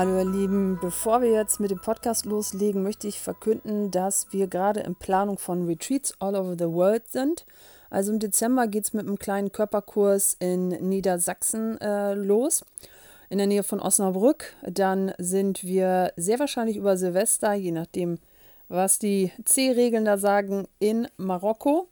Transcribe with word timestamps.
Hallo 0.00 0.16
ihr 0.16 0.24
Lieben, 0.24 0.78
bevor 0.80 1.20
wir 1.20 1.30
jetzt 1.30 1.60
mit 1.60 1.70
dem 1.70 1.78
Podcast 1.78 2.24
loslegen, 2.24 2.82
möchte 2.82 3.06
ich 3.06 3.20
verkünden, 3.20 3.90
dass 3.90 4.32
wir 4.32 4.46
gerade 4.46 4.80
in 4.80 4.94
Planung 4.94 5.36
von 5.36 5.66
Retreats 5.66 6.14
all 6.20 6.36
over 6.36 6.54
the 6.58 6.72
world 6.72 7.06
sind. 7.06 7.44
Also 7.90 8.10
im 8.10 8.18
Dezember 8.18 8.66
geht 8.66 8.84
es 8.84 8.94
mit 8.94 9.06
einem 9.06 9.18
kleinen 9.18 9.52
Körperkurs 9.52 10.38
in 10.38 10.68
Niedersachsen 10.68 11.78
äh, 11.82 12.14
los, 12.14 12.64
in 13.28 13.36
der 13.36 13.46
Nähe 13.46 13.62
von 13.62 13.78
Osnabrück. 13.78 14.56
Dann 14.62 15.12
sind 15.18 15.64
wir 15.64 16.14
sehr 16.16 16.38
wahrscheinlich 16.38 16.78
über 16.78 16.96
Silvester, 16.96 17.52
je 17.52 17.72
nachdem, 17.72 18.20
was 18.68 18.98
die 18.98 19.32
C-Regeln 19.44 20.06
da 20.06 20.16
sagen, 20.16 20.66
in 20.78 21.08
Marokko. 21.18 21.88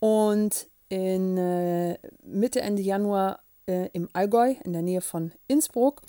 Und 0.00 0.68
in 0.90 1.38
äh, 1.38 1.96
Mitte, 2.22 2.60
Ende 2.60 2.82
Januar 2.82 3.40
äh, 3.64 3.88
im 3.94 4.10
Allgäu, 4.12 4.54
in 4.64 4.74
der 4.74 4.82
Nähe 4.82 5.00
von 5.00 5.32
Innsbruck. 5.46 6.02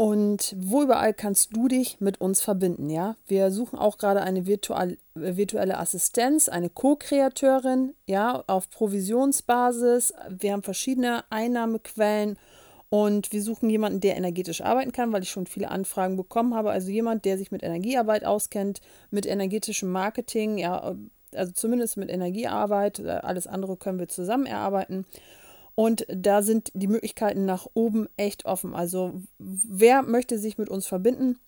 Und 0.00 0.54
wo 0.56 0.84
überall 0.84 1.12
kannst 1.12 1.56
du 1.56 1.66
dich 1.66 2.00
mit 2.00 2.20
uns 2.20 2.40
verbinden, 2.40 2.88
ja? 2.88 3.16
Wir 3.26 3.50
suchen 3.50 3.76
auch 3.76 3.98
gerade 3.98 4.22
eine 4.22 4.46
virtual, 4.46 4.92
äh, 5.16 5.36
virtuelle 5.36 5.76
Assistenz, 5.76 6.48
eine 6.48 6.70
Co-Kreateurin, 6.70 7.94
ja, 8.06 8.44
auf 8.46 8.70
Provisionsbasis. 8.70 10.14
Wir 10.28 10.52
haben 10.52 10.62
verschiedene 10.62 11.24
Einnahmequellen 11.30 12.38
und 12.90 13.32
wir 13.32 13.42
suchen 13.42 13.70
jemanden, 13.70 13.98
der 13.98 14.16
energetisch 14.16 14.60
arbeiten 14.60 14.92
kann, 14.92 15.12
weil 15.12 15.24
ich 15.24 15.30
schon 15.30 15.48
viele 15.48 15.68
Anfragen 15.68 16.16
bekommen 16.16 16.54
habe. 16.54 16.70
Also 16.70 16.90
jemand, 16.90 17.24
der 17.24 17.36
sich 17.36 17.50
mit 17.50 17.64
Energiearbeit 17.64 18.24
auskennt, 18.24 18.80
mit 19.10 19.26
energetischem 19.26 19.90
Marketing, 19.90 20.58
ja, 20.58 20.94
also 21.34 21.52
zumindest 21.52 21.96
mit 21.96 22.08
Energiearbeit. 22.08 23.00
Äh, 23.00 23.08
alles 23.24 23.48
andere 23.48 23.76
können 23.76 23.98
wir 23.98 24.06
zusammen 24.06 24.46
erarbeiten. 24.46 25.06
Und 25.78 26.04
da 26.08 26.42
sind 26.42 26.72
die 26.74 26.88
Möglichkeiten 26.88 27.44
nach 27.44 27.68
oben 27.72 28.08
echt 28.16 28.46
offen. 28.46 28.74
Also 28.74 29.22
wer 29.38 30.02
möchte 30.02 30.36
sich 30.36 30.58
mit 30.58 30.68
uns 30.68 30.88
verbinden 30.88 31.38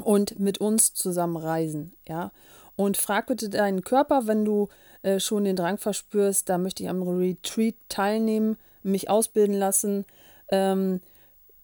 und 0.00 0.38
mit 0.38 0.58
uns 0.58 0.94
zusammen 0.94 1.36
reisen, 1.36 1.92
ja? 2.06 2.30
Und 2.76 2.96
frag 2.96 3.26
bitte 3.26 3.48
deinen 3.48 3.82
Körper, 3.82 4.28
wenn 4.28 4.44
du 4.44 4.68
äh, 5.02 5.18
schon 5.18 5.42
den 5.42 5.56
Drang 5.56 5.76
verspürst, 5.76 6.48
da 6.48 6.56
möchte 6.56 6.84
ich 6.84 6.88
am 6.88 7.02
Retreat 7.02 7.74
teilnehmen, 7.88 8.58
mich 8.84 9.10
ausbilden 9.10 9.56
lassen. 9.56 10.04
Ähm, 10.52 11.00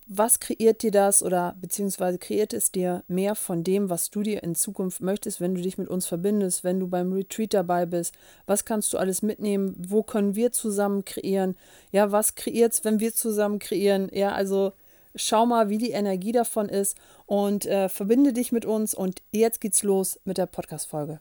was 0.07 0.39
kreiert 0.39 0.83
dir 0.83 0.91
das 0.91 1.23
oder 1.23 1.57
beziehungsweise 1.61 2.19
kreiert 2.19 2.53
es 2.53 2.71
dir 2.71 3.03
mehr 3.09 3.35
von 3.35 3.65
dem, 3.65 3.89
was 3.89 4.11
du 4.11 4.23
dir 4.23 4.43
in 4.43 4.55
Zukunft 4.55 5.01
möchtest, 5.01 5.41
wenn 5.41 5.55
du 5.55 5.63
dich 5.63 5.79
mit 5.79 5.89
uns 5.89 6.07
verbindest, 6.07 6.63
wenn 6.63 6.79
du 6.79 6.89
beim 6.89 7.13
Retreat 7.13 7.55
dabei 7.55 7.87
bist? 7.87 8.15
Was 8.47 8.65
kannst 8.65 8.93
du 8.93 8.99
alles 8.99 9.23
mitnehmen? 9.23 9.75
Wo 9.79 10.03
können 10.03 10.35
wir 10.35 10.53
zusammen 10.53 11.05
kreieren? 11.05 11.57
Ja, 11.91 12.13
was 12.13 12.35
kreiert 12.35 12.75
es, 12.75 12.85
wenn 12.85 13.01
wir 13.01 13.15
zusammen 13.15 13.59
kreieren? 13.59 14.11
Ja, 14.13 14.33
also 14.33 14.73
schau 15.15 15.47
mal, 15.47 15.71
wie 15.71 15.79
die 15.79 15.93
Energie 15.93 16.33
davon 16.33 16.69
ist 16.69 16.99
und 17.27 17.65
äh, 17.67 17.89
verbinde 17.89 18.33
dich 18.33 18.53
mit 18.53 18.67
uns. 18.67 18.95
Und 18.95 19.23
jetzt 19.33 19.61
geht's 19.61 19.83
los 19.83 20.21
mit 20.25 20.37
der 20.37 20.47
Podcast-Folge. 20.47 21.21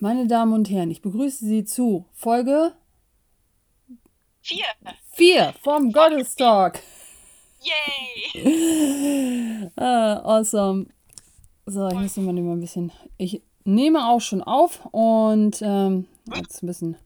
Meine 0.00 0.26
Damen 0.26 0.52
und 0.52 0.68
Herren, 0.68 0.90
ich 0.90 1.00
begrüße 1.00 1.46
Sie 1.46 1.64
zu 1.64 2.04
Folge 2.12 2.72
Vier. 4.46 4.66
Vier 5.12 5.54
vom 5.62 5.90
Goddess 5.90 6.36
Talk. 6.36 6.78
Yay! 7.62 9.70
ah, 9.76 10.20
awesome. 10.22 10.88
So, 11.64 11.88
ich 11.88 11.94
muss 11.94 12.14
mal 12.18 12.36
ein 12.36 12.60
bisschen. 12.60 12.92
Ich 13.16 13.40
nehme 13.64 14.06
auch 14.06 14.20
schon 14.20 14.42
auf 14.42 14.84
und 14.92 15.62
ähm, 15.62 16.08
jetzt 16.36 16.62
ein 16.62 16.66
bisschen, 16.66 16.96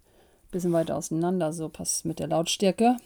bisschen 0.50 0.72
weiter 0.72 0.96
auseinander, 0.96 1.52
so 1.52 1.68
passt 1.68 1.98
es 1.98 2.04
mit 2.04 2.18
der 2.18 2.26
Lautstärke. 2.26 2.96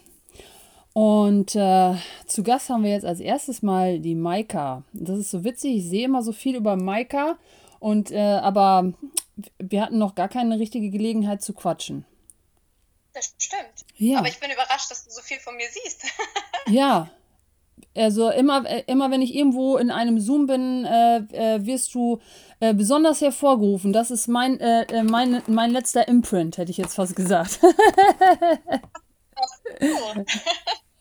Und 0.93 1.55
äh, 1.55 1.93
zu 2.25 2.41
Gast 2.41 2.71
haben 2.71 2.83
wir 2.83 2.89
jetzt 2.89 3.05
als 3.05 3.19
erstes 3.19 3.61
mal 3.61 3.99
die 3.99 4.15
Maika. 4.15 4.81
Das 4.93 5.19
ist 5.19 5.29
so 5.29 5.43
witzig, 5.43 5.77
ich 5.77 5.87
sehe 5.87 6.05
immer 6.05 6.23
so 6.23 6.31
viel 6.31 6.55
über 6.55 6.75
Maika, 6.75 7.37
und, 7.79 8.11
äh, 8.11 8.17
aber 8.17 8.93
wir 9.59 9.81
hatten 9.81 9.99
noch 9.99 10.15
gar 10.15 10.29
keine 10.29 10.57
richtige 10.57 10.89
Gelegenheit 10.89 11.43
zu 11.43 11.53
quatschen. 11.53 12.05
Das 13.13 13.33
stimmt. 13.37 13.85
Ja. 13.95 14.19
Aber 14.19 14.27
ich 14.27 14.39
bin 14.39 14.51
überrascht, 14.51 14.89
dass 14.89 15.05
du 15.05 15.11
so 15.11 15.21
viel 15.21 15.39
von 15.39 15.55
mir 15.55 15.67
siehst. 15.69 16.05
ja. 16.67 17.09
Also 17.95 18.31
immer, 18.31 18.65
äh, 18.67 18.83
immer 18.87 19.11
wenn 19.11 19.21
ich 19.21 19.35
irgendwo 19.35 19.77
in 19.77 19.91
einem 19.91 20.19
Zoom 20.19 20.47
bin, 20.47 20.83
äh, 20.85 21.17
äh, 21.17 21.63
wirst 21.65 21.93
du 21.93 22.19
äh, 22.59 22.73
besonders 22.73 23.21
hervorgerufen. 23.21 23.93
Das 23.93 24.09
ist 24.09 24.27
mein, 24.27 24.59
äh, 24.59 24.83
äh, 24.83 25.03
mein, 25.03 25.43
mein 25.47 25.69
letzter 25.69 26.07
Imprint, 26.07 26.57
hätte 26.57 26.71
ich 26.71 26.77
jetzt 26.77 26.95
fast 26.95 27.15
gesagt. 27.15 27.59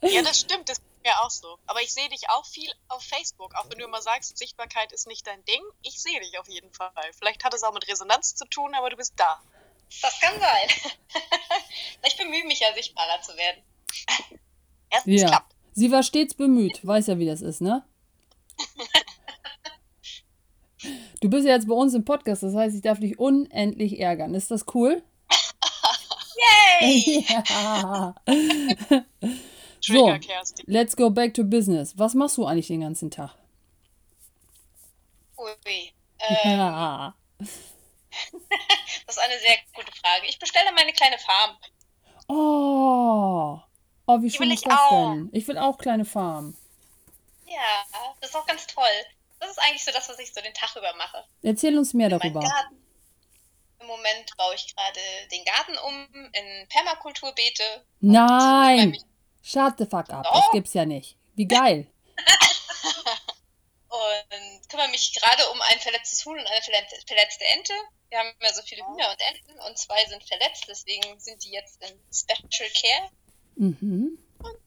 ja, 0.03 0.23
das 0.23 0.41
stimmt. 0.41 0.69
Das 0.69 0.79
ist 0.79 0.85
mir 1.03 1.19
auch 1.23 1.31
so. 1.31 1.59
Aber 1.67 1.81
ich 1.81 1.95
sehe 1.95 2.11
dich 2.11 2.29
auch 2.29 2.45
viel 2.45 2.71
auf 2.89 3.03
Facebook. 3.03 3.55
Auch 3.57 3.71
wenn 3.71 3.79
du 3.79 3.87
immer 3.87 4.03
sagst, 4.03 4.37
Sichtbarkeit 4.37 4.93
ist 4.93 5.07
nicht 5.07 5.27
dein 5.27 5.43
Ding. 5.47 5.63
Ich 5.83 6.03
sehe 6.03 6.21
dich 6.21 6.39
auf 6.39 6.49
jeden 6.49 6.73
Fall. 6.75 6.93
Vielleicht 7.19 7.43
hat 7.45 7.55
es 7.55 7.63
auch 7.63 7.73
mit 7.73 7.89
Resonanz 7.89 8.35
zu 8.35 8.45
tun, 8.45 8.75
aber 8.75 8.91
du 8.91 8.97
bist 8.97 9.15
da. 9.17 9.41
Das 10.01 10.21
kann 10.21 10.39
sein. 10.41 10.69
ich 12.07 12.17
bemühe 12.17 12.45
mich 12.47 12.61
ja, 12.61 12.73
sichtbarer 12.75 13.21
zu 13.23 13.37
werden. 13.37 13.63
Erstens 14.91 15.21
ja. 15.21 15.29
klappt. 15.29 15.55
Sie 15.75 15.91
war 15.91 16.03
stets 16.03 16.35
bemüht. 16.35 16.87
Weiß 16.87 17.07
ja, 17.07 17.19
wie 17.19 17.27
das 17.27 17.41
ist, 17.41 17.61
ne? 17.61 17.85
Du 21.21 21.31
bist 21.31 21.47
ja 21.47 21.55
jetzt 21.55 21.69
bei 21.69 21.75
uns 21.75 21.95
im 21.95 22.05
Podcast, 22.05 22.43
das 22.43 22.57
heißt, 22.57 22.75
ich 22.75 22.83
darf 22.83 22.99
dich 22.99 23.17
unendlich 23.17 24.01
ärgern. 24.01 24.35
Ist 24.35 24.51
das 24.51 24.65
cool? 24.75 25.05
Yay! 26.81 27.25
ja. 27.49 28.15
so, 29.81 30.19
let's 30.67 30.97
go 30.97 31.11
back 31.11 31.35
to 31.35 31.45
business. 31.45 31.97
Was 31.97 32.15
machst 32.15 32.37
du 32.39 32.47
eigentlich 32.47 32.67
den 32.67 32.81
ganzen 32.81 33.13
Tag? 33.13 33.37
Ui. 35.39 35.93
Ähm, 36.19 36.59
ja. 36.59 37.15
das 39.07 39.17
ist 39.17 39.23
eine 39.23 39.39
sehr 39.39 39.57
gute 39.75 39.93
Frage. 39.93 40.27
Ich 40.27 40.39
bestelle 40.39 40.73
meine 40.73 40.93
kleine 40.93 41.19
Farm. 41.19 41.57
Oh. 42.29 43.61
Oh, 44.07 44.23
wie 44.23 44.31
schön 44.31 44.51
ist 44.51 44.67
das 44.67 44.79
auch. 44.79 45.13
denn? 45.13 45.31
Ich 45.33 45.47
will 45.49 45.59
auch 45.59 45.79
kleine 45.79 46.05
Farm. 46.05 46.57
Ja, 47.47 47.85
das 48.21 48.31
ist 48.31 48.37
auch 48.37 48.47
ganz 48.47 48.67
toll. 48.67 48.85
Das 49.41 49.51
ist 49.51 49.59
eigentlich 49.59 49.85
so 49.85 49.91
das, 49.93 50.09
was 50.09 50.19
ich 50.19 50.33
so 50.33 50.41
den 50.41 50.55
Tag 50.55 50.75
über 50.77 50.95
mache. 50.97 51.25
Erzähl 51.43 51.77
uns 51.77 51.95
mehr 51.95 52.09
darüber. 52.09 52.41
Im 53.81 53.87
Moment 53.87 54.37
baue 54.37 54.55
ich 54.55 54.75
gerade 54.75 55.01
den 55.33 55.45
Garten 55.45 55.77
um 55.79 56.31
in 56.33 56.69
Permakulturbeete. 56.69 57.85
Nein! 58.01 58.97
Shut 59.43 59.75
the 59.79 59.87
fuck 59.87 60.09
up. 60.11 60.25
Das 60.33 60.51
gibt's 60.53 60.75
ja 60.75 60.85
nicht. 60.85 61.17
Wie 61.35 61.47
geil. 61.47 61.91
und 63.89 64.69
kümmere 64.69 64.89
mich 64.89 65.13
gerade 65.15 65.51
um 65.51 65.61
ein 65.61 65.79
verletztes 65.81 66.25
Huhn 66.25 66.39
und 66.39 66.47
eine 66.47 66.63
verletzte 66.63 67.45
Ente. 67.45 67.75
Wir 68.13 68.19
haben 68.19 68.37
ja 68.43 68.53
so 68.53 68.61
viele 68.61 68.87
Hühner 68.87 69.11
und 69.11 69.21
Enten 69.23 69.59
und 69.61 69.79
zwei 69.79 70.05
sind 70.05 70.23
verletzt, 70.23 70.67
deswegen 70.69 71.19
sind 71.19 71.43
die 71.45 71.51
jetzt 71.51 71.83
in 71.83 71.99
Special 72.13 72.69
Care. 72.69 73.11
Mhm. 73.55 74.19
Und 74.39 74.59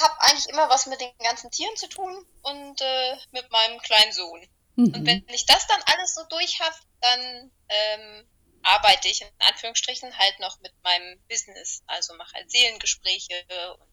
habe 0.00 0.14
eigentlich 0.22 0.48
immer 0.48 0.70
was 0.70 0.86
mit 0.86 0.98
den 0.98 1.10
ganzen 1.18 1.50
Tieren 1.50 1.76
zu 1.76 1.86
tun 1.86 2.26
und 2.40 2.80
äh, 2.80 3.16
mit 3.32 3.50
meinem 3.50 3.78
kleinen 3.82 4.12
Sohn. 4.12 4.48
Mhm. 4.76 4.94
Und 4.94 5.04
wenn 5.04 5.22
ich 5.28 5.44
das 5.44 5.66
dann 5.66 5.82
alles 5.84 6.14
so 6.14 6.22
durch 6.30 6.60
habe, 6.60 6.74
dann 7.02 7.52
ähm, 7.68 8.26
arbeite 8.62 9.08
ich 9.08 9.20
in 9.20 9.28
Anführungsstrichen 9.40 10.16
halt 10.16 10.40
noch 10.40 10.58
mit 10.60 10.72
meinem 10.82 11.20
Business. 11.28 11.82
Also 11.88 12.14
mache 12.14 12.32
halt 12.32 12.50
Seelengespräche 12.50 13.44
und 13.80 13.88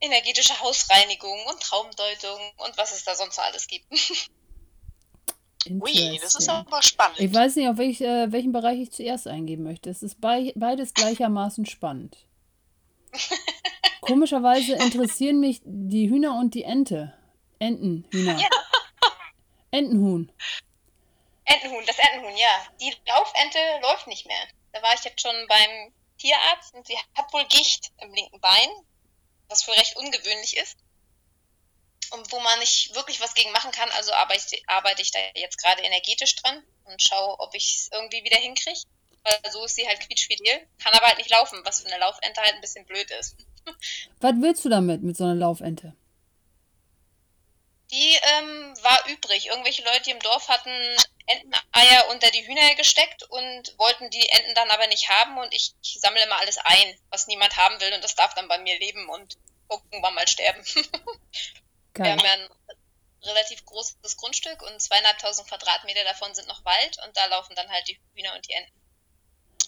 energetische 0.00 0.60
Hausreinigung 0.60 1.46
und 1.46 1.62
Traumdeutung 1.62 2.52
und 2.58 2.76
was 2.76 2.92
es 2.92 3.04
da 3.04 3.14
sonst 3.14 3.38
alles 3.38 3.66
gibt. 3.66 3.86
Ui, 5.68 6.18
das 6.20 6.34
ist 6.34 6.48
aber 6.48 6.82
spannend. 6.82 7.20
Ich 7.20 7.32
weiß 7.32 7.56
nicht, 7.56 7.68
auf 7.68 7.76
welch, 7.76 8.00
äh, 8.00 8.32
welchen 8.32 8.52
Bereich 8.52 8.80
ich 8.80 8.92
zuerst 8.92 9.28
eingeben 9.28 9.62
möchte. 9.62 9.90
Es 9.90 10.02
ist 10.02 10.20
bei, 10.20 10.52
beides 10.56 10.94
gleichermaßen 10.94 11.66
spannend. 11.66 12.16
Komischerweise 14.00 14.74
interessieren 14.74 15.38
mich 15.40 15.60
die 15.64 16.10
Hühner 16.10 16.38
und 16.38 16.54
die 16.54 16.64
Ente. 16.64 17.14
Entenhühner. 17.58 18.38
Ja. 18.38 18.48
Entenhuhn. 19.70 20.32
Entenhuhn, 21.44 21.84
das 21.86 21.98
Entenhuhn, 21.98 22.36
ja. 22.36 22.66
Die 22.80 22.92
Laufente 23.08 23.58
läuft 23.82 24.06
nicht 24.08 24.26
mehr. 24.26 24.48
Da 24.72 24.82
war 24.82 24.94
ich 24.94 25.04
jetzt 25.04 25.20
schon 25.20 25.34
beim 25.48 25.92
Tierarzt 26.18 26.74
und 26.74 26.86
sie 26.86 26.96
hat 27.14 27.32
wohl 27.32 27.44
Gicht 27.44 27.92
im 28.00 28.12
linken 28.12 28.40
Bein 28.40 28.68
was 29.52 29.68
wohl 29.68 29.74
recht 29.74 29.96
ungewöhnlich 29.96 30.56
ist. 30.56 30.76
Und 32.12 32.30
wo 32.30 32.40
man 32.40 32.58
nicht 32.58 32.94
wirklich 32.94 33.20
was 33.20 33.34
gegen 33.34 33.52
machen 33.52 33.70
kann. 33.72 33.90
Also 33.92 34.12
arbeite, 34.12 34.56
arbeite 34.66 35.02
ich 35.02 35.10
da 35.10 35.18
jetzt 35.34 35.58
gerade 35.58 35.82
energetisch 35.82 36.36
dran 36.36 36.62
und 36.84 37.02
schaue, 37.02 37.38
ob 37.40 37.54
ich 37.54 37.76
es 37.78 37.90
irgendwie 37.92 38.24
wieder 38.24 38.36
hinkriege. 38.36 38.80
Weil 39.24 39.52
so 39.52 39.64
ist 39.64 39.76
sie 39.76 39.86
halt 39.86 40.00
quietschfidel, 40.00 40.66
kann 40.82 40.92
aber 40.94 41.06
halt 41.06 41.18
nicht 41.18 41.30
laufen, 41.30 41.60
was 41.64 41.80
für 41.80 41.86
eine 41.86 41.98
Laufente 41.98 42.40
halt 42.40 42.54
ein 42.54 42.60
bisschen 42.60 42.84
blöd 42.86 43.10
ist. 43.12 43.36
Was 44.20 44.32
willst 44.40 44.64
du 44.64 44.68
damit, 44.68 45.04
mit 45.04 45.16
so 45.16 45.22
einer 45.22 45.36
Laufente? 45.36 45.94
Die 47.92 48.18
ähm, 48.22 48.74
war 48.82 49.06
übrig. 49.08 49.46
Irgendwelche 49.46 49.84
Leute 49.84 50.10
im 50.10 50.18
Dorf 50.18 50.48
hatten 50.48 50.70
Enteneier 51.26 52.08
unter 52.10 52.30
die 52.30 52.46
Hühner 52.46 52.74
gesteckt 52.74 53.22
und 53.24 53.78
wollten 53.78 54.10
die 54.10 54.28
Enten 54.28 54.54
dann 54.54 54.70
aber 54.70 54.86
nicht 54.88 55.08
haben 55.08 55.38
und 55.38 55.52
ich, 55.52 55.74
ich 55.82 55.98
sammle 56.00 56.22
immer 56.24 56.40
alles 56.40 56.58
ein, 56.58 56.98
was 57.10 57.26
niemand 57.26 57.56
haben 57.56 57.80
will 57.80 57.92
und 57.92 58.02
das 58.02 58.14
darf 58.14 58.34
dann 58.34 58.48
bei 58.48 58.58
mir 58.58 58.78
leben 58.78 59.08
und 59.08 59.36
irgendwann 59.70 60.14
mal 60.14 60.26
sterben. 60.26 60.64
Wir 61.94 62.12
haben 62.12 62.20
ja 62.20 62.32
ein 62.32 62.48
relativ 63.24 63.64
großes 63.64 64.16
Grundstück 64.16 64.62
und 64.62 64.80
zweieinhalbtausend 64.80 65.48
Quadratmeter 65.48 66.04
davon 66.04 66.34
sind 66.34 66.48
noch 66.48 66.64
Wald 66.64 66.98
und 67.06 67.16
da 67.16 67.26
laufen 67.26 67.54
dann 67.54 67.68
halt 67.68 67.86
die 67.88 67.98
Hühner 68.14 68.34
und 68.34 68.46
die 68.48 68.52
Enten. 68.52 68.72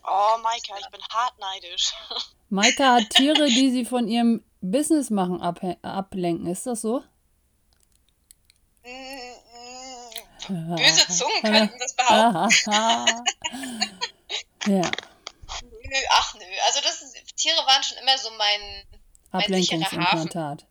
Oh, 0.06 0.38
Maika, 0.42 0.76
ich 0.78 0.88
bin 0.90 1.00
hart 1.10 1.38
neidisch. 1.38 1.92
Maika 2.50 2.94
hat 2.94 3.10
Tiere, 3.10 3.46
die 3.46 3.70
sie 3.70 3.84
von 3.84 4.08
ihrem 4.08 4.44
Business 4.60 5.10
machen, 5.10 5.40
ablenken. 5.42 6.46
Ist 6.46 6.66
das 6.66 6.82
so? 6.82 7.02
Mm, 8.82 10.76
Böse 10.76 11.08
Zungen 11.08 11.42
könnten 11.42 11.78
das 11.78 11.96
behaupten. 11.96 12.70
ja, 14.66 14.90
Nö, 15.94 16.00
ach 16.10 16.34
nö. 16.34 16.44
Also 16.66 16.80
das 16.82 17.02
ist, 17.02 17.36
Tiere 17.36 17.56
waren 17.66 17.82
schon 17.82 17.98
immer 17.98 18.18
so 18.18 18.30
mein. 18.30 18.84
Mein 19.32 19.52
sicherer 19.52 19.86
Ablenkungsimplantat. 19.86 20.66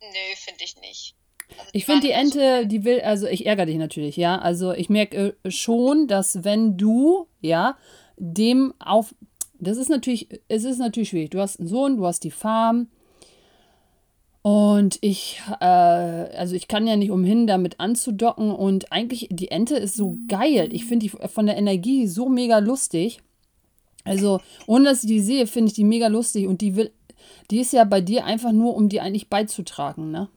Nö, 0.00 0.34
finde 0.36 0.64
ich 0.64 0.76
nicht. 0.80 1.14
Also 1.50 1.70
Ich 1.72 1.84
finde 1.84 2.06
die 2.06 2.12
Ente, 2.12 2.66
die 2.66 2.84
will, 2.84 3.00
also 3.00 3.26
ich 3.26 3.46
ärgere 3.46 3.66
dich 3.66 3.76
natürlich, 3.76 4.16
ja. 4.16 4.38
Also 4.38 4.72
ich 4.72 4.88
merke 4.88 5.36
äh, 5.42 5.50
schon, 5.50 6.08
dass 6.08 6.44
wenn 6.44 6.76
du, 6.76 7.28
ja, 7.40 7.76
dem 8.16 8.74
auf, 8.78 9.14
das 9.58 9.76
ist 9.76 9.88
natürlich, 9.88 10.28
es 10.48 10.64
ist 10.64 10.78
natürlich 10.78 11.10
schwierig. 11.10 11.30
Du 11.30 11.40
hast 11.40 11.60
einen 11.60 11.68
Sohn, 11.68 11.96
du 11.96 12.06
hast 12.06 12.24
die 12.24 12.30
Farm 12.30 12.88
und 14.42 14.98
ich, 15.00 15.40
äh, 15.60 15.64
also 15.64 16.54
ich 16.54 16.68
kann 16.68 16.86
ja 16.86 16.96
nicht 16.96 17.10
umhin, 17.10 17.48
damit 17.48 17.80
anzudocken 17.80 18.52
und 18.52 18.92
eigentlich, 18.92 19.28
die 19.30 19.50
Ente 19.50 19.76
ist 19.76 19.96
so 19.96 20.16
geil. 20.28 20.68
Ich 20.72 20.84
finde 20.84 21.08
die 21.08 21.08
von 21.08 21.46
der 21.46 21.56
Energie 21.56 22.06
so 22.06 22.28
mega 22.28 22.58
lustig. 22.58 23.20
Also, 24.04 24.40
ohne 24.68 24.84
dass 24.84 25.02
ich 25.02 25.08
die 25.08 25.20
sehe, 25.20 25.48
finde 25.48 25.70
ich 25.70 25.74
die 25.74 25.82
mega 25.82 26.06
lustig 26.06 26.46
und 26.46 26.60
die 26.60 26.76
will, 26.76 26.92
die 27.50 27.60
ist 27.60 27.72
ja 27.72 27.84
bei 27.84 28.00
dir 28.00 28.24
einfach 28.24 28.52
nur, 28.52 28.74
um 28.74 28.88
dir 28.88 29.02
eigentlich 29.02 29.28
beizutragen, 29.28 30.10
ne? 30.10 30.28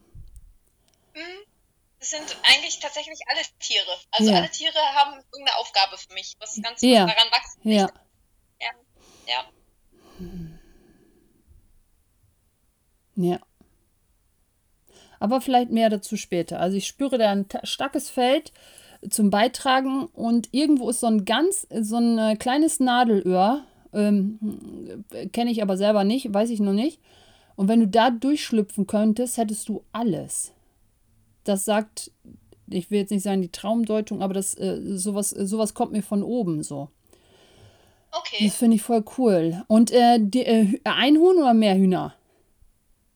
Das 2.00 2.12
sind 2.12 2.38
eigentlich 2.44 2.80
tatsächlich 2.80 3.19
alle 3.27 3.41
Tiere. 3.59 3.91
Also 4.12 4.31
Ja. 4.31 4.38
alle 4.38 4.50
Tiere 4.50 4.77
haben 4.95 5.21
irgendeine 5.33 5.57
Aufgabe 5.57 5.97
für 5.97 6.13
mich, 6.13 6.36
was 6.39 6.57
ganz 6.63 6.81
Ja. 6.81 7.06
was 7.07 7.13
daran 7.15 7.31
wachsen 7.31 7.69
Ja. 7.69 7.89
Ja. 8.62 8.69
ja. 9.27 9.44
Ja. 13.15 13.39
Aber 15.19 15.41
vielleicht 15.41 15.71
mehr 15.71 15.89
dazu 15.89 16.15
später. 16.15 16.59
Also 16.62 16.77
ich 16.77 16.88
spüre 16.88 17.18
da 17.18 17.31
ein 17.31 17.50
ta- 17.50 17.65
starkes 17.65 18.09
Feld 18.09 18.53
zum 19.09 19.30
Beitragen 19.30 20.06
und 20.07 20.50
irgendwo 20.53 20.89
ist 20.89 21.01
so 21.01 21.07
ein 21.07 21.25
ganz, 21.25 21.68
so 21.69 21.97
ein 21.97 22.18
äh, 22.18 22.36
kleines 22.38 22.80
Nadelöhr, 22.80 23.65
ähm, 23.94 25.06
kenne 25.33 25.51
ich 25.51 25.62
aber 25.62 25.77
selber 25.77 26.03
nicht, 26.03 26.33
weiß 26.33 26.50
ich 26.50 26.59
noch 26.59 26.74
nicht. 26.74 27.00
Und 27.56 27.68
wenn 27.68 27.80
du 27.81 27.88
da 27.88 28.09
durchschlüpfen 28.09 28.88
könntest, 28.88 29.38
hättest 29.38 29.68
du 29.69 29.83
alles. 29.91 30.53
Das 31.44 31.65
sagt, 31.65 32.12
ich 32.68 32.89
will 32.91 33.00
jetzt 33.00 33.12
nicht 33.12 33.24
sagen 33.24 33.41
die 33.41 33.51
Traumdeutung, 33.51 34.21
aber 34.21 34.33
das, 34.33 34.53
äh, 34.57 34.80
sowas, 34.97 35.31
sowas 35.31 35.74
kommt 35.74 35.91
mir 35.91 36.03
von 36.03 36.24
oben 36.24 36.63
so. 36.63 36.89
Okay. 38.12 38.45
Das 38.47 38.56
finde 38.56 38.75
ich 38.77 38.81
voll 38.81 39.03
cool. 39.18 39.63
Und 39.68 39.91
äh, 39.91 40.18
die, 40.19 40.45
äh, 40.45 40.63
Hü- 40.65 40.81
ein 40.83 41.18
Huhn 41.18 41.38
oder 41.38 41.53
mehr 41.53 41.75
Hühner? 41.75 42.15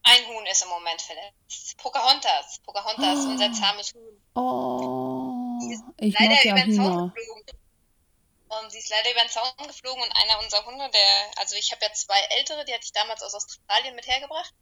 Ein 0.03 0.27
Huhn 0.27 0.45
ist 0.51 0.63
im 0.63 0.69
Moment 0.69 1.01
verletzt. 1.01 1.77
Pocahontas. 1.77 2.59
Pocahontas, 2.65 3.25
unser 3.25 3.51
zahmes 3.53 3.93
Huhn. 3.93 4.01
Oh, 4.35 5.57
Die 5.61 5.73
ist 5.73 5.83
ich 5.99 6.13
leider 6.19 6.31
mag 6.33 6.45
ja 6.45 6.51
über 6.51 6.65
Hühner. 6.65 7.13
geflogen. 7.15 7.62
Und 8.61 8.71
sie 8.71 8.79
ist 8.79 8.89
leider 8.89 9.11
über 9.11 9.21
den 9.21 9.29
Zaun 9.29 9.67
geflogen 9.67 10.01
und 10.03 10.11
einer 10.11 10.39
unserer 10.39 10.65
Hunde, 10.65 10.89
der, 10.89 11.31
also 11.37 11.55
ich 11.55 11.71
habe 11.71 11.83
ja 11.85 11.93
zwei 11.93 12.19
ältere, 12.37 12.65
die 12.65 12.73
hatte 12.73 12.83
ich 12.85 12.91
damals 12.93 13.21
aus 13.23 13.33
Australien 13.33 13.95
mit 13.95 14.07
hergebracht. 14.07 14.53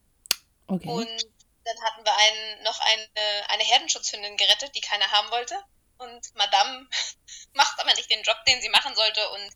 Okay. 0.68 0.88
Und 0.88 1.26
dann 1.64 1.82
hatten 1.84 2.06
wir 2.06 2.16
einen, 2.18 2.64
noch 2.64 2.80
eine, 2.80 3.50
eine 3.50 3.64
Herdenschutzhündin 3.64 4.38
gerettet, 4.38 4.76
die 4.76 4.82
keiner 4.82 5.10
haben 5.12 5.30
wollte. 5.32 5.56
Und 5.98 6.36
Madame 6.36 6.88
macht 7.54 7.80
aber 7.80 7.94
nicht 7.94 8.10
den 8.10 8.24
Job, 8.24 8.38
den 8.48 8.62
sie 8.62 8.70
machen 8.70 8.96
sollte 8.96 9.30
und 9.32 9.50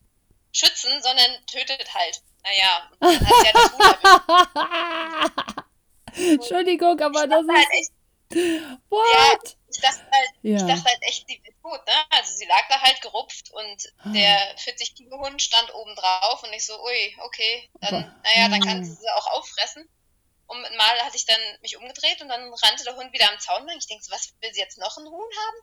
schützen, 0.52 1.02
sondern 1.02 1.46
tötet 1.48 1.94
halt. 1.94 2.22
Naja, 2.44 2.92
und 3.00 3.02
dann 3.02 3.28
hat 3.28 3.36
sie 3.36 3.46
halt 3.46 3.56
das 3.56 3.72
Huhn 3.72 3.82
erwischt. 5.32 5.56
Entschuldigung, 6.16 7.00
aber 7.02 7.28
das 7.28 7.46
halt 7.48 7.68
ist. 7.74 7.74
echt, 7.74 7.92
What? 8.90 9.58
ich 9.70 9.82
dachte 9.82 10.06
halt, 10.12 10.30
Ja. 10.44 10.56
ich 10.58 10.64
dachte 10.64 10.84
halt 10.86 11.02
echt, 11.02 11.28
sie 11.28 11.42
tot, 11.66 11.86
ne? 11.88 11.94
Also 12.12 12.36
sie 12.36 12.46
lag 12.46 12.68
da 12.70 12.82
halt 12.82 13.02
gerupft 13.02 13.52
und 13.52 13.92
der 14.14 14.56
40 14.58 14.96
Kilo 14.96 15.18
Hund 15.20 15.42
stand 15.42 15.74
oben 15.74 15.96
drauf 15.96 16.44
und 16.44 16.54
ich 16.54 16.66
so, 16.66 16.80
ui, 16.84 17.18
okay, 17.22 17.70
dann, 17.82 18.22
naja, 18.24 18.50
dann 18.50 18.62
kann 18.62 18.86
sie 18.86 18.94
sie 18.94 19.10
auch 19.10 19.28
auffressen. 19.28 19.90
Und 20.48 20.62
mal 20.62 21.02
hatte 21.02 21.18
ich 21.18 21.26
dann 21.26 21.42
mich 21.62 21.76
umgedreht 21.78 22.22
und 22.22 22.30
dann 22.30 22.54
rannte 22.54 22.84
der 22.84 22.96
Hund 22.96 23.12
wieder 23.14 23.32
am 23.32 23.40
Zaun 23.40 23.66
lang. 23.66 23.78
Ich 23.80 23.88
denke 23.88 24.04
so, 24.04 24.12
was 24.12 24.32
will 24.42 24.54
sie 24.54 24.60
jetzt 24.60 24.78
noch 24.78 24.96
ein 24.98 25.08
Huhn 25.08 25.32
haben? 25.48 25.58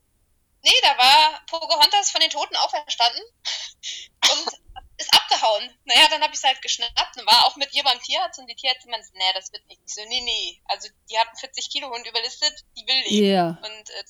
Nee, 0.64 0.80
da 0.82 0.98
war 0.98 1.42
Pocahontas 1.46 2.10
von 2.10 2.20
den 2.20 2.30
Toten 2.30 2.56
auferstanden 2.56 3.22
und 4.32 4.60
ist 4.98 5.14
abgehauen. 5.14 5.70
Naja, 5.84 6.08
dann 6.10 6.22
habe 6.22 6.32
ich 6.32 6.38
es 6.38 6.44
halt 6.44 6.60
geschnappt 6.62 7.16
und 7.16 7.26
war 7.26 7.46
auch 7.46 7.56
mit 7.56 7.72
ihr 7.74 7.84
beim 7.84 8.00
Tierarzt 8.00 8.38
und 8.40 8.48
die 8.48 8.56
Tierärztin 8.56 8.90
meinte, 8.90 9.08
nee, 9.14 9.32
das 9.34 9.52
wird 9.52 9.66
nicht. 9.66 9.80
Ich 9.86 9.94
so, 9.94 10.02
nee, 10.06 10.20
nee. 10.20 10.60
Also 10.66 10.88
die 11.10 11.18
hat 11.18 11.28
einen 11.28 11.36
40 11.36 11.70
Kilo 11.70 11.90
Hund 11.90 12.06
überlistet, 12.06 12.64
die 12.76 12.86
will 12.86 13.02
leben. 13.06 13.26
Ja. 13.26 13.48
Und 13.62 13.90
äh, 13.90 14.04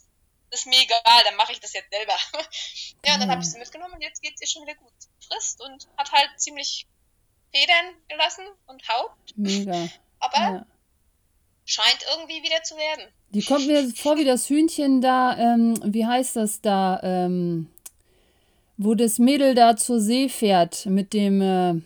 ist 0.53 0.67
mir 0.67 0.81
egal, 0.83 1.23
dann 1.25 1.37
mache 1.37 1.53
ich 1.53 1.61
das 1.61 1.73
jetzt 1.73 1.91
selber. 1.91 2.15
ja, 3.07 3.15
und 3.15 3.21
dann 3.21 3.31
habe 3.31 3.41
ich 3.43 3.51
sie 3.51 3.59
mitgenommen 3.59 3.95
und 3.95 4.03
jetzt 4.03 4.23
geht 4.23 4.35
es 4.35 4.43
ihr 4.43 4.47
schon 4.49 4.63
wieder 4.63 4.77
gut. 4.77 4.93
Frisst 5.27 5.61
und 5.63 5.89
hat 5.97 6.13
halt 6.13 6.31
ziemlich 6.37 6.87
Federn 7.55 7.95
gelassen 8.09 8.45
und 8.67 8.87
Haut, 8.89 9.11
Mega. 9.35 9.89
aber 10.21 10.37
Ja. 10.39 10.67
scheint 11.65 12.05
irgendwie 12.15 12.43
wieder 12.43 12.63
zu 12.63 12.77
werden. 12.77 13.13
Die 13.31 13.43
kommt 13.43 13.67
mir 13.67 13.91
vor 13.95 14.17
wie 14.19 14.25
das 14.25 14.49
Hühnchen 14.49 15.01
da, 15.01 15.37
ähm, 15.37 15.79
wie 15.85 16.07
heißt 16.07 16.37
das 16.37 16.61
da, 16.61 17.01
ähm, 17.03 17.71
wo 18.77 18.95
das 18.95 19.19
Mädel 19.19 19.55
da 19.55 19.77
zur 19.77 20.01
See 20.01 20.29
fährt 20.29 20.87
mit 20.87 21.13
dem 21.13 21.41
äh, 21.41 21.81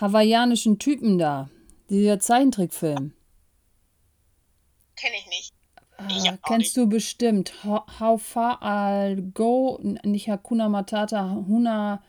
hawaiianischen 0.00 0.78
Typen 0.78 1.18
da. 1.18 1.50
Dieser 1.90 2.18
Zeichentrickfilm. 2.20 3.12
Kenne 4.96 5.16
ich 5.18 5.26
nicht. 5.26 5.51
Ich 6.08 6.28
Ah, 6.28 6.36
kennst 6.46 6.76
du 6.76 6.88
bestimmt. 6.88 7.52
How, 7.64 8.20
far 8.20 8.62
I'll 8.62 9.32
go, 9.32 9.78
nicht 10.04 10.28
Hakuna 10.28 10.68
Matata, 10.68 11.42
Huna. 11.46 12.02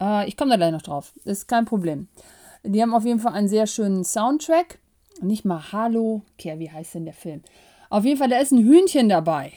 Äh, 0.00 0.28
ich 0.28 0.36
komme 0.36 0.50
da 0.50 0.56
gleich 0.56 0.72
noch 0.72 0.82
drauf. 0.82 1.12
Ist 1.24 1.48
kein 1.48 1.64
Problem. 1.64 2.08
Die 2.62 2.82
haben 2.82 2.94
auf 2.94 3.04
jeden 3.04 3.20
Fall 3.20 3.32
einen 3.32 3.48
sehr 3.48 3.66
schönen 3.66 4.04
Soundtrack. 4.04 4.78
Nicht 5.20 5.44
mal 5.44 5.72
Hallo. 5.72 6.22
Okay, 6.38 6.58
wie 6.58 6.70
heißt 6.70 6.94
denn 6.94 7.04
der 7.04 7.14
Film? 7.14 7.42
Auf 7.88 8.04
jeden 8.04 8.18
Fall, 8.18 8.28
da 8.28 8.38
ist 8.38 8.52
ein 8.52 8.64
Hühnchen 8.64 9.08
dabei. 9.08 9.52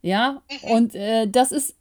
Ja, 0.00 0.42
und 0.70 0.94
äh, 0.94 1.28
das 1.28 1.52
ist. 1.52 1.76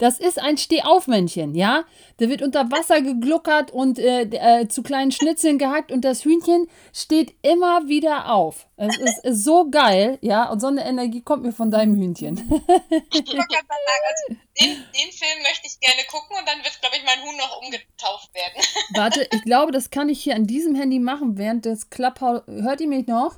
Das 0.00 0.18
ist 0.18 0.40
ein 0.40 0.56
Stehaufmännchen, 0.56 1.54
ja? 1.54 1.84
Der 2.20 2.30
wird 2.30 2.40
unter 2.40 2.70
Wasser 2.70 3.02
gegluckert 3.02 3.70
und 3.70 3.98
äh, 3.98 4.22
äh, 4.22 4.66
zu 4.66 4.82
kleinen 4.82 5.12
Schnitzeln 5.12 5.58
gehackt 5.58 5.92
und 5.92 6.06
das 6.06 6.24
Hühnchen 6.24 6.68
steht 6.94 7.34
immer 7.42 7.86
wieder 7.86 8.32
auf. 8.32 8.66
Es 8.78 8.96
ist, 8.96 9.24
ist 9.26 9.44
so 9.44 9.68
geil, 9.70 10.16
ja? 10.22 10.48
Und 10.48 10.60
so 10.60 10.68
eine 10.68 10.86
Energie 10.86 11.20
kommt 11.20 11.42
mir 11.42 11.52
von 11.52 11.70
deinem 11.70 11.96
Hühnchen. 11.96 12.38
Ich 12.38 12.46
wollte 12.46 13.34
gerade 13.34 13.66
sagen, 13.68 14.04
also 14.08 14.40
den, 14.58 14.68
den 14.68 15.12
Film 15.12 15.42
möchte 15.42 15.66
ich 15.66 15.78
gerne 15.80 16.02
gucken 16.10 16.34
und 16.38 16.48
dann 16.48 16.64
wird, 16.64 16.80
glaube 16.80 16.96
ich, 16.96 17.04
mein 17.04 17.22
Huhn 17.22 17.36
noch 17.36 17.60
umgetauft 17.60 18.34
werden. 18.34 18.64
Warte, 18.94 19.28
ich 19.30 19.42
glaube, 19.42 19.70
das 19.70 19.90
kann 19.90 20.08
ich 20.08 20.22
hier 20.22 20.34
an 20.34 20.46
diesem 20.46 20.74
Handy 20.76 20.98
machen, 20.98 21.36
während 21.36 21.66
des 21.66 21.90
Clubhouse. 21.90 22.40
Hört 22.46 22.80
ihr 22.80 22.88
mich 22.88 23.06
noch? 23.06 23.36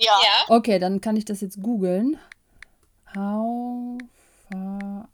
Ja. 0.00 0.18
ja, 0.20 0.44
Okay, 0.48 0.80
dann 0.80 1.00
kann 1.00 1.16
ich 1.16 1.26
das 1.26 1.40
jetzt 1.40 1.62
googeln. 1.62 2.18
How 3.14 3.98
far 4.48 5.08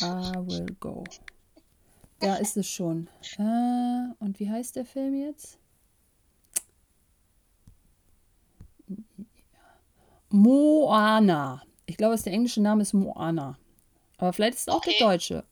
I 0.00 0.34
will 0.36 0.66
go. 0.80 1.04
Da 2.20 2.36
ist 2.36 2.56
es 2.56 2.68
schon. 2.68 3.08
Äh, 3.38 4.14
und 4.18 4.40
wie 4.40 4.48
heißt 4.50 4.76
der 4.76 4.84
Film 4.84 5.14
jetzt? 5.14 5.58
Moana. 10.30 11.62
Ich 11.86 11.96
glaube, 11.96 12.16
der 12.16 12.32
englische 12.32 12.60
Name 12.62 12.82
ist 12.82 12.92
Moana. 12.92 13.58
Aber 14.18 14.32
vielleicht 14.32 14.54
ist 14.54 14.62
es 14.62 14.68
auch 14.68 14.80
der 14.80 14.94
Okay. 14.94 15.04
deutsche. 15.04 15.44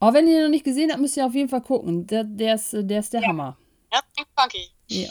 Aber 0.00 0.14
wenn 0.14 0.26
ihr 0.28 0.38
ihn 0.38 0.42
noch 0.44 0.50
nicht 0.50 0.64
gesehen 0.64 0.90
habt, 0.90 1.00
müsst 1.00 1.16
ihr 1.16 1.26
auf 1.26 1.34
jeden 1.34 1.48
Fall 1.48 1.62
gucken. 1.62 2.06
Der, 2.06 2.24
der, 2.24 2.54
ist, 2.54 2.72
der 2.72 3.00
ist 3.00 3.12
der 3.12 3.22
Hammer. 3.22 3.56
Ja, 3.92 4.00
funky. 4.36 4.70
Ja. 4.86 5.08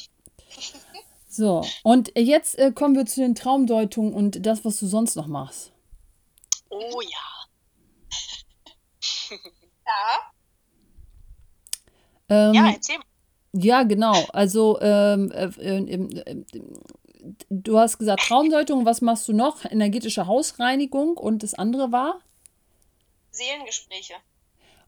So, 1.30 1.64
und 1.84 2.12
jetzt 2.18 2.58
äh, 2.58 2.72
kommen 2.72 2.96
wir 2.96 3.06
zu 3.06 3.22
den 3.22 3.36
Traumdeutungen 3.36 4.14
und 4.14 4.46
das, 4.46 4.66
was 4.66 4.80
du 4.80 4.88
sonst 4.88 5.16
noch 5.16 5.28
machst. 5.28 5.72
Oh 6.70 7.02
ja. 7.02 7.37
Ja. 9.88 10.32
Ähm, 12.30 12.54
Ja, 12.54 12.66
ja, 12.68 12.74
erzähl 12.74 12.98
mal. 12.98 13.06
genau. 13.84 14.26
Also, 14.34 14.80
ähm, 14.82 15.32
äh, 15.32 15.46
äh, 15.46 15.78
äh, 16.24 16.46
du 17.50 17.80
hast 17.80 17.98
gesagt 17.98 18.24
Traumdeutung. 18.24 18.86
Was 18.86 19.02
machst 19.02 19.28
du 19.28 19.34
noch? 19.34 19.66
Energetische 19.66 20.28
Hausreinigung 20.28 21.18
und 21.18 21.44
das 21.44 21.54
andere 21.54 21.92
war? 21.92 22.20
Seelengespräche. 23.32 24.16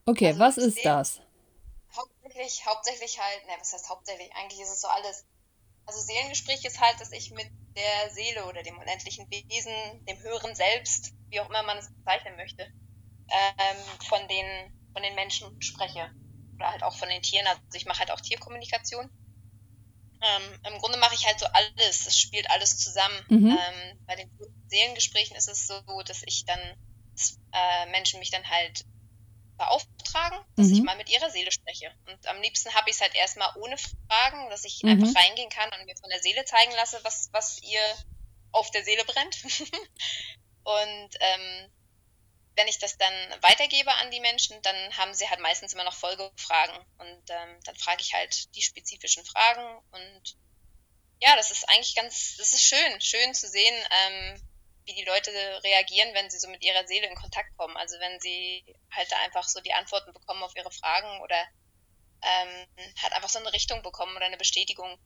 Okay, 0.06 0.28
Also, 0.28 0.40
was 0.40 0.58
ist 0.58 0.74
sehe- 0.76 0.84
das? 0.84 1.20
Hauptsächlich, 1.96 2.66
hauptsächlich 2.66 3.18
halt, 3.20 3.46
ne, 3.46 3.52
was 3.58 3.72
heißt 3.72 3.88
hauptsächlich? 3.88 4.30
Eigentlich 4.36 4.60
ist 4.60 4.70
es 4.70 4.80
so 4.80 4.88
alles. 4.88 5.24
also 5.86 6.00
Seelengespräch 6.00 6.64
ist 6.64 6.80
halt, 6.80 7.00
dass 7.00 7.12
ich 7.12 7.30
mit 7.32 7.50
der 7.76 8.10
Seele 8.10 8.46
oder 8.46 8.62
dem 8.62 8.78
unendlichen 8.78 9.28
Wesen, 9.30 10.04
dem 10.06 10.18
höheren 10.22 10.54
Selbst, 10.54 11.12
wie 11.30 11.40
auch 11.40 11.48
immer 11.48 11.62
man 11.64 11.78
es 11.78 11.92
bezeichnen 11.92 12.36
möchte, 12.36 12.62
ähm, 13.28 13.76
von, 14.08 14.26
den, 14.28 14.72
von 14.92 15.02
den 15.02 15.14
Menschen 15.14 15.60
spreche. 15.62 16.10
Oder 16.56 16.70
halt 16.72 16.82
auch 16.82 16.96
von 16.96 17.08
den 17.08 17.22
Tieren. 17.22 17.46
Also 17.46 17.60
ich 17.74 17.86
mache 17.86 18.00
halt 18.00 18.10
auch 18.10 18.20
Tierkommunikation. 18.20 19.10
Ähm, 20.22 20.60
Im 20.66 20.78
Grunde 20.78 20.98
mache 20.98 21.14
ich 21.14 21.26
halt 21.26 21.38
so 21.40 21.46
alles. 21.46 22.06
Es 22.06 22.18
spielt 22.18 22.50
alles 22.50 22.78
zusammen. 22.78 23.24
Mhm. 23.28 23.50
Ähm, 23.58 24.04
bei 24.06 24.16
den 24.16 24.30
Seelengesprächen 24.68 25.36
ist 25.36 25.48
es 25.48 25.66
so, 25.66 25.80
dass 26.04 26.22
ich 26.24 26.44
dann 26.44 26.60
äh, 27.52 27.86
Menschen 27.90 28.18
mich 28.20 28.30
dann 28.30 28.46
halt 28.48 28.84
beauftragen, 29.56 30.38
dass 30.56 30.68
Mhm. 30.68 30.72
ich 30.74 30.82
mal 30.82 30.96
mit 30.96 31.10
ihrer 31.10 31.30
Seele 31.30 31.52
spreche. 31.52 31.92
Und 32.06 32.26
am 32.26 32.40
liebsten 32.40 32.74
habe 32.74 32.88
ich 32.90 32.96
es 32.96 33.02
halt 33.02 33.14
erstmal 33.14 33.50
ohne 33.56 33.76
Fragen, 33.78 34.48
dass 34.50 34.64
ich 34.64 34.82
Mhm. 34.82 34.90
einfach 34.90 35.20
reingehen 35.22 35.50
kann 35.50 35.70
und 35.78 35.86
mir 35.86 35.96
von 36.00 36.10
der 36.10 36.20
Seele 36.22 36.44
zeigen 36.44 36.72
lasse, 36.72 37.00
was, 37.02 37.28
was 37.32 37.62
ihr 37.62 37.82
auf 38.52 38.70
der 38.70 38.84
Seele 38.84 39.04
brennt. 39.04 39.36
und 40.64 41.10
ähm, 41.20 41.70
wenn 42.56 42.68
ich 42.68 42.78
das 42.78 42.98
dann 42.98 43.12
weitergebe 43.42 43.92
an 43.94 44.10
die 44.10 44.20
Menschen, 44.20 44.60
dann 44.62 44.96
haben 44.96 45.14
sie 45.14 45.28
halt 45.28 45.40
meistens 45.40 45.72
immer 45.72 45.84
noch 45.84 45.94
Folgefragen. 45.94 46.76
Und 46.98 47.30
ähm, 47.30 47.60
dann 47.64 47.76
frage 47.76 48.02
ich 48.02 48.12
halt 48.12 48.54
die 48.54 48.62
spezifischen 48.62 49.24
Fragen. 49.24 49.78
Und 49.92 50.36
ja, 51.20 51.36
das 51.36 51.50
ist 51.50 51.68
eigentlich 51.68 51.94
ganz, 51.94 52.36
das 52.36 52.52
ist 52.52 52.62
schön, 52.62 53.00
schön 53.00 53.34
zu 53.34 53.48
sehen, 53.48 53.74
ähm, 53.90 54.42
wie 54.84 54.94
die 54.94 55.04
Leute 55.04 55.30
reagieren, 55.62 56.14
wenn 56.14 56.30
sie 56.30 56.38
so 56.38 56.48
mit 56.48 56.64
ihrer 56.64 56.86
Seele 56.86 57.06
in 57.06 57.14
Kontakt 57.14 57.56
kommen. 57.56 57.76
Also 57.76 57.98
wenn 58.00 58.20
sie 58.20 58.64
halt 58.90 59.10
da 59.12 59.16
einfach 59.18 59.48
so 59.48 59.60
die 59.60 59.72
Antworten 59.72 60.12
bekommen 60.12 60.42
auf 60.42 60.56
ihre 60.56 60.70
Fragen 60.70 61.20
oder 61.22 61.40
ähm, 62.22 62.66
halt 63.02 63.12
einfach 63.12 63.28
so 63.28 63.38
eine 63.38 63.52
Richtung 63.52 63.82
bekommen 63.82 64.16
oder 64.16 64.26
eine 64.26 64.36
Bestätigung. 64.36 64.98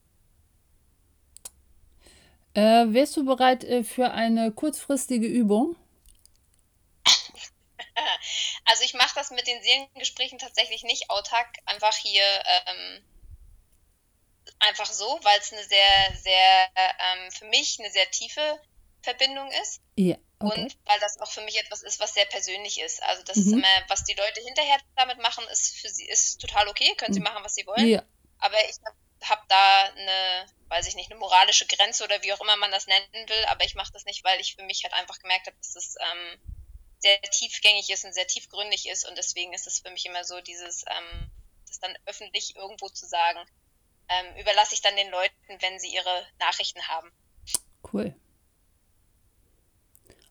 Äh, 2.54 2.86
wärst 2.92 3.16
du 3.16 3.24
bereit 3.24 3.64
äh, 3.64 3.82
für 3.82 4.12
eine 4.12 4.52
kurzfristige 4.52 5.26
Übung? 5.26 5.76
Also 8.66 8.84
ich 8.84 8.94
mache 8.94 9.14
das 9.14 9.30
mit 9.30 9.46
den 9.46 9.62
Seelengesprächen 9.62 10.38
tatsächlich 10.38 10.82
nicht 10.84 11.10
autark, 11.10 11.48
einfach 11.66 11.94
hier 11.96 12.24
ähm, 12.66 13.04
einfach 14.60 14.86
so, 14.86 15.18
weil 15.22 15.38
es 15.38 15.52
eine 15.52 15.64
sehr, 15.64 16.16
sehr, 16.16 16.70
ähm, 16.76 17.30
für 17.32 17.44
mich 17.46 17.78
eine 17.78 17.90
sehr 17.90 18.10
tiefe 18.10 18.60
Verbindung 19.02 19.50
ist 19.62 19.80
Ja, 19.96 20.16
okay. 20.40 20.62
und 20.66 20.76
weil 20.86 21.00
das 21.00 21.18
auch 21.20 21.30
für 21.30 21.42
mich 21.42 21.58
etwas 21.60 21.82
ist, 21.82 22.00
was 22.00 22.14
sehr 22.14 22.26
persönlich 22.26 22.80
ist. 22.80 23.02
Also 23.02 23.22
das 23.24 23.36
Mhm. 23.36 23.42
ist 23.42 23.52
immer, 23.52 23.82
was 23.88 24.04
die 24.04 24.14
Leute 24.14 24.40
hinterher 24.42 24.78
damit 24.96 25.18
machen, 25.18 25.44
ist 25.48 25.76
für 25.78 25.88
sie 25.88 26.06
ist 26.08 26.40
total 26.40 26.68
okay, 26.68 26.94
können 26.96 27.12
sie 27.14 27.20
Mhm. 27.20 27.24
machen, 27.24 27.44
was 27.44 27.54
sie 27.54 27.66
wollen. 27.66 27.90
Ja, 27.90 28.02
Aber 28.38 28.58
ich 28.68 28.76
habe 28.84 28.96
hab 29.24 29.48
da 29.48 29.84
eine, 29.96 30.46
weiß 30.68 30.86
ich 30.88 30.94
nicht, 30.96 31.10
eine 31.10 31.20
moralische 31.20 31.66
Grenze 31.66 32.04
oder 32.04 32.22
wie 32.22 32.32
auch 32.32 32.40
immer 32.40 32.56
man 32.56 32.70
das 32.70 32.86
nennen 32.86 33.28
will, 33.28 33.44
aber 33.46 33.64
ich 33.64 33.74
mache 33.74 33.92
das 33.92 34.04
nicht, 34.04 34.24
weil 34.24 34.40
ich 34.40 34.54
für 34.56 34.62
mich 34.62 34.82
halt 34.84 34.94
einfach 34.94 35.18
gemerkt 35.18 35.46
habe, 35.46 35.56
dass 35.58 35.76
es 35.76 35.96
ähm, 36.00 36.40
sehr 37.04 37.20
tiefgängig 37.20 37.90
ist 37.90 38.04
und 38.04 38.14
sehr 38.14 38.26
tiefgründig 38.26 38.88
ist 38.88 39.06
und 39.06 39.16
deswegen 39.18 39.52
ist 39.52 39.66
es 39.66 39.80
für 39.80 39.90
mich 39.90 40.06
immer 40.06 40.24
so 40.24 40.40
dieses, 40.40 40.84
ähm, 40.88 41.30
das 41.66 41.78
dann 41.78 41.94
öffentlich 42.06 42.56
irgendwo 42.56 42.88
zu 42.88 43.06
sagen, 43.06 43.38
ähm, 44.08 44.40
überlasse 44.40 44.74
ich 44.74 44.80
dann 44.80 44.96
den 44.96 45.10
Leuten, 45.10 45.34
wenn 45.60 45.78
sie 45.78 45.94
ihre 45.94 46.26
Nachrichten 46.38 46.82
haben. 46.88 47.10
cool. 47.92 48.14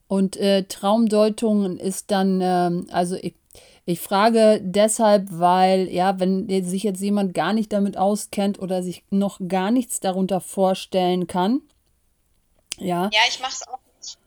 Und 0.08 0.36
äh, 0.38 0.64
Traumdeutungen 0.64 1.80
ist 1.80 2.10
dann, 2.10 2.42
ähm, 2.42 2.88
also 2.92 3.16
ich, 3.16 3.36
ich 3.86 4.00
frage 4.00 4.60
deshalb, 4.64 5.28
weil, 5.30 5.90
ja, 5.90 6.20
wenn 6.20 6.48
sich 6.66 6.84
jetzt 6.84 7.02
jemand 7.02 7.36
gar 7.36 7.54
nicht 7.54 7.72
damit 7.72 7.98
auskennt 7.98 8.58
oder 8.58 8.82
sich 8.82 9.04
noch 9.12 9.40
gar 9.48 9.70
nichts 9.70 10.00
darunter 10.00 10.42
vorstellen 10.42 11.28
kann, 11.28 11.62
ja, 12.78 13.10
Ja, 13.14 13.22
ich 13.28 13.40
mache 13.40 13.54
es 13.54 13.68
auch. 13.68 13.83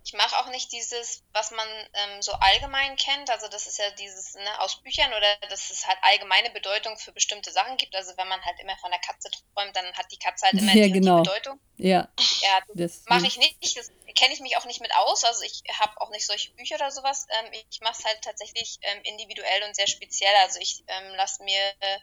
Ich 0.06 0.12
mache 0.12 0.38
auch 0.38 0.46
nicht 0.50 0.70
dieses, 0.70 1.24
was 1.32 1.50
man 1.50 1.68
ähm, 1.94 2.22
so 2.22 2.32
allgemein 2.32 2.94
kennt. 2.94 3.28
Also 3.28 3.48
das 3.48 3.66
ist 3.66 3.78
ja 3.78 3.90
dieses 3.90 4.34
ne, 4.36 4.60
aus 4.60 4.80
Büchern 4.80 5.12
oder 5.12 5.36
dass 5.50 5.68
es 5.70 5.84
halt 5.84 5.98
allgemeine 6.02 6.50
Bedeutung 6.50 6.96
für 6.96 7.10
bestimmte 7.10 7.50
Sachen 7.50 7.76
gibt. 7.76 7.92
Also 7.96 8.16
wenn 8.16 8.28
man 8.28 8.40
halt 8.44 8.60
immer 8.60 8.76
von 8.78 8.92
der 8.92 9.00
Katze 9.00 9.30
träumt, 9.32 9.74
dann 9.74 9.92
hat 9.94 10.06
die 10.12 10.18
Katze 10.18 10.46
halt 10.46 10.54
immer 10.58 10.72
Ja, 10.72 10.84
die, 10.84 10.92
genau. 10.92 11.22
die 11.22 11.28
Bedeutung. 11.28 11.60
ja, 11.76 12.08
Ja, 12.40 12.62
das 12.74 13.04
mache 13.08 13.26
ich 13.26 13.36
nicht. 13.36 13.76
Das 13.76 13.90
kenne 14.14 14.32
ich 14.32 14.38
mich 14.40 14.56
auch 14.56 14.64
nicht 14.64 14.80
mit 14.80 14.94
aus. 14.94 15.24
Also 15.24 15.42
ich 15.42 15.62
habe 15.80 16.00
auch 16.00 16.10
nicht 16.10 16.26
solche 16.26 16.52
Bücher 16.52 16.76
oder 16.76 16.92
sowas. 16.92 17.26
Ähm, 17.40 17.52
ich 17.68 17.80
mache 17.80 17.96
es 17.98 18.04
halt 18.04 18.22
tatsächlich 18.22 18.78
ähm, 18.82 19.02
individuell 19.02 19.64
und 19.64 19.74
sehr 19.74 19.88
speziell. 19.88 20.34
Also 20.42 20.60
ich 20.60 20.84
ähm, 20.86 21.14
lasse 21.16 21.42
mir 21.42 21.60
äh, 21.80 21.98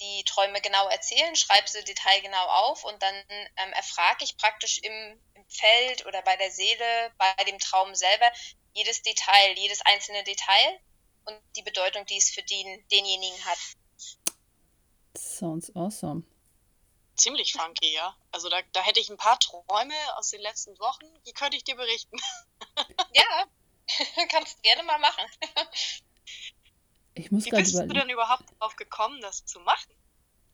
die 0.00 0.24
Träume 0.24 0.60
genau 0.60 0.88
erzählen, 0.88 1.36
schreibe 1.36 1.68
sie 1.68 1.84
detailgenau 1.84 2.46
auf 2.46 2.84
und 2.84 3.00
dann 3.02 3.14
ähm, 3.28 3.72
erfrage 3.72 4.24
ich 4.24 4.36
praktisch 4.36 4.78
im 4.82 5.22
Feld 5.48 6.06
oder 6.06 6.22
bei 6.22 6.36
der 6.36 6.50
Seele, 6.50 7.12
bei 7.18 7.44
dem 7.44 7.58
Traum 7.58 7.94
selber 7.94 8.30
jedes 8.74 9.02
Detail, 9.02 9.56
jedes 9.56 9.80
einzelne 9.82 10.22
Detail 10.24 10.80
und 11.24 11.40
die 11.56 11.62
Bedeutung, 11.62 12.04
die 12.06 12.16
es 12.16 12.30
für 12.30 12.42
den, 12.42 12.86
denjenigen 12.88 13.44
hat. 13.44 13.58
sounds 15.16 15.74
awesome. 15.74 16.24
Ziemlich 17.16 17.52
funky, 17.52 17.94
ja. 17.94 18.14
Also 18.30 18.50
da, 18.50 18.60
da 18.72 18.82
hätte 18.82 19.00
ich 19.00 19.08
ein 19.08 19.16
paar 19.16 19.38
Träume 19.38 19.94
aus 20.16 20.30
den 20.30 20.42
letzten 20.42 20.78
Wochen, 20.78 21.06
die 21.26 21.32
könnte 21.32 21.56
ich 21.56 21.64
dir 21.64 21.76
berichten. 21.76 22.18
Ja, 23.14 23.46
kannst 24.28 24.58
du 24.58 24.62
gerne 24.62 24.82
mal 24.82 24.98
machen. 24.98 25.24
Ich 27.14 27.30
muss 27.30 27.46
Wie 27.46 27.50
bist 27.50 27.74
du 27.74 27.86
denn 27.86 28.10
überhaupt 28.10 28.44
darauf 28.58 28.76
gekommen, 28.76 29.20
das 29.22 29.46
zu 29.46 29.60
machen? 29.60 29.94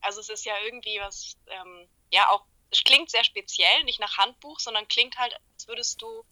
Also 0.00 0.20
es 0.20 0.28
ist 0.28 0.44
ja 0.44 0.54
irgendwie 0.64 1.00
was, 1.00 1.36
ähm, 1.46 1.88
ja 2.12 2.28
auch, 2.30 2.44
es 2.72 2.82
klingt 2.84 3.10
sehr 3.10 3.24
speziell, 3.24 3.84
nicht 3.84 4.00
nach 4.00 4.16
Handbuch, 4.18 4.58
sondern 4.60 4.88
klingt 4.88 5.16
halt, 5.18 5.34
als 5.54 5.68
würdest 5.68 6.00
du 6.02 6.24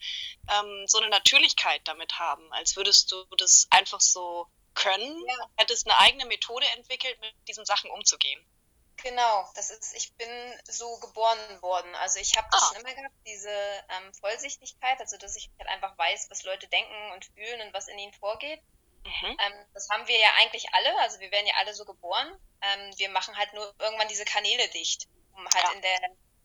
ähm, 0.50 0.85
so 0.87 0.99
eine 0.99 1.09
Natürlichkeit 1.11 1.82
damit 1.85 2.18
haben, 2.18 2.52
als 2.52 2.76
würdest 2.76 3.12
du 3.12 3.25
das 3.37 3.66
einfach 3.70 4.00
so 4.00 4.49
können, 4.75 5.25
Ja. 5.26 5.50
hättest 5.56 5.87
eine 5.87 5.99
eigene 5.99 6.26
Methode 6.26 6.66
entwickelt, 6.76 7.18
mit 7.20 7.35
diesen 7.49 7.64
Sachen 7.64 7.90
umzugehen. 7.90 8.44
Genau, 9.02 9.49
das 9.54 9.70
ist, 9.70 9.94
ich 9.94 10.12
bin 10.14 10.28
so 10.68 10.99
geboren 10.99 11.62
worden. 11.62 11.94
Also 11.97 12.18
ich 12.20 12.37
habe 12.37 12.49
das 12.52 12.62
Ah. 12.62 12.66
schon 12.68 12.85
immer 12.85 12.94
gehabt, 12.94 13.14
diese 13.26 13.50
ähm, 13.88 14.12
Vollsichtigkeit, 14.14 15.00
also 15.00 15.16
dass 15.16 15.37
ich 15.37 15.49
halt 15.59 15.70
einfach 15.70 15.97
weiß, 15.97 16.28
was 16.30 16.42
Leute 16.42 16.68
denken 16.68 17.12
und 17.12 17.25
fühlen 17.25 17.62
und 17.62 17.73
was 17.73 17.88
in 17.88 17.99
ihnen 17.99 18.12
vorgeht. 18.12 18.61
Mhm. 19.04 19.37
Ähm, 19.40 19.66
das 19.73 19.88
haben 19.88 20.06
wir 20.06 20.18
ja 20.18 20.28
eigentlich 20.38 20.66
alle, 20.75 20.99
also 21.00 21.18
wir 21.20 21.30
werden 21.30 21.47
ja 21.47 21.54
alle 21.56 21.73
so 21.73 21.87
geboren. 21.87 22.38
Ähm, 22.61 22.92
wir 22.99 23.09
machen 23.09 23.35
halt 23.38 23.52
nur 23.54 23.75
irgendwann 23.78 24.09
diese 24.09 24.26
Kanäle 24.26 24.68
dicht, 24.68 25.09
um 25.32 25.44
halt 25.49 25.64
Ja. 25.64 25.73
in 25.73 25.80
der 25.82 25.99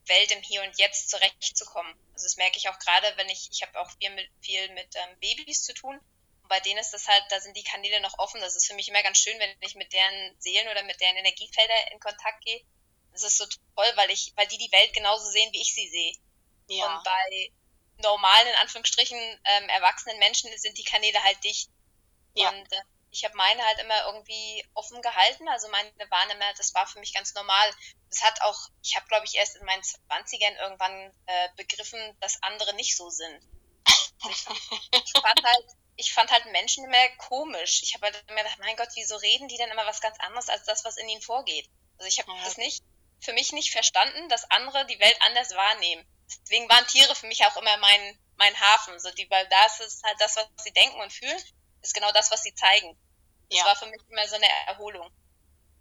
Welt 0.07 0.31
im 0.31 0.41
Hier 0.41 0.63
und 0.63 0.77
Jetzt 0.77 1.09
zurechtzukommen. 1.09 1.93
Also 2.13 2.25
das 2.25 2.38
merke 2.38 2.57
ich 2.57 2.69
auch 2.69 2.79
gerade, 2.79 3.12
wenn 3.17 3.29
ich, 3.29 3.50
ich 3.51 3.62
habe 3.62 3.79
auch 3.79 3.89
viel 4.00 4.09
mit, 4.12 4.29
viel 4.41 4.69
mit 4.74 4.95
ähm, 4.95 5.19
Babys 5.19 5.63
zu 5.63 5.74
tun. 5.74 6.00
Und 6.41 6.50
bei 6.50 6.59
denen 6.59 6.79
ist 6.79 6.91
das 6.91 7.07
halt, 7.07 7.24
da 7.29 7.39
sind 7.39 7.57
die 7.57 7.63
Kanäle 7.63 8.00
noch 8.01 8.17
offen. 8.19 8.41
Das 8.41 8.55
ist 8.55 8.67
für 8.67 8.75
mich 8.75 8.89
immer 8.89 9.03
ganz 9.03 9.17
schön, 9.17 9.38
wenn 9.39 9.55
ich 9.62 9.75
mit 9.75 9.91
deren 9.93 10.39
Seelen 10.39 10.67
oder 10.69 10.83
mit 10.83 11.00
deren 11.01 11.17
Energiefelder 11.17 11.91
in 11.91 12.00
Kontakt 12.00 12.43
gehe. 12.45 12.62
Das 13.12 13.24
ist 13.24 13.38
so 13.38 13.45
toll, 13.45 13.91
weil 13.95 14.12
ich, 14.12 14.33
weil 14.35 14.47
die 14.47 14.57
die 14.57 14.71
Welt 14.71 14.93
genauso 14.93 15.29
sehen, 15.31 15.51
wie 15.53 15.62
ich 15.62 15.74
sie 15.74 15.88
sehe. 15.88 16.13
Ja. 16.67 16.97
Und 16.97 17.03
bei 17.03 17.51
normalen, 17.97 18.47
in 18.47 18.55
Anführungsstrichen, 18.55 19.17
ähm, 19.17 19.69
erwachsenen 19.69 20.19
Menschen 20.19 20.55
sind 20.57 20.77
die 20.77 20.83
Kanäle 20.83 21.24
halt 21.24 21.43
dicht. 21.43 21.69
Ja. 22.33 22.50
Und 22.50 22.71
äh, 22.71 22.81
ich 23.15 23.24
habe 23.24 23.38
meine 23.38 23.63
halt 23.63 23.79
immer 23.79 24.05
irgendwie 24.07 24.67
offen 24.74 25.01
gehalten. 25.01 25.48
Also 25.48 25.69
meine 25.69 25.89
waren 26.10 26.29
immer, 26.31 26.53
das 26.55 26.74
war 26.74 26.86
für 26.86 27.00
mich 27.00 27.13
ganz 27.13 27.34
normal. 27.34 27.72
Das 28.10 28.22
hat 28.24 28.41
auch, 28.41 28.60
ich 28.84 28.95
habe, 28.98 29.07
glaube 29.07 29.25
ich, 29.25 29.36
erst 29.36 29.55
in 29.55 29.65
meinen 29.65 29.81
20ern 29.81 30.57
irgendwann 30.60 31.13
äh, 31.25 31.50
begriffen, 31.55 32.17
dass 32.19 32.43
andere 32.43 32.74
nicht 32.75 32.95
so 32.98 33.10
sind. 33.10 33.41
Ich, 34.29 34.45
ich 34.91 35.12
fand 35.22 35.43
halt, 35.43 35.65
ich 35.95 36.13
fand 36.13 36.31
halt 36.31 36.45
Menschen 36.48 36.84
immer 36.84 37.10
komisch. 37.17 37.84
Ich 37.84 37.93
habe 37.93 38.07
halt 38.07 38.24
immer 38.27 38.43
gedacht, 38.43 38.60
mein 38.60 38.75
Gott, 38.75 38.89
wieso 38.95 39.15
reden 39.15 39.48
die 39.48 39.57
denn 39.57 39.69
immer 39.72 39.86
was 39.86 40.01
ganz 40.01 40.19
anderes 40.19 40.50
als 40.50 40.65
das, 40.65 40.84
was 40.84 40.98
in 40.98 41.07
ihnen 41.07 41.22
vorgeht? 41.22 41.69
Also 41.98 42.10
ich 42.10 42.19
habe 42.19 42.34
Ja. 42.34 42.43
das 42.43 42.57
nicht, 42.57 42.84
für 43.22 43.31
mich 43.31 43.53
nicht 43.53 43.72
verstanden, 43.72 44.27
dass 44.27 44.50
andere 44.51 44.86
die 44.88 45.00
Welt 45.00 45.17
anders 45.22 45.51
wahrnehmen. 45.55 46.05
Deswegen 46.43 46.67
waren 46.69 46.86
Tiere 46.88 47.15
für 47.15 47.27
mich 47.27 47.45
auch 47.45 47.55
immer 47.55 47.77
mein, 47.77 48.19
mein 48.36 48.60
Hafen. 48.60 49.00
So 49.00 49.10
die, 49.12 49.29
weil 49.29 49.48
das 49.48 49.79
ist 49.79 50.03
halt 50.03 50.19
das, 50.19 50.36
was 50.36 50.48
sie 50.57 50.74
denken 50.74 51.00
und 51.00 51.13
fühlen, 51.13 51.41
ist 51.81 51.93
genau 51.93 52.12
das, 52.12 52.31
was 52.31 52.43
sie 52.43 52.53
zeigen. 52.55 52.98
Das 53.49 53.59
Ja. 53.59 53.65
war 53.65 53.75
für 53.75 53.87
mich 53.87 54.01
immer 54.09 54.27
so 54.27 54.35
eine 54.35 54.49
Erholung. 54.67 55.09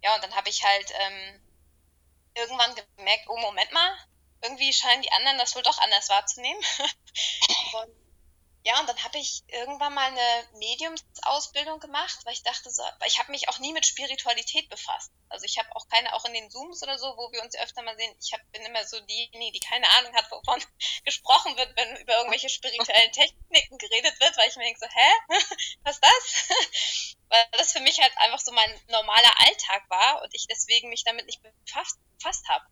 Ja, 0.03 0.15
und 0.15 0.23
dann 0.23 0.35
habe 0.35 0.49
ich 0.49 0.63
halt 0.63 0.91
ähm, 0.99 1.41
irgendwann 2.35 2.75
gemerkt, 2.97 3.25
oh 3.29 3.37
Moment 3.37 3.71
mal, 3.71 3.97
irgendwie 4.41 4.73
scheinen 4.73 5.01
die 5.01 5.11
anderen 5.11 5.37
das 5.37 5.55
wohl 5.55 5.63
doch 5.63 5.77
anders 5.79 6.09
wahrzunehmen. 6.09 6.61
und, 7.73 7.95
ja, 8.65 8.79
und 8.79 8.89
dann 8.89 9.03
habe 9.03 9.19
ich 9.19 9.43
irgendwann 9.47 9.93
mal 9.93 10.07
eine 10.07 10.47
Mediumsausbildung 10.57 11.79
gemacht, 11.79 12.17
weil 12.25 12.33
ich 12.33 12.41
dachte 12.41 12.71
so, 12.71 12.81
ich 13.05 13.19
habe 13.19 13.31
mich 13.31 13.47
auch 13.47 13.59
nie 13.59 13.71
mit 13.73 13.85
Spiritualität 13.85 14.69
befasst. 14.69 15.11
Also 15.29 15.45
ich 15.45 15.59
habe 15.59 15.69
auch 15.75 15.87
keine, 15.87 16.11
auch 16.15 16.25
in 16.25 16.33
den 16.33 16.49
Zooms 16.49 16.81
oder 16.81 16.97
so, 16.97 17.05
wo 17.15 17.31
wir 17.31 17.43
uns 17.43 17.55
öfter 17.55 17.83
mal 17.83 17.95
sehen, 17.95 18.11
ich 18.19 18.33
hab, 18.33 18.41
bin 18.51 18.63
immer 18.63 18.83
so 18.83 18.99
diejenige, 19.01 19.51
die 19.51 19.59
keine 19.59 19.87
Ahnung 19.91 20.15
hat, 20.15 20.31
wovon 20.31 20.59
gesprochen 21.05 21.55
wird, 21.57 21.77
wenn 21.77 21.95
über 21.97 22.17
irgendwelche 22.17 22.49
spirituellen 22.49 23.11
Techniken 23.11 23.77
geredet 23.77 24.19
wird, 24.19 24.35
weil 24.35 24.49
ich 24.49 24.55
mir 24.55 24.63
denke 24.63 24.79
so, 24.79 24.87
hä? 24.87 25.11
Was 25.83 25.97
ist 25.97 26.03
das? 26.03 27.15
weil 27.29 27.45
das 27.51 27.71
für 27.71 27.81
mich 27.81 28.01
halt 28.01 28.17
einfach 28.17 28.39
so 28.39 28.51
mein 28.51 28.81
normaler 28.87 29.41
Alltag 29.45 29.87
war 29.89 30.23
und 30.23 30.33
ich 30.33 30.47
deswegen 30.47 30.89
mich 30.89 31.03
damit 31.03 31.27
nicht 31.27 31.43
befasst, 31.43 31.99
befasst 32.17 32.47
habe. 32.49 32.65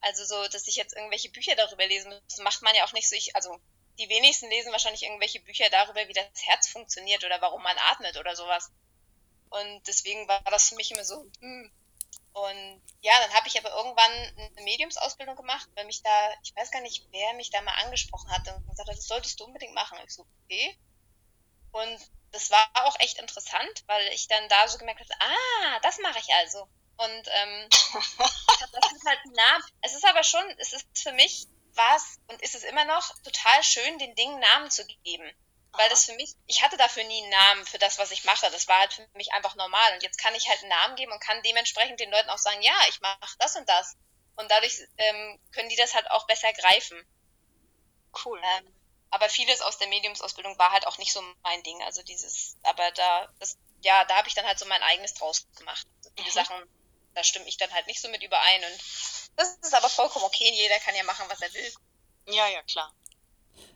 Also 0.00 0.24
so, 0.24 0.48
dass 0.48 0.66
ich 0.66 0.76
jetzt 0.76 0.96
irgendwelche 0.96 1.28
Bücher 1.28 1.56
darüber 1.56 1.86
lesen 1.86 2.08
muss, 2.08 2.38
macht 2.38 2.62
man 2.62 2.74
ja 2.74 2.86
auch 2.86 2.94
nicht 2.94 3.06
so. 3.06 3.16
Ich, 3.16 3.36
also 3.36 3.60
die 3.98 4.08
wenigsten 4.08 4.48
lesen 4.48 4.72
wahrscheinlich 4.72 5.02
irgendwelche 5.02 5.40
Bücher 5.40 5.68
darüber, 5.70 6.06
wie 6.08 6.12
das 6.12 6.26
Herz 6.42 6.68
funktioniert 6.68 7.24
oder 7.24 7.40
warum 7.40 7.62
man 7.62 7.76
atmet 7.90 8.16
oder 8.16 8.34
sowas. 8.36 8.70
Und 9.50 9.86
deswegen 9.86 10.26
war 10.28 10.40
das 10.44 10.68
für 10.68 10.76
mich 10.76 10.90
immer 10.90 11.04
so, 11.04 11.26
hm. 11.40 11.72
Und 12.32 12.82
ja, 13.00 13.12
dann 13.20 13.34
habe 13.34 13.48
ich 13.48 13.58
aber 13.58 13.74
irgendwann 13.74 14.12
eine 14.12 14.62
Mediumsausbildung 14.62 15.34
gemacht, 15.34 15.68
weil 15.74 15.84
mich 15.86 16.02
da, 16.02 16.32
ich 16.44 16.54
weiß 16.54 16.70
gar 16.70 16.80
nicht, 16.80 17.04
wer 17.10 17.34
mich 17.34 17.50
da 17.50 17.60
mal 17.62 17.74
angesprochen 17.82 18.30
hatte 18.30 18.54
und 18.54 18.68
gesagt 18.68 18.88
hat, 18.88 18.96
das 18.96 19.08
solltest 19.08 19.40
du 19.40 19.44
unbedingt 19.44 19.74
machen. 19.74 19.98
Und 19.98 20.04
ich 20.04 20.14
so, 20.14 20.24
okay. 20.44 20.78
Und 21.72 21.98
das 22.30 22.50
war 22.50 22.70
auch 22.84 22.98
echt 23.00 23.18
interessant, 23.18 23.84
weil 23.86 24.06
ich 24.12 24.28
dann 24.28 24.48
da 24.48 24.68
so 24.68 24.78
gemerkt 24.78 25.00
habe, 25.00 25.14
ah, 25.20 25.80
das 25.82 25.98
mache 25.98 26.20
ich 26.20 26.32
also. 26.34 26.68
Und 26.96 27.28
ähm, 27.28 27.68
das 27.70 28.92
ist 28.92 29.06
halt 29.06 29.20
nah. 29.26 29.58
Es 29.82 29.94
ist 29.94 30.04
aber 30.06 30.22
schon, 30.22 30.44
es 30.58 30.72
ist 30.72 30.86
für 30.94 31.12
mich 31.12 31.46
war 31.80 31.96
es 31.96 32.20
und 32.28 32.42
ist 32.42 32.54
es 32.54 32.64
immer 32.64 32.84
noch 32.84 33.14
total 33.22 33.62
schön, 33.62 33.98
den 33.98 34.14
Dingen 34.14 34.38
Namen 34.38 34.70
zu 34.70 34.86
geben. 34.86 35.30
Weil 35.72 35.88
das 35.88 36.04
für 36.04 36.14
mich, 36.14 36.34
ich 36.46 36.62
hatte 36.62 36.76
dafür 36.76 37.04
nie 37.04 37.22
einen 37.22 37.30
Namen 37.30 37.64
für 37.64 37.78
das, 37.78 37.98
was 37.98 38.10
ich 38.10 38.24
mache. 38.24 38.50
Das 38.50 38.66
war 38.66 38.80
halt 38.80 38.92
für 38.92 39.06
mich 39.14 39.32
einfach 39.32 39.54
normal. 39.54 39.94
Und 39.94 40.02
jetzt 40.02 40.18
kann 40.18 40.34
ich 40.34 40.48
halt 40.48 40.60
einen 40.60 40.68
Namen 40.68 40.96
geben 40.96 41.12
und 41.12 41.22
kann 41.22 41.42
dementsprechend 41.42 42.00
den 42.00 42.10
Leuten 42.10 42.28
auch 42.28 42.38
sagen, 42.38 42.60
ja, 42.60 42.74
ich 42.88 43.00
mache 43.00 43.36
das 43.38 43.56
und 43.56 43.68
das. 43.68 43.96
Und 44.36 44.50
dadurch 44.50 44.80
ähm, 44.96 45.40
können 45.52 45.68
die 45.68 45.76
das 45.76 45.94
halt 45.94 46.10
auch 46.10 46.26
besser 46.26 46.52
greifen. 46.52 47.00
Cool. 48.24 48.40
Ähm, 48.42 48.74
aber 49.10 49.28
vieles 49.28 49.60
aus 49.60 49.78
der 49.78 49.88
Mediumsausbildung 49.88 50.58
war 50.58 50.72
halt 50.72 50.86
auch 50.86 50.98
nicht 50.98 51.12
so 51.12 51.22
mein 51.42 51.62
Ding. 51.62 51.80
Also 51.82 52.02
dieses, 52.02 52.56
aber 52.64 52.90
da, 52.92 53.28
das, 53.38 53.56
ja, 53.80 54.04
da 54.04 54.16
habe 54.16 54.28
ich 54.28 54.34
dann 54.34 54.46
halt 54.46 54.58
so 54.58 54.66
mein 54.66 54.82
eigenes 54.82 55.14
draus 55.14 55.46
gemacht. 55.56 55.86
Also 55.98 56.10
viele 56.16 56.28
mhm. 56.28 56.32
Sachen, 56.32 56.79
da 57.14 57.24
stimme 57.24 57.46
ich 57.48 57.56
dann 57.56 57.70
halt 57.70 57.86
nicht 57.86 58.00
so 58.00 58.08
mit 58.08 58.22
überein. 58.22 58.60
Und 58.70 58.80
das 59.36 59.56
ist 59.62 59.74
aber 59.74 59.88
vollkommen 59.88 60.24
okay. 60.24 60.50
Jeder 60.52 60.78
kann 60.78 60.94
ja 60.94 61.04
machen, 61.04 61.26
was 61.28 61.40
er 61.40 61.52
will. 61.54 61.72
Ja, 62.34 62.48
ja, 62.48 62.62
klar. 62.62 62.92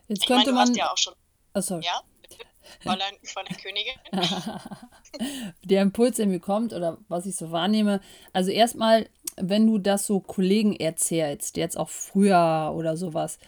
Jetzt 0.09 0.23
ich 0.23 0.26
könnte 0.26 0.53
meine, 0.53 0.71
man. 0.71 0.75
ja 0.75 0.93
auch 0.93 0.99
schon. 0.99 1.14
Oh, 1.55 1.61
sorry. 1.61 1.85
Ja, 1.85 2.03
bitte. 2.21 2.45
Fräulein, 2.83 3.17
Fräulein 3.23 3.57
Königin. 3.57 3.95
Der 5.62 5.83
Impuls, 5.83 6.17
der 6.17 6.26
mir 6.26 6.41
kommt 6.41 6.73
oder 6.73 6.99
was 7.09 7.26
ich 7.26 7.37
so 7.37 7.53
wahrnehme. 7.53 8.00
Also 8.33 8.50
erstmal, 8.50 9.09
wenn 9.37 9.67
du 9.67 9.79
das 9.79 10.07
so 10.07 10.21
Kollegen 10.21 10.75
erzählst, 10.75 11.57
jetzt 11.57 11.76
auch 11.76 11.88
früher 11.88 12.73
oder 12.75 12.97
sowas, 12.97 13.38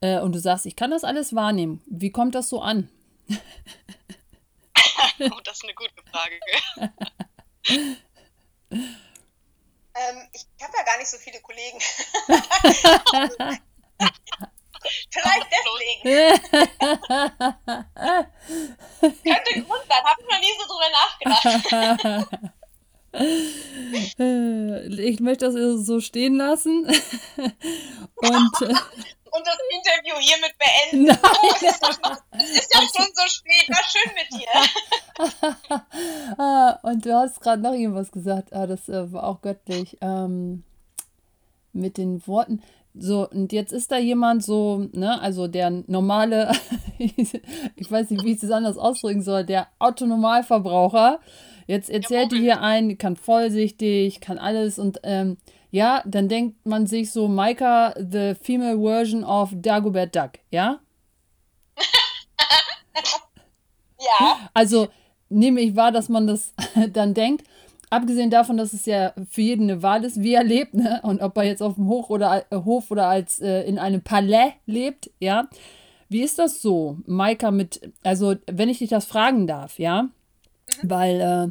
äh, 0.00 0.20
und 0.20 0.32
du 0.34 0.38
sagst, 0.38 0.66
ich 0.66 0.76
kann 0.76 0.90
das 0.90 1.04
alles 1.04 1.34
wahrnehmen, 1.34 1.82
wie 1.86 2.12
kommt 2.12 2.34
das 2.34 2.48
so 2.48 2.60
an? 2.60 2.88
oh, 5.20 5.40
das 5.44 5.56
ist 5.56 5.64
eine 5.64 5.74
gute 5.74 5.92
Frage. 6.10 6.38
ähm, 9.98 10.28
ich 10.32 10.46
habe 10.62 10.76
ja 10.76 10.84
gar 10.84 10.98
nicht 10.98 11.10
so 11.10 11.18
viele 11.18 11.40
Kollegen. 11.40 11.78
Vielleicht 15.10 15.46
deswegen. 15.50 16.02
Könnte 19.00 19.62
Grund 19.62 19.82
sein, 19.88 20.04
habe 20.04 20.20
ich 20.20 20.26
noch 20.28 20.40
nie 20.40 20.54
so 20.58 20.64
drüber 20.68 20.90
nachgedacht. 20.90 22.28
ich 24.98 25.20
möchte 25.20 25.46
das 25.46 25.86
so 25.86 26.00
stehen 26.00 26.36
lassen. 26.36 26.86
Und, 26.86 26.92
äh, 28.62 28.74
Und 29.30 29.46
das 29.46 29.58
Interview 29.70 30.16
hiermit 30.18 30.54
beenden. 30.58 31.04
Nein. 31.06 31.18
Oh, 31.22 31.52
es 31.54 31.62
ist, 31.62 31.82
ist 32.56 32.74
ja 32.74 32.80
schon 32.80 33.12
so 33.14 33.26
spät. 33.28 33.68
War 33.68 33.84
schön 33.84 34.12
mit 34.14 34.28
dir. 34.32 34.52
ah, 36.38 36.78
und 36.98 37.06
du 37.06 37.14
hast 37.14 37.40
gerade 37.40 37.62
noch 37.62 37.74
irgendwas 37.74 38.10
gesagt. 38.10 38.52
Ah, 38.52 38.66
das 38.66 38.88
äh, 38.88 39.12
war 39.12 39.22
auch 39.22 39.40
göttlich. 39.40 39.98
Ähm, 40.00 40.64
mit 41.72 41.96
den 41.96 42.26
Worten. 42.26 42.60
So, 42.94 43.28
und 43.28 43.52
jetzt 43.52 43.72
ist 43.72 43.92
da 43.92 43.98
jemand 43.98 44.42
so, 44.42 44.88
ne, 44.92 45.20
also 45.20 45.46
der 45.46 45.70
normale, 45.86 46.50
ich 46.98 47.90
weiß 47.90 48.10
nicht, 48.10 48.24
wie 48.24 48.32
ich 48.32 48.42
es 48.42 48.50
anders 48.50 48.76
ausdrücken 48.76 49.22
soll, 49.22 49.44
der 49.44 49.68
Autonomalverbraucher. 49.78 51.20
Jetzt 51.68 51.90
erzählt 51.90 52.32
die 52.32 52.40
hier 52.40 52.60
ein, 52.60 52.98
kann 52.98 53.14
vollsichtig, 53.14 54.20
kann 54.20 54.38
alles 54.38 54.78
und 54.80 55.00
ähm, 55.04 55.36
ja, 55.70 56.02
dann 56.06 56.28
denkt 56.28 56.66
man 56.66 56.86
sich 56.86 57.12
so, 57.12 57.28
Maika, 57.28 57.94
the 57.98 58.34
female 58.40 58.80
version 58.80 59.22
of 59.22 59.50
Dagobert 59.54 60.16
Duck, 60.16 60.32
ja? 60.50 60.80
ja. 64.00 64.50
Also 64.54 64.88
nehme 65.28 65.60
ich 65.60 65.76
wahr, 65.76 65.92
dass 65.92 66.08
man 66.08 66.26
das 66.26 66.54
dann 66.92 67.14
denkt. 67.14 67.44
Abgesehen 67.90 68.28
davon, 68.28 68.58
dass 68.58 68.74
es 68.74 68.84
ja 68.84 69.14
für 69.30 69.40
jeden 69.40 69.70
eine 69.70 69.82
Wahl 69.82 70.04
ist, 70.04 70.22
wie 70.22 70.34
er 70.34 70.44
lebt, 70.44 70.74
ne? 70.74 71.00
Und 71.04 71.22
ob 71.22 71.36
er 71.38 71.44
jetzt 71.44 71.62
auf 71.62 71.76
dem 71.76 71.88
Hoch 71.88 72.10
oder, 72.10 72.44
äh, 72.50 72.56
Hof 72.56 72.90
oder 72.90 73.06
als 73.06 73.40
äh, 73.40 73.62
in 73.62 73.78
einem 73.78 74.02
Palais 74.02 74.52
lebt, 74.66 75.10
ja. 75.20 75.48
Wie 76.10 76.22
ist 76.22 76.38
das 76.38 76.60
so, 76.60 76.98
Maika, 77.06 77.50
mit, 77.50 77.92
also 78.02 78.34
wenn 78.46 78.68
ich 78.68 78.78
dich 78.78 78.90
das 78.90 79.06
fragen 79.06 79.46
darf, 79.46 79.78
ja? 79.78 80.02
Mhm. 80.02 80.10
Weil, 80.82 81.20
äh, 81.20 81.50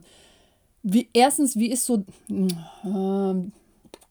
wie, 0.84 1.10
erstens, 1.14 1.58
wie 1.58 1.72
ist 1.72 1.86
so, 1.86 2.06
äh, 2.30 3.52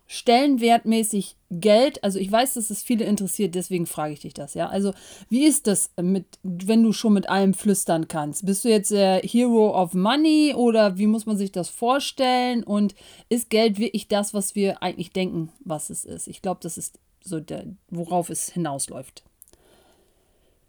stellenwertmäßig 0.08 1.35
Geld, 1.50 2.02
also 2.02 2.18
ich 2.18 2.30
weiß, 2.30 2.54
dass 2.54 2.70
es 2.70 2.82
viele 2.82 3.04
interessiert, 3.04 3.54
deswegen 3.54 3.86
frage 3.86 4.12
ich 4.12 4.20
dich 4.20 4.34
das, 4.34 4.54
ja. 4.54 4.68
Also, 4.68 4.92
wie 5.28 5.44
ist 5.44 5.66
das 5.66 5.90
mit, 6.00 6.26
wenn 6.42 6.82
du 6.82 6.92
schon 6.92 7.12
mit 7.12 7.28
allem 7.28 7.54
flüstern 7.54 8.08
kannst? 8.08 8.44
Bist 8.46 8.64
du 8.64 8.68
jetzt 8.68 8.90
der 8.90 9.20
Hero 9.20 9.80
of 9.80 9.94
Money 9.94 10.54
oder 10.54 10.98
wie 10.98 11.06
muss 11.06 11.26
man 11.26 11.36
sich 11.36 11.52
das 11.52 11.68
vorstellen? 11.68 12.64
Und 12.64 12.94
ist 13.28 13.48
Geld 13.48 13.78
wirklich 13.78 14.08
das, 14.08 14.34
was 14.34 14.54
wir 14.54 14.82
eigentlich 14.82 15.10
denken, 15.10 15.52
was 15.60 15.90
es 15.90 16.04
ist? 16.04 16.26
Ich 16.26 16.42
glaube, 16.42 16.60
das 16.62 16.78
ist 16.78 16.98
so 17.22 17.40
der, 17.40 17.64
worauf 17.90 18.28
es 18.28 18.50
hinausläuft. 18.50 19.22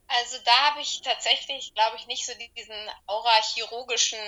Also 0.07 0.37
da 0.45 0.71
habe 0.71 0.81
ich 0.81 1.01
tatsächlich, 1.01 1.73
glaube 1.73 1.97
ich, 1.97 2.07
nicht 2.07 2.25
so 2.25 2.33
diesen 2.55 2.75
aura-chirurgischen 3.07 4.19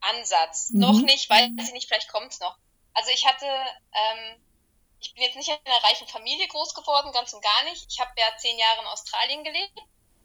Ansatz. 0.00 0.70
Mhm. 0.70 0.80
Noch 0.80 1.00
nicht, 1.00 1.30
weiß 1.30 1.50
ich 1.58 1.72
nicht, 1.72 1.88
vielleicht 1.88 2.10
kommt 2.10 2.32
es 2.32 2.40
noch. 2.40 2.56
Also 2.92 3.10
ich 3.12 3.26
hatte, 3.26 3.46
ähm, 3.46 4.36
ich 5.00 5.14
bin 5.14 5.22
jetzt 5.22 5.36
nicht 5.36 5.48
in 5.48 5.58
einer 5.64 5.82
reichen 5.84 6.06
Familie 6.06 6.46
groß 6.48 6.74
geworden, 6.74 7.12
ganz 7.12 7.32
und 7.32 7.42
gar 7.42 7.64
nicht. 7.64 7.86
Ich 7.88 8.00
habe 8.00 8.12
ja 8.16 8.36
zehn 8.38 8.58
Jahre 8.58 8.82
in 8.82 8.86
Australien 8.88 9.44
gelebt. 9.44 9.78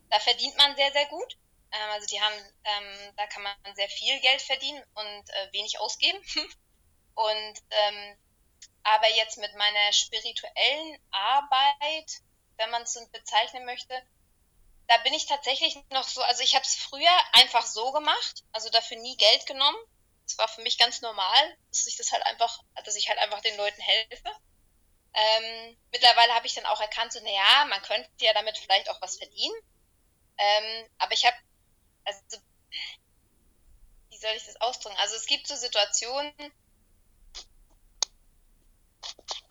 Da 0.10 0.20
verdient 0.20 0.56
man 0.58 0.76
sehr, 0.76 0.92
sehr 0.92 1.06
gut. 1.08 1.38
Ähm, 1.72 1.90
also 1.92 2.08
die 2.08 2.22
haben, 2.22 2.36
ähm, 2.64 3.14
da 3.16 3.28
kann 3.28 3.44
man 3.44 3.56
sehr 3.76 3.90
viel 3.90 4.20
Geld 4.20 4.42
verdienen 4.42 4.84
und 4.94 5.30
äh, 5.30 5.54
wenig 5.54 5.80
ausgeben. 5.80 6.22
und 7.16 7.62
ähm, 7.70 8.18
aber 8.84 9.10
jetzt 9.16 9.38
mit 9.38 9.56
meiner 9.56 9.94
spirituellen 9.94 11.00
Arbeit, 11.12 12.12
wenn 12.58 12.70
man 12.70 12.84
es 12.84 12.94
so 12.94 13.00
bezeichnen 13.12 13.66
möchte, 13.66 14.02
da 14.88 14.98
bin 14.98 15.14
ich 15.14 15.26
tatsächlich 15.26 15.76
noch 15.90 16.04
so, 16.04 16.22
also 16.22 16.44
ich 16.44 16.54
habe 16.54 16.64
es 16.64 16.76
früher 16.76 17.20
einfach 17.34 17.66
so 17.66 17.92
gemacht, 17.92 18.44
also 18.52 18.70
dafür 18.70 18.98
nie 18.98 19.18
Geld 19.18 19.48
genommen 19.48 19.78
es 20.26 20.38
war 20.38 20.48
für 20.48 20.62
mich 20.62 20.78
ganz 20.78 21.02
normal, 21.02 21.58
dass 21.70 21.86
ich 21.88 21.98
das 21.98 22.12
halt 22.12 22.26
einfach, 22.26 22.60
dass 22.84 22.96
ich 22.96 23.10
halt 23.10 23.20
einfach 23.20 23.42
den 23.42 23.58
Leuten 23.58 23.82
helfe. 23.82 24.32
Ähm, 25.16 25.78
mittlerweile 25.92 26.34
habe 26.34 26.46
ich 26.46 26.56
dann 26.56 26.66
auch 26.66 26.82
erkannt, 26.82 27.14
so, 27.14 27.20
naja, 27.22 27.66
man 27.70 27.82
könnte 27.82 28.10
ja 28.20 28.34
damit 28.34 28.58
vielleicht 28.58 28.90
auch 28.90 29.02
was 29.02 29.18
verdienen. 29.18 29.56
Ähm, 30.38 30.90
aber 30.98 31.14
ich 31.14 31.26
habe, 31.26 31.38
also, 32.04 32.22
wie 34.10 34.18
soll 34.18 34.34
ich 34.36 34.46
das 34.46 34.60
ausdrücken? 34.60 34.98
Also 34.98 35.16
es 35.16 35.26
gibt 35.26 35.48
so 35.48 35.56
Situationen, 35.56 36.34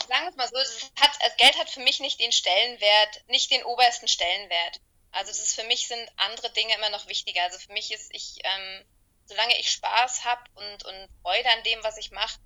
sagen 0.07 0.24
wir 0.24 0.29
es 0.29 0.37
mal 0.37 0.48
so, 0.48 0.59
es 0.59 0.90
hat, 1.00 1.12
das 1.20 1.37
Geld 1.38 1.59
hat 1.59 1.70
für 1.70 1.81
mich 1.81 2.00
nicht 2.00 2.20
den 2.20 2.33
Stellenwert, 2.33 3.29
nicht 3.29 3.50
den 3.50 3.64
obersten 3.64 4.09
Stellenwert. 4.09 4.81
Also 5.12 5.31
es 5.31 5.40
ist 5.40 5.55
für 5.55 5.64
mich 5.64 5.88
sind 5.88 6.11
andere 6.16 6.50
Dinge 6.53 6.74
immer 6.74 6.90
noch 6.90 7.07
wichtiger. 7.07 7.42
Also 7.42 7.59
für 7.59 7.72
mich 7.72 7.90
ist, 7.90 8.12
ich 8.12 8.38
ähm, 8.44 8.85
solange 9.27 9.59
ich 9.59 9.70
Spaß 9.70 10.24
habe 10.24 10.42
und, 10.55 10.85
und 10.85 11.09
Freude 11.22 11.50
an 11.50 11.62
dem, 11.62 11.83
was 11.83 11.96
ich 11.96 12.11
mache, 12.11 12.38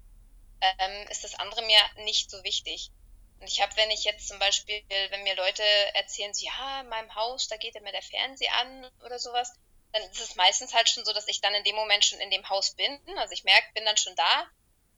ähm, 0.60 1.08
ist 1.08 1.24
das 1.24 1.34
andere 1.34 1.62
mir 1.62 1.80
nicht 2.04 2.30
so 2.30 2.42
wichtig. 2.44 2.90
Und 3.40 3.46
ich 3.46 3.60
habe, 3.60 3.76
wenn 3.76 3.90
ich 3.90 4.04
jetzt 4.04 4.28
zum 4.28 4.38
Beispiel, 4.38 4.82
wenn 5.10 5.22
mir 5.22 5.36
Leute 5.36 5.62
erzählen, 5.94 6.34
so, 6.34 6.44
ja, 6.44 6.80
in 6.80 6.88
meinem 6.88 7.14
Haus, 7.14 7.48
da 7.48 7.56
geht 7.56 7.76
immer 7.76 7.92
der 7.92 8.02
Fernseher 8.02 8.54
an 8.56 8.90
oder 9.04 9.18
sowas, 9.18 9.52
dann 9.92 10.02
ist 10.10 10.20
es 10.20 10.34
meistens 10.34 10.74
halt 10.74 10.88
schon 10.88 11.04
so, 11.04 11.12
dass 11.12 11.28
ich 11.28 11.40
dann 11.40 11.54
in 11.54 11.64
dem 11.64 11.76
Moment 11.76 12.04
schon 12.04 12.20
in 12.20 12.30
dem 12.30 12.48
Haus 12.48 12.74
bin. 12.74 12.98
Also 13.16 13.32
ich 13.32 13.44
merke, 13.44 13.72
bin 13.74 13.84
dann 13.84 13.96
schon 13.96 14.14
da. 14.16 14.46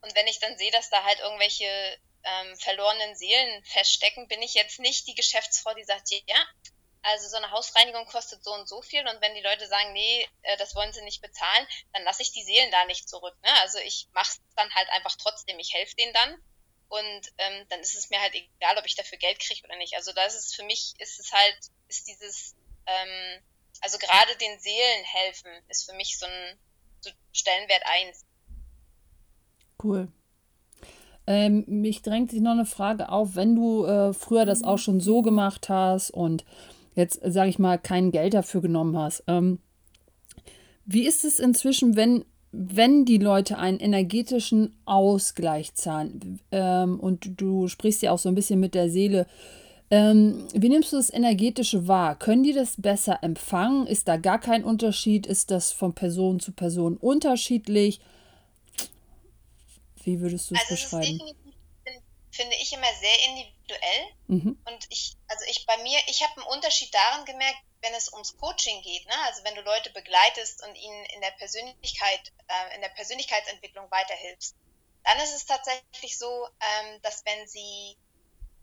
Und 0.00 0.14
wenn 0.16 0.26
ich 0.26 0.38
dann 0.38 0.56
sehe, 0.56 0.70
dass 0.70 0.90
da 0.90 1.04
halt 1.04 1.20
irgendwelche 1.20 1.98
ähm, 2.24 2.56
verlorenen 2.56 3.14
Seelen 3.14 3.64
feststecken, 3.64 4.28
bin 4.28 4.42
ich 4.42 4.54
jetzt 4.54 4.80
nicht 4.80 5.06
die 5.06 5.14
Geschäftsfrau, 5.14 5.74
die 5.74 5.84
sagt, 5.84 6.10
ja, 6.10 6.46
also 7.02 7.28
so 7.28 7.36
eine 7.36 7.50
Hausreinigung 7.50 8.04
kostet 8.06 8.44
so 8.44 8.52
und 8.52 8.68
so 8.68 8.82
viel 8.82 9.06
und 9.08 9.20
wenn 9.20 9.34
die 9.34 9.40
Leute 9.40 9.66
sagen, 9.66 9.92
nee, 9.92 10.28
äh, 10.42 10.56
das 10.58 10.74
wollen 10.74 10.92
sie 10.92 11.02
nicht 11.02 11.22
bezahlen, 11.22 11.66
dann 11.92 12.04
lasse 12.04 12.22
ich 12.22 12.32
die 12.32 12.42
Seelen 12.42 12.70
da 12.70 12.84
nicht 12.84 13.08
zurück. 13.08 13.34
Ne? 13.42 13.60
Also 13.60 13.78
ich 13.78 14.08
mache 14.12 14.30
es 14.30 14.40
dann 14.54 14.74
halt 14.74 14.88
einfach 14.90 15.16
trotzdem, 15.16 15.58
ich 15.58 15.72
helfe 15.72 15.96
denen 15.96 16.12
dann 16.12 16.44
und 16.90 17.32
ähm, 17.38 17.66
dann 17.68 17.80
ist 17.80 17.96
es 17.96 18.10
mir 18.10 18.20
halt 18.20 18.34
egal, 18.34 18.76
ob 18.76 18.84
ich 18.84 18.96
dafür 18.96 19.16
Geld 19.16 19.38
kriege 19.38 19.62
oder 19.64 19.76
nicht. 19.76 19.94
Also 19.94 20.12
da 20.12 20.24
ist 20.24 20.54
für 20.54 20.64
mich, 20.64 20.94
ist 20.98 21.20
es 21.20 21.32
halt, 21.32 21.58
ist 21.88 22.08
dieses, 22.08 22.56
ähm, 22.86 23.42
also 23.80 23.96
gerade 23.98 24.36
den 24.38 24.58
Seelen 24.58 25.04
helfen, 25.04 25.50
ist 25.68 25.88
für 25.88 25.96
mich 25.96 26.18
so 26.18 26.26
ein 26.26 26.58
so 27.00 27.10
Stellenwert 27.32 27.82
eins. 27.86 28.24
Cool. 29.82 30.08
Ähm, 31.28 31.64
mich 31.68 32.02
drängt 32.02 32.32
sich 32.32 32.40
noch 32.40 32.50
eine 32.50 32.66
Frage 32.66 33.08
auf, 33.08 33.36
wenn 33.36 33.54
du 33.54 33.86
äh, 33.86 34.12
früher 34.12 34.44
das 34.44 34.64
auch 34.64 34.78
schon 34.78 35.00
so 35.00 35.22
gemacht 35.22 35.68
hast 35.68 36.10
und 36.10 36.44
jetzt, 36.96 37.20
sage 37.22 37.50
ich 37.50 37.60
mal, 37.60 37.78
kein 37.78 38.10
Geld 38.10 38.34
dafür 38.34 38.60
genommen 38.62 38.98
hast. 38.98 39.22
Ähm, 39.28 39.60
wie 40.84 41.06
ist 41.06 41.24
es 41.24 41.38
inzwischen, 41.38 41.94
wenn, 41.94 42.24
wenn 42.52 43.04
die 43.04 43.18
Leute 43.18 43.58
einen 43.58 43.78
energetischen 43.78 44.76
Ausgleich 44.84 45.74
zahlen? 45.74 46.40
Ähm, 46.50 46.98
und 46.98 47.40
du 47.40 47.68
sprichst 47.68 48.02
ja 48.02 48.12
auch 48.12 48.18
so 48.18 48.28
ein 48.28 48.34
bisschen 48.34 48.60
mit 48.60 48.74
der 48.74 48.90
Seele. 48.90 49.26
Ähm, 49.90 50.46
wie 50.52 50.68
nimmst 50.68 50.92
du 50.92 50.96
das 50.96 51.12
Energetische 51.12 51.88
wahr? 51.88 52.16
Können 52.18 52.42
die 52.42 52.52
das 52.52 52.74
besser 52.76 53.22
empfangen? 53.22 53.86
Ist 53.86 54.06
da 54.08 54.16
gar 54.16 54.38
kein 54.38 54.64
Unterschied? 54.64 55.26
Ist 55.26 55.50
das 55.50 55.72
von 55.72 55.94
Person 55.94 56.38
zu 56.38 56.52
Person 56.52 56.96
unterschiedlich? 56.96 58.00
Wie 60.04 60.20
würdest 60.20 60.50
du 60.50 60.54
es 60.54 60.60
Also 60.60 60.74
es 60.74 60.84
ist 60.84 60.90
beschreiben? 60.90 61.20
finde 62.30 62.56
ich, 62.60 62.72
immer 62.72 62.86
sehr 63.00 63.28
individuell. 63.28 64.02
Mhm. 64.28 64.58
Und 64.64 64.86
ich, 64.88 65.16
also 65.28 65.44
ich 65.50 65.66
bei 65.66 65.76
mir, 65.82 65.98
ich 66.08 66.22
habe 66.22 66.40
einen 66.40 66.56
Unterschied 66.56 66.94
daran 66.94 67.24
gemerkt, 67.24 67.58
wenn 67.82 67.94
es 67.94 68.12
ums 68.12 68.36
Coaching 68.36 68.82
geht, 68.82 69.06
ne? 69.06 69.14
Also 69.24 69.44
wenn 69.44 69.54
du 69.54 69.62
Leute 69.62 69.90
begleitest 69.90 70.62
und 70.64 70.74
ihnen 70.74 71.04
in 71.06 71.20
der 71.20 71.30
Persönlichkeit, 71.32 72.32
äh, 72.48 72.74
in 72.74 72.80
der 72.80 72.90
Persönlichkeitsentwicklung 72.90 73.90
weiterhilfst, 73.90 74.54
dann 75.04 75.18
ist 75.20 75.34
es 75.34 75.46
tatsächlich 75.46 76.18
so, 76.18 76.46
ähm, 76.60 77.02
dass 77.02 77.24
wenn 77.24 77.46
sie 77.46 77.96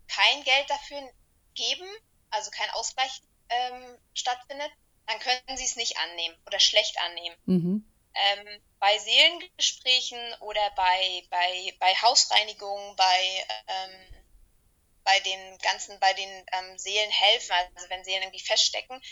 kein 0.06 0.44
Geld 0.44 0.70
dafür 0.70 1.10
geben, 1.54 1.88
also 2.30 2.50
kein 2.50 2.70
Ausgleich 2.70 3.22
ähm, 3.48 3.98
stattfindet, 4.14 4.70
dann 5.06 5.18
können 5.20 5.56
sie 5.56 5.64
es 5.64 5.76
nicht 5.76 5.96
annehmen 5.98 6.36
oder 6.46 6.60
schlecht 6.60 6.98
annehmen. 7.00 7.36
Mhm. 7.46 7.94
Ähm, 8.14 8.62
bei 8.78 8.98
Seelengesprächen 8.98 10.18
oder 10.40 10.70
bei, 10.76 11.22
bei, 11.30 11.74
bei 11.78 11.94
Hausreinigung, 11.94 12.96
bei, 12.96 13.46
ähm, 13.66 14.17
bei 15.08 15.20
den 15.20 15.58
ganzen, 15.58 15.98
bei 16.00 16.12
den 16.12 16.46
ähm, 16.52 16.76
Seelenhelfen, 16.78 17.56
also 17.74 17.88
wenn 17.88 18.04
Seelen 18.04 18.22
irgendwie 18.24 18.44
feststecken, 18.44 19.02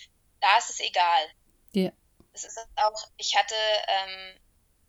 da 0.40 0.58
ist 0.58 0.68
es 0.68 0.80
egal. 0.80 1.32
Ja. 1.72 1.90
Es 2.34 2.44
ist 2.44 2.58
auch, 2.76 3.08
ich 3.16 3.34
hatte 3.34 3.54
ähm, 3.88 4.40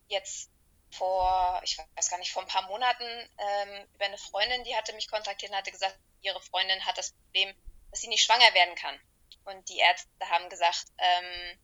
jetzt 0.09 0.49
vor, 0.91 1.61
ich 1.63 1.77
weiß 1.95 2.09
gar 2.09 2.17
nicht, 2.17 2.33
vor 2.33 2.41
ein 2.41 2.49
paar 2.49 2.67
Monaten 2.67 3.05
ähm, 3.37 3.87
über 3.93 4.05
eine 4.05 4.17
Freundin, 4.17 4.65
die 4.65 4.75
hatte 4.75 4.91
mich 4.93 5.09
kontaktiert 5.09 5.51
und 5.51 5.57
hatte 5.57 5.71
gesagt, 5.71 5.97
ihre 6.23 6.41
Freundin 6.41 6.85
hat 6.85 6.97
das 6.97 7.13
Problem, 7.13 7.55
dass 7.89 8.01
sie 8.01 8.09
nicht 8.09 8.25
schwanger 8.25 8.53
werden 8.53 8.75
kann. 8.75 8.99
Und 9.45 9.69
die 9.69 9.77
Ärzte 9.77 10.09
haben 10.29 10.49
gesagt, 10.49 10.87
ähm, 10.97 11.59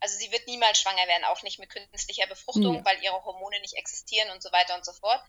also 0.00 0.18
sie 0.18 0.30
wird 0.32 0.46
niemals 0.46 0.78
schwanger 0.78 1.06
werden, 1.08 1.24
auch 1.24 1.42
nicht 1.42 1.58
mit 1.58 1.70
künstlicher 1.70 2.26
Befruchtung, 2.26 2.74
Ja. 2.76 2.84
weil 2.84 3.02
ihre 3.02 3.24
Hormone 3.24 3.58
nicht 3.60 3.74
existieren 3.74 4.30
und 4.32 4.42
so 4.42 4.52
weiter 4.52 4.74
und 4.74 4.84
so 4.84 4.92
fort. 4.92 5.22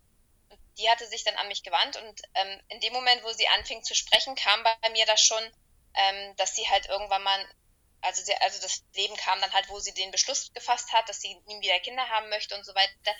Und 0.49 0.59
die 0.77 0.89
hatte 0.89 1.07
sich 1.07 1.23
dann 1.23 1.35
an 1.35 1.47
mich 1.47 1.63
gewandt 1.63 1.97
und 1.97 2.21
ähm, 2.35 2.61
in 2.69 2.79
dem 2.79 2.93
Moment, 2.93 3.23
wo 3.23 3.31
sie 3.33 3.47
anfing 3.47 3.83
zu 3.83 3.95
sprechen, 3.95 4.35
kam 4.35 4.63
bei 4.63 4.89
mir 4.91 5.05
das 5.05 5.21
schon, 5.21 5.43
ähm, 5.93 6.35
dass 6.37 6.55
sie 6.55 6.67
halt 6.69 6.87
irgendwann 6.87 7.23
mal, 7.23 7.45
also, 8.01 8.23
sie, 8.23 8.35
also 8.35 8.61
das 8.61 8.83
Leben 8.95 9.15
kam 9.15 9.41
dann 9.41 9.53
halt, 9.53 9.69
wo 9.69 9.79
sie 9.79 9.93
den 9.93 10.11
Beschluss 10.11 10.51
gefasst 10.53 10.93
hat, 10.93 11.09
dass 11.09 11.21
sie 11.21 11.35
nie 11.45 11.61
wieder 11.61 11.79
Kinder 11.79 12.07
haben 12.09 12.29
möchte 12.29 12.55
und 12.55 12.65
so 12.65 12.73
weiter. 12.75 13.15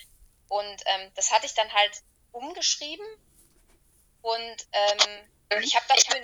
Und 0.47 0.83
ähm, 0.85 1.11
das 1.15 1.31
hatte 1.31 1.45
ich 1.45 1.53
dann 1.53 1.71
halt 1.73 2.01
umgeschrieben 2.31 3.05
und 4.21 4.67
ähm, 4.71 5.61
ich 5.61 5.75
habe 5.75 5.85
dafür 5.87 6.21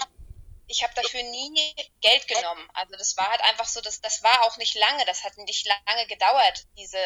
ich 0.68 0.84
habe 0.84 0.94
dafür 0.96 1.24
nie 1.24 1.76
Geld 2.02 2.28
genommen. 2.28 2.68
Also 2.74 2.96
das 2.96 3.16
war 3.18 3.30
halt 3.30 3.42
einfach 3.42 3.68
so, 3.68 3.82
dass 3.82 4.02
das 4.02 4.24
war 4.24 4.44
auch 4.44 4.58
nicht 4.58 4.76
lange, 4.76 5.06
das 5.06 5.24
hat 5.24 5.38
nicht 5.38 5.68
lange 5.68 6.08
gedauert, 6.08 6.66
diese, 6.78 7.00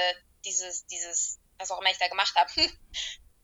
dieses, 0.45 0.85
dieses, 0.87 1.39
was 1.57 1.71
auch 1.71 1.79
immer 1.79 1.91
ich 1.91 1.97
da 1.97 2.07
gemacht 2.07 2.35
habe. 2.35 2.51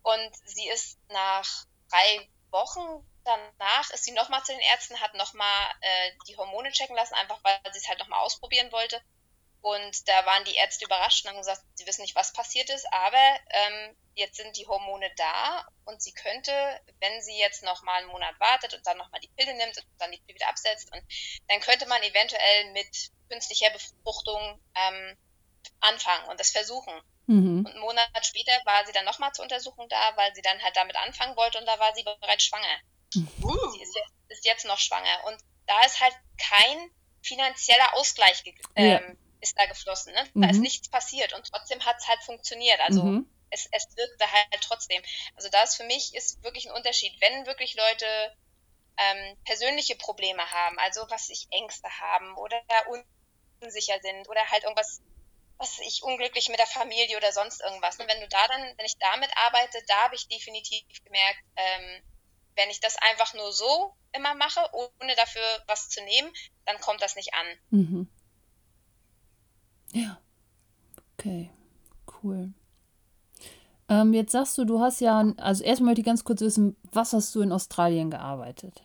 Und 0.03 0.31
sie 0.45 0.67
ist 0.69 0.99
nach 1.09 1.65
drei 1.89 2.29
Wochen 2.51 3.03
danach 3.23 3.89
ist 3.91 4.03
sie 4.03 4.11
nochmal 4.11 4.43
zu 4.43 4.51
den 4.51 4.61
Ärzten, 4.61 4.99
hat 4.99 5.13
nochmal 5.13 5.71
äh, 5.81 6.11
die 6.27 6.37
Hormone 6.37 6.71
checken 6.71 6.95
lassen, 6.95 7.13
einfach 7.15 7.39
weil 7.43 7.59
sie 7.71 7.79
es 7.79 7.87
halt 7.87 7.99
nochmal 7.99 8.19
ausprobieren 8.19 8.71
wollte. 8.71 9.01
Und 9.61 10.09
da 10.09 10.25
waren 10.25 10.43
die 10.43 10.55
Ärzte 10.55 10.83
überrascht 10.83 11.23
und 11.23 11.31
haben 11.31 11.37
gesagt, 11.37 11.61
sie 11.75 11.87
wissen 11.87 12.01
nicht, 12.01 12.15
was 12.15 12.33
passiert 12.33 12.69
ist, 12.69 12.85
aber 12.91 13.39
ähm, 13.49 13.95
jetzt 14.13 14.35
sind 14.35 14.57
die 14.57 14.67
Hormone 14.67 15.09
da 15.15 15.65
und 15.85 16.01
sie 16.01 16.11
könnte, 16.11 16.51
wenn 16.99 17.21
sie 17.21 17.37
jetzt 17.37 17.63
nochmal 17.63 18.01
einen 18.01 18.11
Monat 18.11 18.37
wartet 18.41 18.73
und 18.73 18.85
dann 18.85 18.97
nochmal 18.97 19.21
die 19.21 19.29
Pille 19.29 19.53
nimmt 19.53 19.77
und 19.77 19.85
dann 19.99 20.11
die 20.11 20.17
Pille 20.17 20.35
wieder 20.35 20.49
absetzt, 20.49 20.91
und 20.93 21.01
dann 21.47 21.61
könnte 21.61 21.85
man 21.85 22.03
eventuell 22.03 22.71
mit 22.73 23.11
künstlicher 23.29 23.69
Befruchtung 23.69 24.61
ähm, 24.75 25.17
anfangen 25.79 26.27
und 26.27 26.41
das 26.41 26.51
versuchen. 26.51 26.93
Mhm. 27.27 27.59
Und 27.65 27.67
einen 27.71 27.79
Monat 27.79 28.25
später 28.25 28.51
war 28.65 28.86
sie 28.86 28.91
dann 28.93 29.05
nochmal 29.05 29.31
zur 29.33 29.43
Untersuchung 29.43 29.88
da, 29.89 30.15
weil 30.17 30.33
sie 30.36 30.41
dann 30.41 30.62
halt 30.62 30.75
damit 30.75 30.95
anfangen 30.95 31.36
wollte 31.38 31.57
und 31.59 31.65
da 31.65 31.79
war 31.79 31.93
sie 31.95 32.03
bereits 32.03 32.43
schwanger. 32.43 32.79
Uh, 33.43 33.69
Sie 33.71 33.81
ist 33.81 33.95
jetzt, 33.95 34.12
ist 34.29 34.45
jetzt 34.45 34.65
noch 34.65 34.79
schwanger. 34.79 35.23
Und 35.25 35.38
da 35.67 35.81
ist 35.86 36.01
halt 36.01 36.13
kein 36.38 36.89
finanzieller 37.21 37.93
Ausgleich 37.95 38.43
ge- 38.43 38.53
Ja. 38.75 38.99
ähm, 38.99 39.17
ist 39.39 39.57
da 39.57 39.65
geflossen. 39.67 40.13
Ne? 40.13 40.23
Da 40.33 40.47
Mhm. 40.47 40.49
ist 40.49 40.59
nichts 40.59 40.89
passiert 40.89 41.33
und 41.33 41.45
trotzdem 41.51 41.83
hat 41.86 41.97
es 41.99 42.07
halt 42.07 42.21
funktioniert. 42.23 42.79
Also 42.81 43.03
Mhm. 43.03 43.29
es, 43.51 43.67
es 43.71 43.86
wirkte 43.95 44.29
halt 44.31 44.62
trotzdem. 44.62 45.01
Also 45.36 45.49
da 45.49 45.63
ist 45.63 45.75
für 45.75 45.83
mich 45.86 46.13
ist 46.15 46.41
wirklich 46.43 46.65
ein 46.67 46.75
Unterschied. 46.75 47.13
Wenn 47.21 47.45
wirklich 47.45 47.75
Leute 47.75 48.36
ähm, 48.97 49.38
persönliche 49.45 49.95
Probleme 49.95 50.43
haben, 50.51 50.77
also 50.79 51.05
was 51.09 51.29
ich 51.29 51.47
Ängste 51.51 51.88
haben 51.99 52.36
oder 52.38 52.62
unsicher 53.62 53.99
sind 54.01 54.27
oder 54.29 54.45
halt 54.51 54.63
irgendwas, 54.63 55.01
was 55.57 55.79
ich 55.79 56.03
unglücklich 56.03 56.49
mit 56.49 56.59
der 56.59 56.67
Familie 56.67 57.17
oder 57.17 57.31
sonst 57.31 57.61
irgendwas. 57.61 57.99
Und 57.99 58.07
wenn 58.07 58.19
du 58.19 58.27
da 58.27 58.47
dann, 58.47 58.61
wenn 58.77 58.85
ich 58.85 58.97
damit 58.99 59.31
arbeite, 59.35 59.77
da 59.87 60.03
habe 60.03 60.15
ich 60.15 60.27
definitiv 60.27 60.83
gemerkt, 61.03 61.39
ähm, 61.55 62.03
wenn 62.55 62.69
ich 62.69 62.79
das 62.79 62.97
einfach 62.97 63.33
nur 63.33 63.51
so 63.51 63.95
immer 64.11 64.35
mache, 64.35 64.61
ohne 64.73 65.15
dafür 65.15 65.41
was 65.67 65.89
zu 65.89 66.03
nehmen, 66.03 66.31
dann 66.65 66.79
kommt 66.79 67.01
das 67.01 67.15
nicht 67.15 67.33
an. 67.33 67.47
Mhm. 67.69 68.07
Ja. 69.93 70.19
Okay. 71.17 71.49
Cool. 72.23 72.53
Ähm, 73.89 74.13
jetzt 74.13 74.31
sagst 74.31 74.57
du, 74.57 74.65
du 74.65 74.79
hast 74.79 75.01
ja, 75.01 75.23
also 75.37 75.63
erstmal 75.63 75.89
möchte 75.89 76.01
ich 76.01 76.05
ganz 76.05 76.23
kurz 76.23 76.41
wissen, 76.41 76.75
was 76.91 77.13
hast 77.13 77.33
du 77.35 77.41
in 77.41 77.51
Australien 77.51 78.09
gearbeitet? 78.11 78.81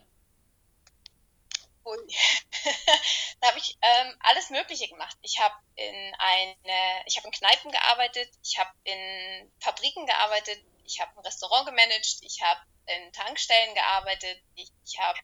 Ui. 1.88 1.96
da 3.40 3.48
habe 3.48 3.58
ich 3.58 3.78
ähm, 3.80 4.16
alles 4.20 4.50
Mögliche 4.50 4.88
gemacht. 4.88 5.16
Ich 5.22 5.38
habe 5.38 5.54
in 5.76 6.14
eine, 6.18 7.02
ich 7.06 7.16
habe 7.16 7.28
in 7.28 7.32
Kneipen 7.32 7.70
gearbeitet, 7.70 8.30
ich 8.42 8.58
habe 8.58 8.70
in 8.84 9.50
Fabriken 9.60 10.04
gearbeitet, 10.04 10.62
ich 10.84 11.00
habe 11.00 11.12
ein 11.16 11.24
Restaurant 11.24 11.66
gemanagt, 11.66 12.18
ich 12.20 12.42
habe 12.42 12.60
in 12.86 13.12
Tankstellen 13.12 13.74
gearbeitet, 13.74 14.42
ich, 14.54 14.70
ich 14.84 14.98
habe 14.98 15.18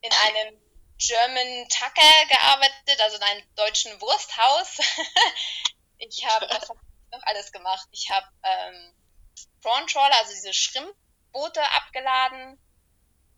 in 0.00 0.12
einem 0.12 0.60
German 0.98 1.68
Tucker 1.68 2.26
gearbeitet, 2.28 3.00
also 3.00 3.16
in 3.16 3.22
einem 3.22 3.54
deutschen 3.56 4.00
Wursthaus. 4.00 4.78
ich 5.98 6.24
habe 6.26 6.46
was 6.50 6.68
hab 6.68 6.76
ich 6.76 7.10
noch 7.10 7.22
alles 7.24 7.52
gemacht. 7.52 7.88
Ich 7.90 8.10
habe 8.10 8.26
ähm, 8.42 8.94
Prawn 9.60 9.86
Trawler, 9.86 10.16
also 10.16 10.32
diese 10.32 10.54
Schrimmboote 10.54 11.62
abgeladen. 11.72 12.58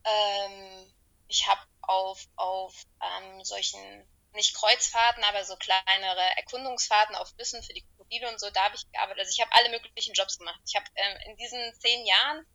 Ähm, 0.04 0.94
ich 1.28 1.46
habe 1.46 1.60
auf, 1.88 2.24
auf 2.36 2.74
ähm, 3.02 3.44
solchen, 3.44 4.08
nicht 4.32 4.54
Kreuzfahrten, 4.54 5.24
aber 5.24 5.44
so 5.44 5.56
kleinere 5.56 6.36
Erkundungsfahrten 6.36 7.14
auf 7.16 7.28
Flüssen 7.30 7.62
für 7.62 7.72
die 7.72 7.82
Krokodile 7.82 8.28
und 8.28 8.38
so, 8.38 8.50
da 8.50 8.64
habe 8.64 8.76
ich 8.76 8.90
gearbeitet. 8.92 9.20
Also 9.20 9.30
ich 9.30 9.40
habe 9.40 9.54
alle 9.54 9.70
möglichen 9.70 10.14
Jobs 10.14 10.38
gemacht. 10.38 10.60
Ich 10.66 10.76
habe 10.76 10.86
ähm, 10.94 11.18
in 11.26 11.36
diesen 11.36 11.74
zehn 11.80 12.06
Jahren 12.06 12.46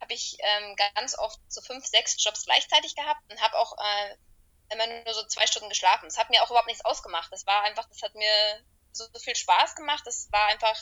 habe 0.00 0.12
ich 0.12 0.36
ähm, 0.40 0.76
ganz 0.94 1.18
oft 1.18 1.40
so 1.48 1.60
fünf, 1.62 1.86
sechs 1.86 2.22
Jobs 2.22 2.44
gleichzeitig 2.44 2.94
gehabt 2.94 3.20
und 3.30 3.40
habe 3.40 3.58
auch 3.58 3.76
äh, 3.78 4.16
immer 4.72 4.86
nur 4.86 5.14
so 5.14 5.26
zwei 5.26 5.46
Stunden 5.46 5.68
geschlafen. 5.68 6.06
Das 6.06 6.18
hat 6.18 6.30
mir 6.30 6.42
auch 6.42 6.50
überhaupt 6.50 6.68
nichts 6.68 6.84
ausgemacht. 6.84 7.32
Das 7.32 7.46
war 7.46 7.62
einfach, 7.62 7.88
das 7.88 8.02
hat 8.02 8.14
mir 8.14 8.64
so, 8.92 9.04
so 9.12 9.18
viel 9.18 9.36
Spaß 9.36 9.74
gemacht. 9.74 10.02
Das 10.06 10.30
war 10.32 10.46
einfach, 10.46 10.76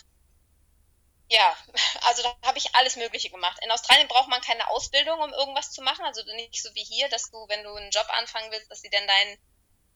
ja, 1.28 1.56
also 2.02 2.22
da 2.22 2.37
habe 2.42 2.58
ich 2.58 2.74
alles 2.74 2.96
Mögliche 2.96 3.30
gemacht. 3.30 3.58
In 3.62 3.70
Australien 3.70 4.08
braucht 4.08 4.28
man 4.28 4.40
keine 4.40 4.68
Ausbildung, 4.70 5.20
um 5.20 5.32
irgendwas 5.32 5.72
zu 5.72 5.82
machen. 5.82 6.04
Also 6.04 6.22
nicht 6.37 6.62
so 6.62 6.74
wie 6.74 6.84
hier, 6.84 7.08
dass 7.08 7.30
du, 7.30 7.37
wenn 7.48 7.62
du 7.62 7.74
einen 7.74 7.90
Job 7.90 8.06
anfangen 8.10 8.50
willst, 8.50 8.70
dass 8.70 8.80
sie 8.80 8.90
dann 8.90 9.06
deinen 9.06 9.38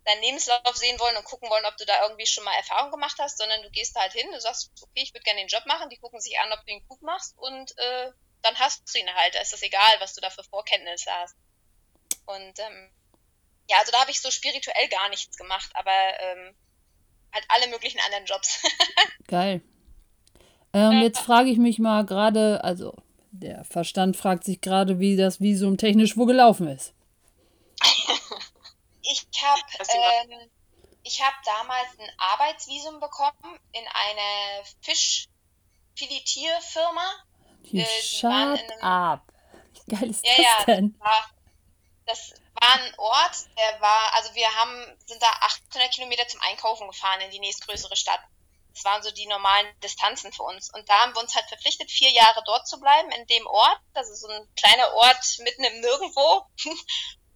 deinen 0.04 0.22
Lebenslauf 0.22 0.74
sehen 0.74 0.98
wollen 1.00 1.16
und 1.16 1.24
gucken 1.24 1.50
wollen, 1.50 1.66
ob 1.66 1.76
du 1.76 1.84
da 1.84 2.02
irgendwie 2.02 2.26
schon 2.26 2.44
mal 2.44 2.54
Erfahrung 2.54 2.90
gemacht 2.90 3.16
hast, 3.18 3.36
sondern 3.36 3.62
du 3.62 3.70
gehst 3.70 3.94
da 3.94 4.00
halt 4.00 4.14
hin, 4.14 4.26
du 4.32 4.40
sagst, 4.40 4.70
okay, 4.80 5.02
ich 5.02 5.12
würde 5.12 5.24
gerne 5.24 5.40
den 5.40 5.48
Job 5.48 5.66
machen, 5.66 5.90
die 5.90 5.98
gucken 5.98 6.18
sich 6.20 6.38
an, 6.40 6.50
ob 6.52 6.64
du 6.64 6.72
ihn 6.72 6.86
gut 6.88 7.02
machst 7.02 7.36
und 7.36 7.76
äh, 7.76 8.10
dann 8.42 8.58
hast 8.58 8.82
du 8.92 8.98
ihn 8.98 9.14
halt. 9.14 9.34
Da 9.34 9.40
ist 9.40 9.52
es 9.52 9.62
egal, 9.62 9.96
was 9.98 10.14
du 10.14 10.22
da 10.22 10.30
für 10.30 10.44
Vorkenntnisse 10.44 11.10
hast. 11.12 11.36
Und 12.24 12.58
ähm, 12.58 12.90
ja, 13.68 13.78
also 13.78 13.92
da 13.92 14.00
habe 14.00 14.10
ich 14.10 14.22
so 14.22 14.30
spirituell 14.30 14.88
gar 14.88 15.08
nichts 15.10 15.36
gemacht, 15.36 15.70
aber 15.74 16.20
ähm, 16.20 16.56
halt 17.32 17.44
alle 17.48 17.66
möglichen 17.66 18.00
anderen 18.00 18.24
Jobs. 18.24 18.62
Geil. 19.28 19.60
Ähm, 20.72 21.02
jetzt 21.02 21.20
frage 21.20 21.50
ich 21.50 21.58
mich 21.58 21.78
mal 21.78 22.04
gerade, 22.04 22.62
also 22.64 22.94
der 23.30 23.64
Verstand 23.64 24.16
fragt 24.16 24.42
sich 24.44 24.60
gerade, 24.60 24.98
wie 24.98 25.16
das 25.16 25.40
Visum 25.40 25.76
technisch 25.78 26.16
wo 26.16 26.26
gelaufen 26.26 26.68
ist. 26.68 26.92
Ich 29.10 29.26
habe 29.42 29.62
ähm, 30.30 30.50
ich 31.02 31.22
hab 31.22 31.32
damals 31.42 31.98
ein 31.98 32.10
Arbeitsvisum 32.18 33.00
bekommen 33.00 33.58
in 33.72 33.82
eine 33.94 34.62
Fischfiletierfirma 34.82 37.00
You 37.64 37.80
Äh, 37.80 37.84
die 38.20 38.26
einem- 38.26 38.58
up. 38.82 39.22
Wie 39.86 39.96
geil 39.96 40.10
ist 40.10 40.26
Ja, 40.26 40.32
das 40.36 40.44
ja, 40.44 40.64
denn? 40.74 40.94
das 40.98 41.00
war, 41.00 41.30
das 42.06 42.34
war 42.60 42.74
ein 42.74 42.94
Ort, 42.98 43.46
der 43.56 43.80
war, 43.80 44.12
also 44.14 44.34
wir 44.34 44.48
haben, 44.56 44.84
sind 45.06 45.22
da 45.22 45.28
800 45.72 45.90
Kilometer 45.92 46.26
zum 46.28 46.40
Einkaufen 46.42 46.86
gefahren 46.88 47.20
in 47.22 47.30
die 47.30 47.40
nächstgrößere 47.40 47.96
Stadt. 47.96 48.20
Das 48.78 48.84
waren 48.84 49.02
so 49.02 49.10
die 49.10 49.26
normalen 49.26 49.66
Distanzen 49.80 50.32
für 50.32 50.44
uns. 50.44 50.72
Und 50.72 50.88
da 50.88 51.00
haben 51.00 51.12
wir 51.12 51.20
uns 51.20 51.34
halt 51.34 51.48
verpflichtet, 51.48 51.90
vier 51.90 52.12
Jahre 52.12 52.44
dort 52.46 52.68
zu 52.68 52.78
bleiben, 52.78 53.10
in 53.10 53.26
dem 53.26 53.44
Ort. 53.48 53.80
Das 53.92 54.08
ist 54.08 54.20
so 54.20 54.28
ein 54.28 54.48
kleiner 54.54 54.94
Ort 54.94 55.38
mitten 55.40 55.64
im 55.64 55.80
Nirgendwo. 55.80 56.46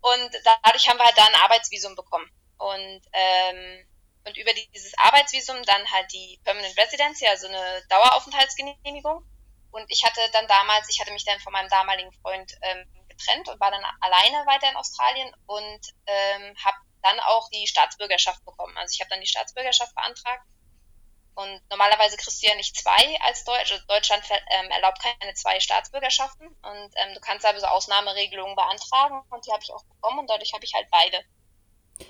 Und 0.03 0.31
dadurch 0.63 0.89
haben 0.89 0.99
wir 0.99 1.05
halt 1.05 1.19
da 1.19 1.27
ein 1.27 1.35
Arbeitsvisum 1.35 1.97
bekommen. 1.97 2.31
Und, 2.59 3.03
ähm, 3.13 3.89
und 4.25 4.37
über 4.37 4.53
dieses 4.53 4.97
Arbeitsvisum 4.99 5.63
dann 5.65 5.91
halt 5.91 6.13
die 6.13 6.41
Permanent 6.45 6.79
Residency, 6.79 7.27
also 7.27 7.49
eine 7.49 7.83
Daueraufenthaltsgenehmigung. 7.89 9.25
Und 9.73 9.85
ich 9.89 10.05
hatte 10.05 10.21
dann 10.33 10.47
damals, 10.47 10.89
ich 10.91 11.01
hatte 11.01 11.13
mich 11.13 11.25
dann 11.25 11.41
von 11.41 11.53
meinem 11.53 11.69
damaligen 11.71 12.13
Freund 12.13 12.53
ähm, 12.63 12.87
getrennt 13.09 13.49
und 13.49 13.59
war 13.59 13.73
dann 13.73 13.85
alleine 14.01 14.47
weiter 14.47 14.71
in 14.71 14.77
Australien 14.77 15.35
und 15.47 15.81
ähm, 16.07 16.57
habe 16.65 16.77
dann 17.03 17.19
auch 17.21 17.49
die 17.51 17.67
Staatsbürgerschaft 17.67 18.45
bekommen. 18.45 18.77
Also 18.77 18.93
ich 18.95 19.01
habe 19.01 19.11
dann 19.11 19.21
die 19.21 19.27
Staatsbürgerschaft 19.27 19.95
beantragt. 19.97 20.45
Und 21.35 21.63
normalerweise 21.71 22.17
kriegst 22.17 22.43
du 22.43 22.47
ja 22.47 22.55
nicht 22.57 22.77
zwei 22.77 23.19
als 23.23 23.45
Deutsch. 23.45 23.73
Also 23.73 23.85
Deutschland 23.87 24.23
ähm, 24.51 24.71
erlaubt 24.71 25.01
keine 25.01 25.35
zwei 25.35 25.61
Staatsbürgerschaften. 25.61 26.47
Und 26.47 26.93
ähm, 26.97 27.15
du 27.15 27.21
kannst 27.21 27.47
aber 27.47 27.59
so 27.59 27.67
Ausnahmeregelungen 27.67 28.55
beantragen. 28.55 29.23
Und 29.31 29.47
die 29.47 29.53
habe 29.53 29.63
ich 29.63 29.73
auch 29.73 29.85
bekommen. 29.85 30.21
Und 30.21 30.31
dadurch 30.31 30.53
habe 30.53 30.65
ich 30.65 30.75
halt 30.75 30.89
beide. 30.91 31.25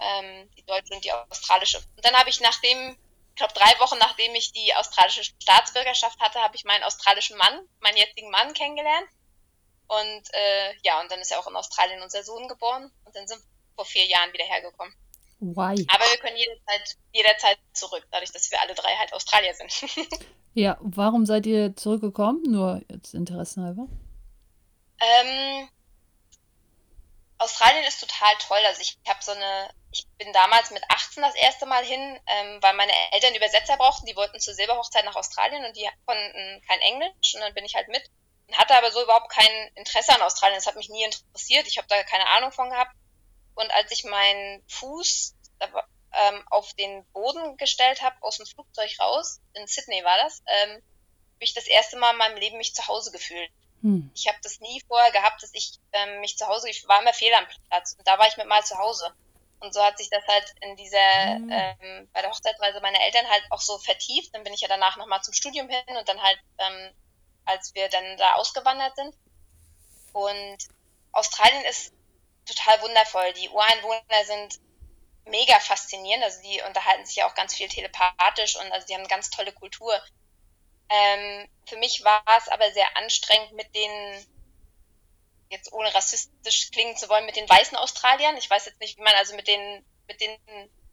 Ähm, 0.00 0.50
die 0.56 0.64
deutsche 0.64 0.94
und 0.94 1.04
die 1.04 1.12
australische. 1.12 1.78
Und 1.78 2.04
dann 2.04 2.14
habe 2.16 2.30
ich 2.30 2.40
nachdem, 2.40 2.98
ich 3.30 3.36
glaube 3.36 3.52
drei 3.52 3.78
Wochen 3.78 3.98
nachdem 3.98 4.34
ich 4.34 4.52
die 4.52 4.74
australische 4.74 5.24
Staatsbürgerschaft 5.24 6.18
hatte, 6.20 6.40
habe 6.40 6.56
ich 6.56 6.64
meinen 6.64 6.84
australischen 6.84 7.36
Mann, 7.36 7.68
meinen 7.80 7.96
jetzigen 7.96 8.30
Mann 8.30 8.54
kennengelernt. 8.54 9.08
Und 9.88 10.34
äh, 10.34 10.74
ja, 10.82 11.00
und 11.00 11.12
dann 11.12 11.20
ist 11.20 11.30
ja 11.30 11.38
auch 11.38 11.46
in 11.46 11.56
Australien 11.56 12.02
unser 12.02 12.24
Sohn 12.24 12.48
geboren. 12.48 12.90
Und 13.04 13.14
dann 13.14 13.28
sind 13.28 13.40
wir 13.40 13.74
vor 13.76 13.84
vier 13.84 14.06
Jahren 14.06 14.32
wieder 14.32 14.44
hergekommen. 14.44 14.94
Why? 15.42 15.86
Aber 15.92 16.04
wir 16.04 16.18
können 16.20 16.36
jederzeit, 16.36 16.96
jederzeit 17.12 17.58
zurück, 17.72 18.06
dadurch, 18.10 18.30
dass 18.32 18.50
wir 18.50 18.60
alle 18.60 18.74
drei 18.74 18.94
halt 18.96 19.12
Australier 19.12 19.54
sind. 19.54 19.72
Ja, 20.54 20.76
warum 20.80 21.24
seid 21.24 21.46
ihr 21.46 21.74
zurückgekommen? 21.76 22.42
Nur 22.42 22.82
jetzt 22.90 23.14
interessenhalber. 23.14 23.86
ähm, 25.00 25.66
Australien 27.38 27.84
ist 27.84 28.00
total 28.00 28.34
toll. 28.38 28.58
Also 28.66 28.82
ich 28.82 28.98
habe 29.08 29.18
so 29.22 29.32
eine, 29.32 29.70
ich 29.90 30.06
bin 30.18 30.30
damals 30.34 30.70
mit 30.70 30.82
18 30.90 31.22
das 31.22 31.34
erste 31.34 31.64
Mal 31.64 31.82
hin, 31.84 32.20
ähm, 32.26 32.58
weil 32.62 32.74
meine 32.74 32.92
Eltern 33.12 33.34
Übersetzer 33.34 33.78
brauchten. 33.78 34.04
Die 34.06 34.14
wollten 34.14 34.38
zur 34.40 34.52
Silberhochzeit 34.54 35.04
nach 35.06 35.16
Australien 35.16 35.64
und 35.64 35.74
die 35.74 35.88
konnten 36.04 36.62
kein 36.68 36.80
Englisch 36.80 37.34
und 37.34 37.40
dann 37.40 37.54
bin 37.54 37.64
ich 37.64 37.74
halt 37.74 37.88
mit. 37.88 38.02
Hatte 38.52 38.76
aber 38.76 38.92
so 38.92 39.02
überhaupt 39.02 39.30
kein 39.30 39.50
Interesse 39.76 40.14
an 40.14 40.20
Australien. 40.20 40.58
Das 40.58 40.66
hat 40.66 40.76
mich 40.76 40.90
nie 40.90 41.04
interessiert. 41.04 41.66
Ich 41.66 41.78
habe 41.78 41.88
da 41.88 42.02
keine 42.02 42.28
Ahnung 42.28 42.52
von 42.52 42.68
gehabt. 42.68 42.94
Und 43.54 43.70
als 43.72 43.90
ich 43.92 44.04
meinen 44.04 44.62
Fuß 44.68 45.34
ähm, 45.60 46.44
auf 46.50 46.72
den 46.74 47.04
Boden 47.12 47.56
gestellt 47.56 48.02
habe, 48.02 48.16
aus 48.20 48.36
dem 48.36 48.46
Flugzeug 48.46 48.90
raus, 49.00 49.40
in 49.54 49.66
Sydney 49.66 50.04
war 50.04 50.18
das, 50.18 50.42
ähm, 50.46 50.70
habe 50.72 51.44
ich 51.44 51.54
das 51.54 51.66
erste 51.66 51.96
Mal 51.96 52.12
in 52.12 52.18
meinem 52.18 52.36
Leben 52.36 52.58
mich 52.58 52.74
zu 52.74 52.86
Hause 52.86 53.10
gefühlt. 53.10 53.50
Hm. 53.82 54.10
Ich 54.14 54.28
habe 54.28 54.38
das 54.42 54.60
nie 54.60 54.82
vorher 54.86 55.10
gehabt, 55.10 55.42
dass 55.42 55.50
ich 55.54 55.78
ähm, 55.92 56.20
mich 56.20 56.36
zu 56.36 56.46
Hause, 56.46 56.70
ich 56.70 56.86
war 56.86 57.00
immer 57.00 57.12
fehl 57.12 57.34
am 57.34 57.46
Platz 57.68 57.94
und 57.98 58.06
da 58.06 58.18
war 58.18 58.28
ich 58.28 58.36
mit 58.36 58.46
mal 58.46 58.64
zu 58.64 58.78
Hause. 58.78 59.12
Und 59.60 59.72
so 59.72 59.82
hat 59.82 59.96
sich 59.96 60.10
das 60.10 60.26
halt 60.26 60.52
in 60.60 60.76
dieser, 60.76 61.38
Mhm. 61.38 61.50
ähm, 61.52 62.08
bei 62.12 62.20
der 62.20 62.30
Hochzeitsreise 62.30 62.80
meiner 62.80 63.00
Eltern 63.00 63.28
halt 63.28 63.44
auch 63.50 63.60
so 63.60 63.78
vertieft. 63.78 64.34
Dann 64.34 64.42
bin 64.42 64.52
ich 64.52 64.60
ja 64.60 64.68
danach 64.68 64.96
nochmal 64.96 65.22
zum 65.22 65.34
Studium 65.34 65.68
hin 65.68 65.96
und 65.96 66.08
dann 66.08 66.20
halt, 66.20 66.38
ähm, 66.58 66.90
als 67.44 67.72
wir 67.74 67.88
dann 67.88 68.16
da 68.16 68.34
ausgewandert 68.34 68.96
sind. 68.96 69.14
Und 70.12 70.58
Australien 71.12 71.64
ist 71.64 71.92
total 72.46 72.82
wundervoll. 72.82 73.32
Die 73.34 73.48
Ureinwohner 73.48 74.24
sind 74.24 74.58
mega 75.26 75.58
faszinierend. 75.60 76.24
Also 76.24 76.42
die 76.42 76.60
unterhalten 76.62 77.06
sich 77.06 77.16
ja 77.16 77.28
auch 77.28 77.34
ganz 77.34 77.54
viel 77.54 77.68
telepathisch 77.68 78.56
und 78.56 78.70
also 78.72 78.86
die 78.86 78.94
haben 78.94 79.00
eine 79.00 79.08
ganz 79.08 79.30
tolle 79.30 79.52
Kultur. 79.52 80.00
Ähm, 80.88 81.48
für 81.66 81.76
mich 81.76 82.04
war 82.04 82.22
es 82.38 82.48
aber 82.48 82.70
sehr 82.72 82.96
anstrengend 82.96 83.52
mit 83.52 83.74
den, 83.74 84.26
jetzt 85.48 85.72
ohne 85.72 85.94
rassistisch 85.94 86.70
klingen 86.70 86.96
zu 86.96 87.08
wollen, 87.08 87.26
mit 87.26 87.36
den 87.36 87.48
weißen 87.48 87.76
Australiern. 87.76 88.36
Ich 88.36 88.50
weiß 88.50 88.66
jetzt 88.66 88.80
nicht, 88.80 88.98
wie 88.98 89.02
man 89.02 89.14
also 89.14 89.34
mit 89.34 89.48
den, 89.48 89.84
mit 90.06 90.20
den 90.20 90.36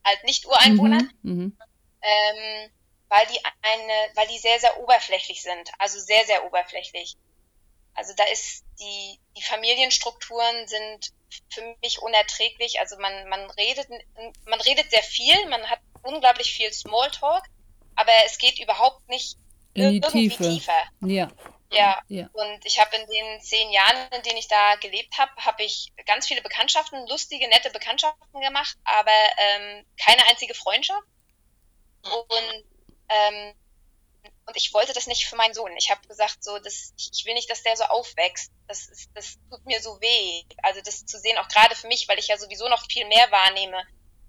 halt 0.06 0.24
nicht 0.24 0.46
Ureinwohnern, 0.46 1.12
Mhm. 1.22 1.34
Mhm. 1.34 1.58
ähm, 2.02 2.72
weil 3.10 3.26
die 3.28 3.40
eine, 3.62 4.12
weil 4.16 4.28
die 4.28 4.38
sehr, 4.38 4.60
sehr 4.60 4.80
oberflächlich 4.80 5.42
sind. 5.42 5.72
Also 5.80 6.00
sehr, 6.00 6.26
sehr 6.26 6.46
oberflächlich. 6.46 7.18
Also 7.94 8.14
da 8.16 8.24
ist 8.26 8.64
die, 8.80 9.20
die 9.36 9.42
Familienstrukturen 9.42 10.68
sind 10.68 11.12
für 11.50 11.76
mich 11.82 12.02
unerträglich. 12.02 12.80
Also 12.80 12.98
man, 13.00 13.28
man 13.30 13.50
redet, 13.52 13.88
man 14.46 14.62
redet 14.62 14.90
sehr 14.92 15.04
viel, 15.04 15.46
man 15.48 15.64
hat 15.70 15.80
unglaublich 16.04 16.54
viel 16.54 16.72
Smalltalk, 16.72 17.44
aber 17.96 18.12
es 18.26 18.38
geht 18.38 18.60
überhaupt 18.60 19.08
nicht 19.10 19.38
In 19.74 19.90
die 19.90 19.98
irgendwie 19.98 20.30
Tiefe. 20.30 20.44
tiefer. 20.44 20.84
Ja, 21.02 21.30
Ja. 21.72 22.00
ja. 22.08 22.30
Und 22.34 22.66
ich 22.66 22.80
habe 22.80 22.96
in 22.96 23.06
den 23.08 23.42
zehn 23.42 23.72
Jahren, 23.72 24.12
in 24.16 24.24
denen 24.24 24.38
ich 24.38 24.48
da 24.48 24.76
gelebt 24.76 25.18
habe, 25.18 25.32
habe 25.38 25.64
ich 25.64 25.92
ganz 26.06 26.28
viele 26.28 26.42
Bekanntschaften, 26.42 27.08
lustige, 27.08 27.48
nette 27.50 27.70
Bekanntschaften 27.70 28.42
gemacht, 28.42 28.76
aber 28.84 29.12
ähm, 29.38 29.86
keine 30.04 30.26
einzige 30.28 30.54
Freundschaft. 30.54 31.06
Und, 32.04 32.64
ähm, 33.10 33.54
und 34.46 34.58
ich 34.58 34.74
wollte 34.74 34.94
das 34.94 35.08
nicht 35.08 35.28
für 35.28 35.36
meinen 35.36 35.54
Sohn. 35.54 35.76
Ich 35.78 35.90
habe 35.90 36.08
gesagt, 36.08 36.44
so, 36.44 36.58
das, 36.60 36.94
ich 36.98 37.26
will 37.26 37.34
nicht, 37.34 37.50
dass 37.50 37.64
der 37.64 37.78
so 37.78 37.84
aufwächst. 37.86 38.52
Das, 38.68 38.88
ist, 38.88 39.10
das 39.14 39.38
tut 39.50 39.66
mir 39.66 39.82
so 39.82 40.00
weh. 40.02 40.44
Also 40.64 40.82
das 40.82 41.06
zu 41.06 41.20
sehen, 41.20 41.38
auch 41.38 41.48
gerade 41.48 41.76
für 41.76 41.88
mich, 41.88 42.08
weil 42.08 42.20
ich 42.20 42.28
ja 42.28 42.38
sowieso 42.38 42.68
noch 42.68 42.86
viel 42.90 43.06
mehr 43.06 43.32
wahrnehme. 43.32 43.86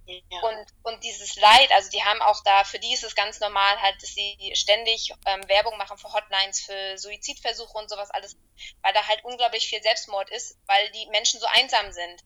Ja. 0.07 0.41
Und, 0.43 0.67
und 0.83 1.05
dieses 1.05 1.37
Leid, 1.37 1.71
also 1.73 1.91
die 1.91 2.03
haben 2.03 2.21
auch 2.23 2.43
da, 2.43 2.65
für 2.65 2.79
die 2.79 2.93
ist 2.93 3.05
es 3.05 3.15
ganz 3.15 3.39
normal 3.41 3.81
halt, 3.81 4.03
dass 4.03 4.11
sie 4.11 4.53
ständig 4.55 5.13
ähm, 5.27 5.49
Werbung 5.49 5.77
machen 5.79 5.99
für 5.99 6.13
Hotlines, 6.13 6.61
für 6.61 6.99
Suizidversuche 6.99 7.79
und 7.79 7.89
sowas 7.89 8.11
alles, 8.11 8.37
weil 8.83 8.93
da 8.93 9.07
halt 9.07 9.23
unglaublich 9.25 9.69
viel 9.69 9.83
Selbstmord 9.83 10.31
ist, 10.31 10.59
weil 10.67 10.91
die 10.91 11.07
Menschen 11.11 11.39
so 11.39 11.47
einsam 11.47 11.93
sind, 11.93 12.25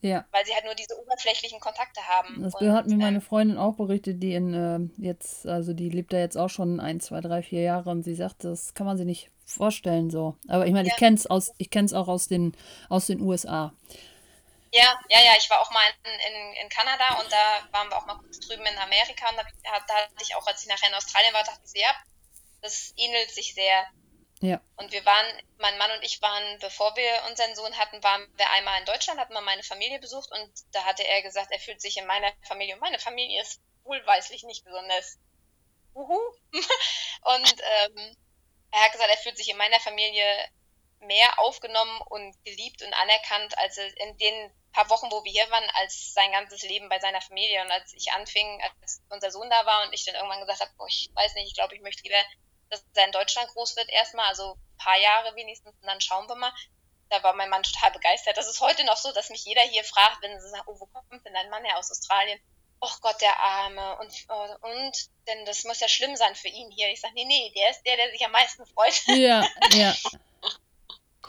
Ja. 0.00 0.24
weil 0.30 0.46
sie 0.46 0.54
halt 0.54 0.64
nur 0.64 0.74
diese 0.74 0.96
oberflächlichen 1.00 1.58
Kontakte 1.58 2.00
haben. 2.06 2.40
Das 2.42 2.54
und, 2.54 2.72
hat 2.72 2.86
mir 2.86 2.96
meine 2.96 3.16
ähm, 3.16 3.22
Freundin 3.22 3.58
auch 3.58 3.74
berichtet, 3.74 4.22
die 4.22 4.32
in 4.32 4.54
äh, 4.54 5.02
jetzt, 5.02 5.46
also 5.46 5.72
die 5.72 5.88
lebt 5.88 6.12
da 6.12 6.18
jetzt 6.18 6.36
auch 6.36 6.50
schon 6.50 6.78
ein, 6.78 7.00
zwei, 7.00 7.20
drei, 7.20 7.42
vier 7.42 7.62
Jahre 7.62 7.90
und 7.90 8.04
sie 8.04 8.14
sagt, 8.14 8.44
das 8.44 8.74
kann 8.74 8.86
man 8.86 8.96
sich 8.96 9.06
nicht 9.06 9.30
vorstellen 9.44 10.10
so. 10.10 10.36
Aber 10.46 10.66
ich 10.66 10.72
meine, 10.72 10.86
ich 10.86 10.92
Ja. 10.92 10.98
kenn's 10.98 11.26
aus, 11.26 11.50
ich 11.58 11.70
kenn's 11.70 11.94
auch 11.94 12.06
aus 12.06 12.28
den, 12.28 12.56
aus 12.88 13.06
den 13.06 13.20
USA. 13.20 13.72
Ja, 14.70 15.00
ja, 15.08 15.20
ja, 15.20 15.32
ich 15.38 15.48
war 15.48 15.60
auch 15.60 15.70
mal 15.70 15.82
in, 16.04 16.12
in, 16.12 16.52
in 16.62 16.68
Kanada 16.68 17.18
und 17.20 17.32
da 17.32 17.66
waren 17.72 17.88
wir 17.88 17.96
auch 17.96 18.06
mal 18.06 18.18
kurz 18.18 18.38
drüben 18.40 18.66
in 18.66 18.78
Amerika 18.78 19.30
und 19.30 19.36
da, 19.36 19.42
da 19.64 19.94
hatte 19.94 20.22
ich 20.22 20.34
auch, 20.36 20.46
als 20.46 20.62
ich 20.62 20.68
nachher 20.68 20.90
in 20.90 20.94
Australien 20.94 21.32
war, 21.32 21.42
dachte 21.42 21.62
ich, 21.64 21.80
ja, 21.80 21.94
das 22.60 22.92
ähnelt 22.96 23.30
sich 23.30 23.54
sehr. 23.54 23.86
Ja. 24.40 24.60
Und 24.76 24.92
wir 24.92 25.04
waren, 25.04 25.26
mein 25.58 25.76
Mann 25.78 25.90
und 25.90 26.02
ich 26.04 26.22
waren, 26.22 26.58
bevor 26.60 26.94
wir 26.96 27.10
unseren 27.28 27.54
Sohn 27.56 27.76
hatten, 27.76 28.02
waren 28.04 28.26
wir 28.36 28.48
einmal 28.50 28.78
in 28.78 28.86
Deutschland, 28.86 29.18
hatten 29.18 29.32
wir 29.32 29.40
meine 29.40 29.64
Familie 29.64 29.98
besucht 29.98 30.30
und 30.30 30.50
da 30.72 30.84
hatte 30.84 31.06
er 31.06 31.22
gesagt, 31.22 31.50
er 31.50 31.58
fühlt 31.58 31.80
sich 31.80 31.96
in 31.96 32.06
meiner 32.06 32.32
Familie, 32.42 32.74
und 32.74 32.80
meine 32.80 32.98
Familie 32.98 33.42
ist 33.42 33.60
wohlweislich 33.84 34.44
nicht 34.44 34.64
besonders 34.64 35.18
uhu. 35.94 36.18
und 36.52 37.54
ähm, 37.82 38.16
er 38.70 38.84
hat 38.84 38.92
gesagt, 38.92 39.10
er 39.10 39.18
fühlt 39.18 39.36
sich 39.36 39.48
in 39.48 39.56
meiner 39.56 39.80
Familie 39.80 40.24
mehr 41.00 41.38
aufgenommen 41.38 42.00
und 42.08 42.34
geliebt 42.44 42.82
und 42.82 42.92
anerkannt, 42.92 43.56
als 43.58 43.78
in 43.78 44.16
den 44.18 44.52
paar 44.72 44.90
Wochen, 44.90 45.10
wo 45.10 45.24
wir 45.24 45.32
hier 45.32 45.50
waren, 45.50 45.68
als 45.74 46.12
sein 46.12 46.32
ganzes 46.32 46.62
Leben 46.62 46.88
bei 46.88 46.98
seiner 47.00 47.20
Familie. 47.20 47.62
Und 47.62 47.70
als 47.70 47.92
ich 47.94 48.12
anfing, 48.12 48.62
als 48.62 49.00
unser 49.08 49.30
Sohn 49.30 49.48
da 49.50 49.64
war 49.66 49.86
und 49.86 49.92
ich 49.92 50.04
dann 50.04 50.14
irgendwann 50.14 50.40
gesagt 50.40 50.60
habe, 50.60 50.72
ich 50.88 51.10
weiß 51.14 51.34
nicht, 51.34 51.48
ich 51.48 51.54
glaube, 51.54 51.74
ich 51.74 51.80
möchte 51.80 52.02
lieber, 52.02 52.22
dass 52.70 52.84
er 52.94 53.06
in 53.06 53.12
Deutschland 53.12 53.48
groß 53.50 53.76
wird 53.76 53.88
erstmal, 53.90 54.26
also 54.26 54.54
ein 54.54 54.78
paar 54.78 54.98
Jahre 54.98 55.34
wenigstens, 55.36 55.74
und 55.80 55.86
dann 55.86 56.00
schauen 56.00 56.28
wir 56.28 56.36
mal. 56.36 56.52
Da 57.10 57.22
war 57.22 57.34
mein 57.34 57.48
Mann 57.48 57.62
total 57.62 57.90
begeistert. 57.92 58.36
Das 58.36 58.48
ist 58.48 58.60
heute 58.60 58.84
noch 58.84 58.98
so, 58.98 59.10
dass 59.12 59.30
mich 59.30 59.44
jeder 59.44 59.62
hier 59.62 59.82
fragt, 59.82 60.22
wenn 60.22 60.38
sie 60.38 60.50
sagen, 60.50 60.64
oh, 60.66 60.78
wo 60.78 60.86
kommt 60.86 61.24
denn 61.24 61.32
dein 61.32 61.48
Mann 61.48 61.64
her 61.64 61.78
aus 61.78 61.90
Australien? 61.90 62.38
Oh 62.80 62.90
Gott, 63.00 63.18
der 63.22 63.40
Arme. 63.40 63.98
Und, 63.98 64.12
und, 64.60 65.08
denn 65.26 65.46
das 65.46 65.64
muss 65.64 65.80
ja 65.80 65.88
schlimm 65.88 66.16
sein 66.16 66.34
für 66.34 66.48
ihn 66.48 66.70
hier. 66.70 66.90
Ich 66.90 67.00
sage, 67.00 67.14
nee, 67.14 67.24
nee, 67.24 67.50
der 67.56 67.70
ist 67.70 67.82
der, 67.84 67.96
der 67.96 68.10
sich 68.10 68.24
am 68.24 68.32
meisten 68.32 68.66
freut. 68.66 69.02
Ja, 69.06 69.48
ja. 69.72 69.94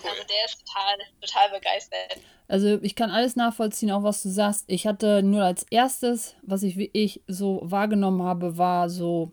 Cool. 0.01 0.11
Also 0.11 0.23
der 0.23 0.45
ist 0.45 0.65
total, 0.65 0.97
total 1.19 1.49
begeistert. 1.49 2.17
Also 2.47 2.79
ich 2.81 2.95
kann 2.95 3.11
alles 3.11 3.35
nachvollziehen, 3.35 3.91
auch 3.91 4.03
was 4.03 4.23
du 4.23 4.29
sagst. 4.29 4.65
Ich 4.67 4.87
hatte 4.87 5.21
nur 5.23 5.43
als 5.43 5.63
erstes, 5.69 6.35
was 6.41 6.63
ich 6.63 6.77
wie 6.77 6.89
ich 6.93 7.21
so 7.27 7.59
wahrgenommen 7.63 8.23
habe, 8.23 8.57
war 8.57 8.89
so 8.89 9.31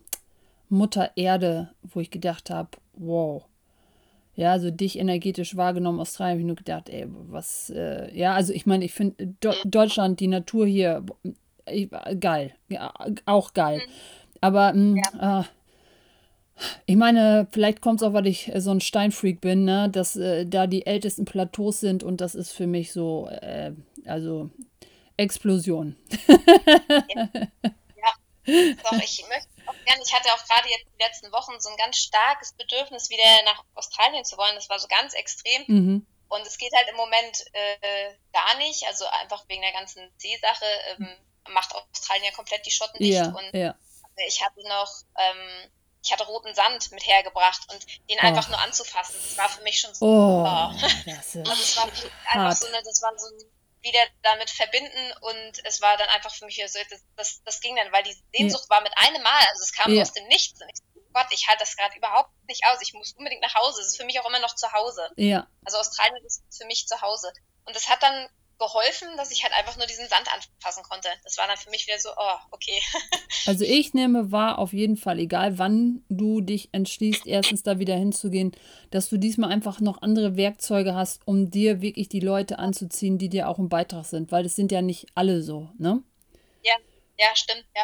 Mutter 0.69 1.11
Erde, 1.15 1.71
wo 1.83 1.99
ich 1.99 2.11
gedacht 2.11 2.49
habe, 2.49 2.69
wow. 2.93 3.45
Ja, 4.35 4.51
also 4.51 4.69
dich 4.71 4.99
energetisch 4.99 5.55
wahrgenommen, 5.57 5.99
Australien, 5.99 6.33
habe 6.33 6.41
ich 6.41 6.47
nur 6.47 6.55
gedacht, 6.55 6.89
ey, 6.89 7.07
was, 7.09 7.71
äh, 7.71 8.15
ja, 8.15 8.33
also 8.35 8.53
ich 8.53 8.65
meine, 8.67 8.85
ich 8.85 8.93
finde 8.93 9.35
Do 9.41 9.53
Deutschland, 9.65 10.19
die 10.19 10.27
Natur 10.27 10.67
hier, 10.67 11.03
ich, 11.69 11.89
geil, 12.19 12.53
ja, 12.69 12.93
auch 13.25 13.53
geil. 13.53 13.81
Aber, 14.41 14.73
mh, 14.73 15.01
äh, 15.19 15.43
Ich 16.85 16.95
meine, 16.95 17.47
vielleicht 17.51 17.81
kommt 17.81 18.01
es 18.01 18.07
auch, 18.07 18.13
weil 18.13 18.27
ich 18.27 18.53
äh, 18.53 18.61
so 18.61 18.71
ein 18.71 18.81
Steinfreak 18.81 19.41
bin, 19.41 19.65
ne? 19.65 19.89
dass 19.91 20.15
äh, 20.15 20.45
da 20.45 20.67
die 20.67 20.85
ältesten 20.85 21.25
Plateaus 21.25 21.79
sind 21.79 22.03
und 22.03 22.19
das 22.21 22.35
ist 22.35 22.51
für 22.51 22.67
mich 22.67 22.91
so, 22.91 23.27
äh, 23.29 23.73
also 24.05 24.49
Explosion. 25.17 25.95
ja. 26.27 27.27
Doch, 28.83 28.99
ich 29.03 29.23
möchte 29.29 29.56
ich 30.03 30.13
hatte 30.13 30.33
auch 30.33 30.45
gerade 30.45 30.69
jetzt 30.69 30.85
die 30.85 31.03
letzten 31.03 31.31
Wochen 31.31 31.59
so 31.59 31.69
ein 31.69 31.77
ganz 31.77 31.97
starkes 31.97 32.53
Bedürfnis, 32.53 33.09
wieder 33.09 33.43
nach 33.45 33.63
Australien 33.75 34.25
zu 34.25 34.37
wollen. 34.37 34.55
Das 34.55 34.69
war 34.69 34.79
so 34.79 34.87
ganz 34.87 35.13
extrem. 35.13 35.63
Mhm. 35.67 36.07
Und 36.29 36.45
es 36.45 36.57
geht 36.57 36.73
halt 36.75 36.89
im 36.89 36.97
Moment 36.97 37.45
äh, 37.53 38.13
gar 38.33 38.57
nicht, 38.57 38.85
also 38.87 39.05
einfach 39.07 39.45
wegen 39.47 39.61
der 39.61 39.71
ganzen 39.71 40.11
Seesache 40.17 40.65
ähm, 40.89 41.09
macht 41.49 41.73
Australien 41.73 42.25
ja 42.25 42.31
komplett 42.31 42.65
die 42.65 42.71
Schotten 42.71 42.99
dicht. 42.99 43.13
Ja, 43.13 43.27
und 43.27 43.53
ja. 43.53 43.75
ich 44.27 44.43
hatte 44.43 44.61
noch, 44.67 44.91
ähm, 45.17 45.71
ich 46.03 46.11
hatte 46.11 46.25
roten 46.25 46.53
Sand 46.53 46.91
mit 46.91 47.05
hergebracht 47.05 47.61
und 47.71 47.85
den 48.09 48.19
einfach 48.19 48.49
nur 48.49 48.59
anzufassen, 48.59 49.15
das 49.15 49.37
war 49.37 49.49
für 49.49 49.63
mich 49.63 49.79
schon 49.79 49.93
so. 49.93 50.05
Oh, 50.05 50.43
boah. 50.43 50.75
das 51.05 51.35
ist 51.35 51.47
Also 51.47 51.61
es 51.61 51.77
war 51.77 51.83
einfach 51.85 52.11
hart. 52.25 52.57
so 52.57 52.67
eine, 52.67 52.83
das 52.83 53.01
war 53.01 53.17
so 53.17 53.27
ein 53.27 53.56
wieder 53.87 53.99
damit 54.21 54.49
verbinden 54.49 55.13
und 55.21 55.65
es 55.65 55.81
war 55.81 55.97
dann 55.97 56.09
einfach 56.09 56.33
für 56.33 56.45
mich 56.45 56.61
so, 56.67 56.79
das, 56.89 57.01
das, 57.15 57.43
das 57.43 57.61
ging 57.61 57.75
dann, 57.75 57.91
weil 57.91 58.03
die 58.03 58.15
Sehnsucht 58.35 58.69
war 58.69 58.81
mit 58.81 58.93
einem 58.97 59.23
Mal, 59.23 59.45
also 59.49 59.63
es 59.63 59.71
kam 59.73 59.93
Ja. 59.93 60.01
aus 60.01 60.13
dem 60.13 60.27
Nichts 60.27 60.61
und 60.61 60.69
ich 60.69 60.77
so, 60.77 60.83
oh 60.99 61.09
Gott, 61.13 61.27
ich 61.31 61.47
halte 61.47 61.61
das 61.61 61.75
gerade 61.75 61.95
überhaupt 61.97 62.29
nicht 62.47 62.65
aus, 62.67 62.81
ich 62.81 62.93
muss 62.93 63.13
unbedingt 63.13 63.41
nach 63.41 63.55
Hause, 63.55 63.81
es 63.81 63.87
ist 63.87 63.97
für 63.97 64.05
mich 64.05 64.19
auch 64.19 64.27
immer 64.27 64.39
noch 64.39 64.55
zu 64.55 64.71
Hause. 64.71 65.09
Ja, 65.15 65.47
Also 65.65 65.77
Australien 65.77 66.23
ist 66.25 66.43
für 66.55 66.65
mich 66.65 66.85
zu 66.87 66.99
Hause. 67.01 67.31
Und 67.65 67.75
das 67.75 67.89
hat 67.89 68.03
dann 68.03 68.29
geholfen, 68.59 69.07
dass 69.17 69.31
ich 69.31 69.43
halt 69.43 69.53
einfach 69.53 69.77
nur 69.77 69.85
diesen 69.85 70.07
Sand 70.07 70.27
anfassen 70.33 70.83
konnte. 70.83 71.09
Das 71.23 71.37
war 71.37 71.47
dann 71.47 71.57
für 71.57 71.69
mich 71.69 71.85
wieder 71.87 71.99
so, 71.99 72.09
oh, 72.09 72.37
okay. 72.51 72.81
also 73.45 73.63
ich 73.63 73.93
nehme 73.93 74.31
wahr, 74.31 74.59
auf 74.59 74.73
jeden 74.73 74.97
Fall, 74.97 75.19
egal 75.19 75.57
wann 75.59 76.03
du 76.09 76.41
dich 76.41 76.69
entschließt, 76.71 77.27
erstens 77.27 77.63
da 77.63 77.79
wieder 77.79 77.95
hinzugehen, 77.95 78.51
dass 78.91 79.09
du 79.09 79.17
diesmal 79.17 79.51
einfach 79.51 79.79
noch 79.79 80.01
andere 80.01 80.35
Werkzeuge 80.35 80.95
hast, 80.95 81.21
um 81.25 81.51
dir 81.51 81.81
wirklich 81.81 82.09
die 82.09 82.19
Leute 82.19 82.59
anzuziehen, 82.59 83.17
die 83.17 83.29
dir 83.29 83.47
auch 83.49 83.59
ein 83.59 83.69
Beitrag 83.69 84.05
sind, 84.05 84.31
weil 84.31 84.43
das 84.43 84.55
sind 84.55 84.71
ja 84.71 84.81
nicht 84.81 85.07
alle 85.15 85.41
so, 85.41 85.69
ne? 85.77 86.01
Ja, 87.19 87.35
stimmt, 87.35 87.65
ja. 87.75 87.83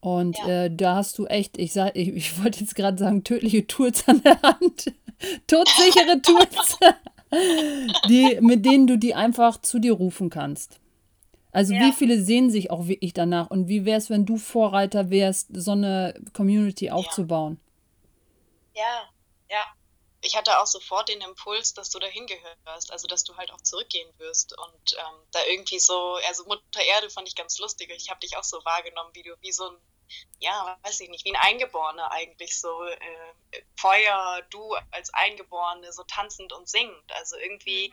Und 0.00 0.36
Ja. 0.38 0.64
äh, 0.64 0.70
da 0.74 0.96
hast 0.96 1.18
du 1.18 1.26
echt, 1.26 1.58
ich 1.58 1.72
sag, 1.72 1.96
ich, 1.96 2.08
ich 2.08 2.42
wollte 2.42 2.60
jetzt 2.60 2.74
gerade 2.74 2.98
sagen, 2.98 3.24
tödliche 3.24 3.66
Tools 3.66 4.06
an 4.08 4.22
der 4.22 4.40
Hand. 4.42 4.92
Todsichere 5.46 6.20
Tools, 6.22 6.78
die, 7.32 8.38
mit 8.40 8.64
denen 8.64 8.86
du 8.86 8.96
die 8.98 9.14
einfach 9.14 9.60
zu 9.60 9.78
dir 9.78 9.92
rufen 9.92 10.30
kannst. 10.30 10.80
Also 11.52 11.72
Ja. 11.74 11.80
wie 11.86 11.92
viele 11.92 12.22
sehen 12.22 12.50
sich 12.50 12.70
auch 12.70 12.86
wirklich 12.86 13.14
danach 13.14 13.50
und 13.50 13.68
wie 13.68 13.84
wär's, 13.86 14.10
wenn 14.10 14.26
du 14.26 14.36
Vorreiter 14.36 15.10
wärst, 15.10 15.48
so 15.52 15.72
eine 15.72 16.14
Community 16.34 16.90
aufzubauen? 16.90 17.58
Ja, 18.74 19.08
ja. 19.50 19.64
ich 20.20 20.36
hatte 20.36 20.58
auch 20.60 20.66
sofort 20.66 21.08
den 21.08 21.20
Impuls, 21.22 21.72
dass 21.72 21.88
du 21.90 21.98
dahin 21.98 22.26
gehörst, 22.26 22.92
also 22.92 23.06
dass 23.06 23.24
du 23.24 23.36
halt 23.36 23.50
auch 23.52 23.60
zurückgehen 23.62 24.10
wirst 24.18 24.52
und 24.58 24.96
ähm, 24.98 25.14
da 25.30 25.38
irgendwie 25.50 25.78
so, 25.78 26.18
also 26.28 26.44
Mutter 26.44 26.82
Erde 26.94 27.08
fand 27.10 27.26
ich 27.28 27.34
ganz 27.34 27.58
lustig. 27.58 27.90
Ich 27.96 28.10
habe 28.10 28.20
dich 28.20 28.36
auch 28.36 28.44
so 28.44 28.58
wahrgenommen, 28.64 29.10
wie 29.14 29.22
du 29.22 29.34
wie 29.40 29.52
so 29.52 29.64
ein, 29.70 29.76
ja, 30.38 30.78
weiß 30.82 31.00
ich 31.00 31.08
nicht, 31.10 31.24
wie 31.24 31.34
ein 31.34 31.40
Eingeborener 31.40 32.10
eigentlich 32.12 32.58
so 32.60 32.68
äh, 32.84 33.62
Feuer, 33.76 34.42
du 34.50 34.74
als 34.90 35.12
Eingeborene 35.14 35.92
so 35.92 36.02
tanzend 36.04 36.52
und 36.52 36.68
singend. 36.68 37.12
Also 37.18 37.36
irgendwie 37.36 37.92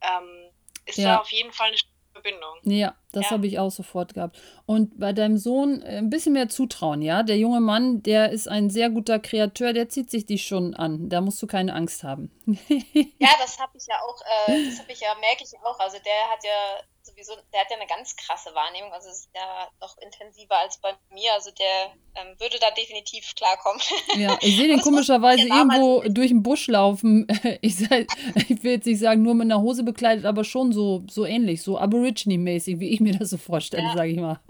ähm, 0.00 0.50
ist 0.86 0.98
Ja. 0.98 1.14
da 1.16 1.20
auf 1.20 1.30
jeden 1.30 1.52
Fall 1.52 1.68
eine 1.68 1.76
Verbindung. 2.12 2.58
Ja, 2.62 2.94
das 3.12 3.24
Ja. 3.24 3.30
habe 3.32 3.46
ich 3.48 3.58
auch 3.58 3.70
sofort 3.70 4.14
gehabt. 4.14 4.40
Und 4.66 5.00
bei 5.00 5.12
deinem 5.12 5.36
Sohn 5.36 5.82
äh, 5.82 5.98
ein 5.98 6.10
bisschen 6.10 6.32
mehr 6.34 6.48
zutrauen, 6.48 7.02
ja? 7.02 7.22
Der 7.24 7.36
junge 7.38 7.60
Mann, 7.60 8.02
der 8.04 8.30
ist 8.30 8.46
ein 8.48 8.70
sehr 8.70 8.88
guter 8.90 9.18
Kreateur, 9.18 9.72
der 9.72 9.88
zieht 9.88 10.10
sich 10.10 10.24
dich 10.26 10.46
schon 10.46 10.74
an. 10.74 11.08
Da 11.08 11.20
musst 11.20 11.42
du 11.42 11.46
keine 11.48 11.74
Angst 11.74 12.04
haben. 12.04 12.30
Ja, 13.18 13.30
das 13.40 13.58
habe 13.58 13.76
ich 13.76 13.86
ja 13.86 14.00
auch, 14.02 14.20
äh, 14.48 14.64
das 14.66 14.78
habe 14.78 14.92
ich 14.92 15.00
ja, 15.00 15.14
merke 15.16 15.42
ich 15.44 15.50
auch. 15.64 15.78
Also 15.80 15.98
der 15.98 16.30
hat 16.30 16.44
ja 16.44 16.80
sowieso, 17.14 17.32
der 17.52 17.60
hat 17.60 17.70
ja 17.70 17.76
eine 17.76 17.86
ganz 17.86 18.16
krasse 18.16 18.54
Wahrnehmung, 18.54 18.92
also 18.92 19.08
es 19.08 19.20
ist 19.20 19.30
ja 19.34 19.68
noch 19.80 19.96
intensiver 19.98 20.56
als 20.58 20.78
bei 20.78 20.92
mir. 21.10 21.32
Also 21.34 21.50
der 21.52 21.92
ähm, 22.16 22.38
würde 22.38 22.58
da 22.60 22.70
definitiv 22.70 23.34
klarkommen. 23.36 23.80
Ja, 24.16 24.36
ich 24.40 24.56
sehe 24.58 24.68
den 24.68 24.80
komischerweise 24.80 25.42
irgendwo 25.46 26.02
durch 26.08 26.28
den 26.28 26.42
Busch 26.42 26.66
laufen. 26.68 27.26
Ich, 27.60 27.76
sei, 27.76 28.06
ich 28.48 28.62
will 28.62 28.72
jetzt 28.72 28.86
nicht 28.86 28.98
sagen, 28.98 29.22
nur 29.22 29.34
mit 29.34 29.46
einer 29.46 29.60
Hose 29.60 29.84
bekleidet, 29.84 30.24
aber 30.24 30.44
schon 30.44 30.72
so, 30.72 31.02
so 31.08 31.24
ähnlich, 31.24 31.62
so 31.62 31.78
Aborigine-mäßig, 31.78 32.78
wie 32.80 32.90
ich 32.90 33.00
mir 33.00 33.16
das 33.16 33.30
so 33.30 33.36
vorstelle, 33.38 33.84
Ja. 33.84 33.94
sage 33.94 34.10
ich 34.10 34.18
mal. 34.18 34.40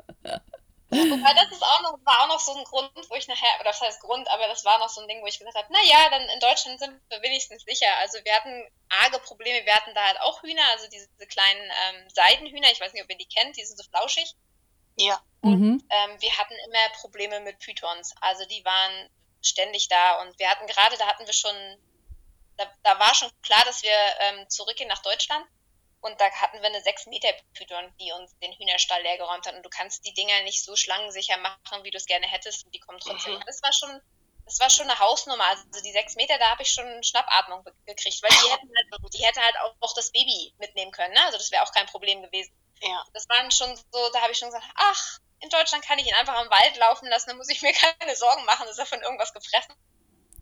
Wobei 0.94 1.34
das 1.34 1.50
ist 1.50 1.62
auch 1.62 1.82
noch, 1.82 1.98
war 2.04 2.22
auch 2.22 2.28
noch 2.28 2.40
so 2.40 2.54
ein 2.54 2.64
Grund, 2.64 2.90
wo 3.08 3.14
ich 3.14 3.28
nachher, 3.28 3.54
oder 3.60 3.70
das 3.70 3.80
heißt 3.80 4.00
Grund, 4.00 4.28
aber 4.28 4.46
das 4.48 4.64
war 4.64 4.78
noch 4.78 4.88
so 4.88 5.00
ein 5.00 5.08
Ding, 5.08 5.22
wo 5.22 5.26
ich 5.26 5.38
gesagt 5.38 5.56
habe, 5.56 5.72
naja, 5.72 6.10
dann 6.10 6.28
in 6.28 6.40
Deutschland 6.40 6.78
sind 6.78 7.00
wir 7.08 7.22
wenigstens 7.22 7.62
sicher. 7.64 7.88
Also 7.98 8.18
wir 8.24 8.34
hatten 8.34 8.64
arge 8.88 9.18
Probleme, 9.20 9.64
wir 9.64 9.74
hatten 9.74 9.94
da 9.94 10.04
halt 10.06 10.20
auch 10.20 10.42
Hühner, 10.42 10.64
also 10.72 10.88
diese 10.88 11.08
kleinen 11.26 11.70
ähm, 11.88 12.08
Seidenhühner, 12.10 12.70
ich 12.72 12.80
weiß 12.80 12.92
nicht, 12.92 13.02
ob 13.02 13.10
ihr 13.10 13.18
die 13.18 13.28
kennt, 13.28 13.56
die 13.56 13.64
sind 13.64 13.76
so 13.76 13.84
flauschig. 13.90 14.34
Ja, 14.96 15.20
Mhm. 15.44 15.82
Ähm, 15.90 16.20
wir 16.20 16.38
hatten 16.38 16.54
immer 16.66 16.88
Probleme 17.00 17.40
mit 17.40 17.58
Pythons, 17.58 18.14
also 18.22 18.46
die 18.46 18.64
waren 18.64 19.10
ständig 19.42 19.88
da 19.88 20.22
und 20.22 20.38
wir 20.38 20.48
hatten 20.48 20.66
gerade, 20.66 20.96
da 20.96 21.06
hatten 21.06 21.26
wir 21.26 21.34
schon, 21.34 21.54
da, 22.56 22.64
da 22.82 22.98
war 22.98 23.14
schon 23.14 23.30
klar, 23.42 23.62
dass 23.66 23.82
wir 23.82 23.92
ähm, 24.20 24.48
zurückgehen 24.48 24.88
nach 24.88 25.02
Deutschland 25.02 25.44
und 26.04 26.20
da 26.20 26.30
hatten 26.30 26.60
wir 26.60 26.66
eine 26.66 26.82
6 26.82 27.06
Meter 27.06 27.28
Python, 27.54 27.92
die 28.00 28.12
uns 28.12 28.38
den 28.38 28.52
Hühnerstall 28.52 29.02
leergeräumt 29.02 29.46
hat 29.46 29.54
und 29.54 29.62
du 29.62 29.70
kannst 29.70 30.06
die 30.06 30.14
Dinger 30.14 30.42
nicht 30.42 30.62
so 30.62 30.76
schlangensicher 30.76 31.36
machen, 31.38 31.82
wie 31.82 31.90
du 31.90 31.96
es 31.96 32.06
gerne 32.06 32.26
hättest 32.26 32.64
und 32.64 32.74
die 32.74 32.80
kommen 32.80 33.00
trotzdem. 33.00 33.34
Mhm. 33.34 33.42
Das 33.46 33.62
war 33.62 33.72
schon, 33.72 34.00
das 34.44 34.60
war 34.60 34.70
schon 34.70 34.88
eine 34.88 34.98
Hausnummer, 34.98 35.46
also 35.46 35.64
die 35.82 35.92
6 35.92 36.16
Meter, 36.16 36.38
da 36.38 36.50
habe 36.50 36.62
ich 36.62 36.70
schon 36.70 37.02
Schnappatmung 37.02 37.64
gekriegt, 37.86 38.22
weil 38.22 38.30
die 38.30 38.52
hätten 38.52 38.70
halt, 38.76 39.14
die 39.14 39.24
hätte 39.24 39.40
halt 39.40 39.56
auch, 39.62 39.74
auch 39.80 39.94
das 39.94 40.12
Baby 40.12 40.54
mitnehmen 40.58 40.92
können, 40.92 41.14
ne? 41.14 41.24
also 41.24 41.38
das 41.38 41.50
wäre 41.50 41.62
auch 41.62 41.72
kein 41.72 41.86
Problem 41.86 42.22
gewesen 42.22 42.52
ja. 42.82 43.04
das 43.12 43.28
waren 43.28 43.50
schon 43.50 43.74
so, 43.76 44.10
da 44.12 44.20
habe 44.20 44.32
ich 44.32 44.38
schon 44.38 44.48
gesagt, 44.48 44.66
ach, 44.74 45.18
in 45.40 45.48
Deutschland 45.50 45.84
kann 45.84 45.98
ich 45.98 46.06
ihn 46.06 46.14
einfach 46.14 46.42
im 46.42 46.50
Wald 46.50 46.76
laufen 46.76 47.08
lassen, 47.08 47.30
da 47.30 47.36
muss 47.36 47.48
ich 47.48 47.62
mir 47.62 47.72
keine 47.72 48.16
Sorgen 48.16 48.44
machen, 48.44 48.66
dass 48.66 48.78
er 48.78 48.86
von 48.86 49.00
irgendwas 49.00 49.32
gefressen 49.32 49.74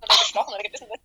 oder 0.00 0.16
gestochen 0.18 0.54
oder 0.54 0.62
gebissen 0.62 0.88
wird. 0.88 1.00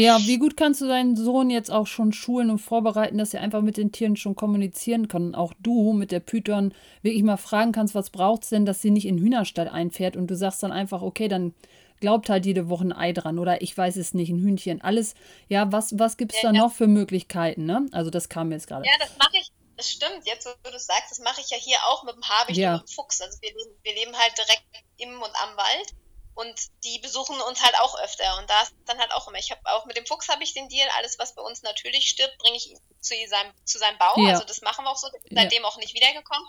Ja, 0.00 0.18
wie 0.26 0.38
gut 0.38 0.56
kannst 0.56 0.80
du 0.80 0.86
deinen 0.86 1.16
Sohn 1.16 1.50
jetzt 1.50 1.70
auch 1.72 1.88
schon 1.88 2.12
schulen 2.12 2.50
und 2.50 2.58
vorbereiten, 2.58 3.18
dass 3.18 3.34
er 3.34 3.40
einfach 3.40 3.62
mit 3.62 3.76
den 3.76 3.90
Tieren 3.90 4.14
schon 4.16 4.36
kommunizieren 4.36 5.08
kann? 5.08 5.26
Und 5.28 5.34
auch 5.34 5.52
du 5.58 5.92
mit 5.92 6.12
der 6.12 6.20
Python 6.20 6.72
wirklich 7.02 7.24
mal 7.24 7.36
fragen 7.36 7.72
kannst, 7.72 7.96
was 7.96 8.10
braucht's 8.10 8.48
denn, 8.48 8.64
dass 8.64 8.80
sie 8.80 8.92
nicht 8.92 9.06
in 9.06 9.18
Hühnerstall 9.18 9.68
einfährt 9.68 10.16
und 10.16 10.28
du 10.28 10.36
sagst 10.36 10.62
dann 10.62 10.70
einfach, 10.70 11.02
okay, 11.02 11.26
dann 11.26 11.52
glaubt 12.00 12.30
halt 12.30 12.46
jede 12.46 12.68
Woche 12.68 12.84
ein 12.84 12.92
Ei 12.92 13.12
dran 13.12 13.40
oder 13.40 13.60
ich 13.60 13.76
weiß 13.76 13.96
es 13.96 14.14
nicht, 14.14 14.30
ein 14.30 14.38
Hühnchen, 14.38 14.80
alles. 14.82 15.14
Ja, 15.48 15.72
was, 15.72 15.98
was 15.98 16.16
gibt's 16.16 16.40
da 16.42 16.48
Ja, 16.50 16.54
ja. 16.54 16.62
noch 16.62 16.72
für 16.72 16.86
Möglichkeiten, 16.86 17.64
ne? 17.64 17.86
Also 17.90 18.10
das 18.10 18.28
kam 18.28 18.50
mir 18.50 18.54
jetzt 18.54 18.68
gerade. 18.68 18.84
Ja, 18.86 18.92
das 19.00 19.16
mache 19.18 19.36
ich, 19.40 19.50
das 19.76 19.90
stimmt, 19.90 20.20
jetzt 20.26 20.46
wo 20.46 20.50
du 20.62 20.70
das 20.70 20.86
sagst, 20.86 21.10
das 21.10 21.18
mache 21.18 21.40
ich 21.40 21.50
ja 21.50 21.56
hier 21.56 21.78
auch 21.90 22.04
mit 22.04 22.14
dem 22.14 22.22
Habicht 22.22 22.58
Ja. 22.58 22.74
und 22.76 22.82
dem 22.88 22.94
Fuchs. 22.94 23.20
Also 23.20 23.36
wir 23.40 23.48
leben, 23.50 23.70
wir 23.82 23.94
leben 23.94 24.12
halt 24.16 24.32
direkt 24.38 24.62
im 24.98 25.10
und 25.20 25.32
am 25.42 25.56
Wald 25.56 25.92
und 26.40 26.54
die 26.84 26.98
besuchen 27.00 27.40
uns 27.48 27.62
halt 27.64 27.74
auch 27.80 27.98
öfter 28.00 28.38
und 28.38 28.48
da 28.48 28.62
ist 28.62 28.72
dann 28.86 28.98
halt 28.98 29.12
auch 29.12 29.26
immer, 29.28 29.38
ich 29.38 29.50
habe 29.50 29.60
auch 29.64 29.86
mit 29.86 29.96
dem 29.96 30.06
Fuchs 30.06 30.28
habe 30.28 30.42
ich 30.44 30.54
den 30.54 30.68
Deal, 30.68 30.88
alles 30.96 31.18
was 31.18 31.34
bei 31.34 31.42
uns 31.42 31.62
natürlich 31.62 32.08
stirbt, 32.08 32.38
bringe 32.38 32.56
ich 32.56 32.70
ihn 32.70 32.78
zu 33.00 33.14
seinem, 33.28 33.52
zu 33.64 33.78
seinem 33.78 33.98
Bau, 33.98 34.14
Ja. 34.22 34.30
also 34.30 34.44
das 34.44 34.60
machen 34.62 34.84
wir 34.84 34.90
auch 34.90 34.96
so, 34.96 35.08
ist 35.08 35.14
Ja. 35.30 35.42
seitdem 35.42 35.64
auch 35.64 35.76
nicht 35.78 35.94
wiedergekommen. 35.94 36.46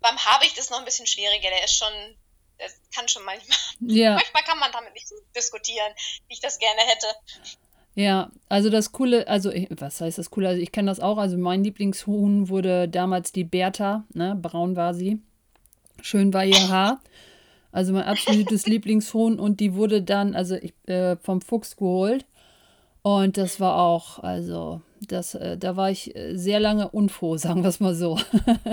Beim 0.00 0.18
Habicht 0.18 0.58
ist 0.58 0.70
noch 0.70 0.78
ein 0.80 0.84
bisschen 0.84 1.06
schwieriger, 1.06 1.48
der 1.48 1.64
ist 1.64 1.76
schon, 1.76 1.92
der 2.58 2.68
kann 2.94 3.08
schon 3.08 3.24
manchmal 3.24 3.56
Ja. 3.80 4.14
Manchmal 4.14 4.42
kann 4.44 4.58
man 4.58 4.72
damit 4.72 4.92
nicht 4.94 5.06
diskutieren, 5.36 5.92
wie 6.28 6.34
ich 6.34 6.40
das 6.40 6.58
gerne 6.58 6.80
hätte. 6.82 7.06
Ja, 7.96 8.30
also 8.48 8.70
das 8.70 8.90
Coole, 8.90 9.28
also 9.28 9.50
ich, 9.52 9.68
was 9.70 10.00
heißt 10.00 10.18
das 10.18 10.30
Coole? 10.30 10.48
Also 10.48 10.60
ich 10.60 10.72
kenne 10.72 10.90
das 10.90 10.98
auch. 10.98 11.16
Also 11.16 11.36
mein 11.38 11.62
Lieblingshuhn 11.62 12.48
wurde 12.48 12.88
damals 12.88 13.30
die 13.30 13.44
Bertha, 13.44 14.02
ne? 14.12 14.34
Braun 14.34 14.74
war 14.74 14.94
sie. 14.94 15.20
Schön 16.02 16.34
war 16.34 16.44
ihr 16.44 16.68
Haar. 16.68 17.00
Also 17.74 17.92
mein 17.92 18.04
absolutes 18.04 18.66
Lieblingshuhn 18.68 19.40
und 19.40 19.58
die 19.58 19.74
wurde 19.74 20.00
dann, 20.00 20.36
also 20.36 20.54
ich, 20.54 20.74
äh, 20.86 21.16
vom 21.16 21.40
Fuchs 21.40 21.76
geholt. 21.76 22.24
Und 23.02 23.36
das 23.36 23.58
war 23.58 23.82
auch, 23.82 24.20
also 24.20 24.80
das, 25.08 25.34
äh, 25.34 25.58
da 25.58 25.76
war 25.76 25.90
ich 25.90 26.14
äh, 26.14 26.36
sehr 26.36 26.60
lange 26.60 26.88
unfroh, 26.88 27.36
sagen 27.36 27.62
wir 27.62 27.68
es 27.68 27.80
mal 27.80 27.96
so. 27.96 28.16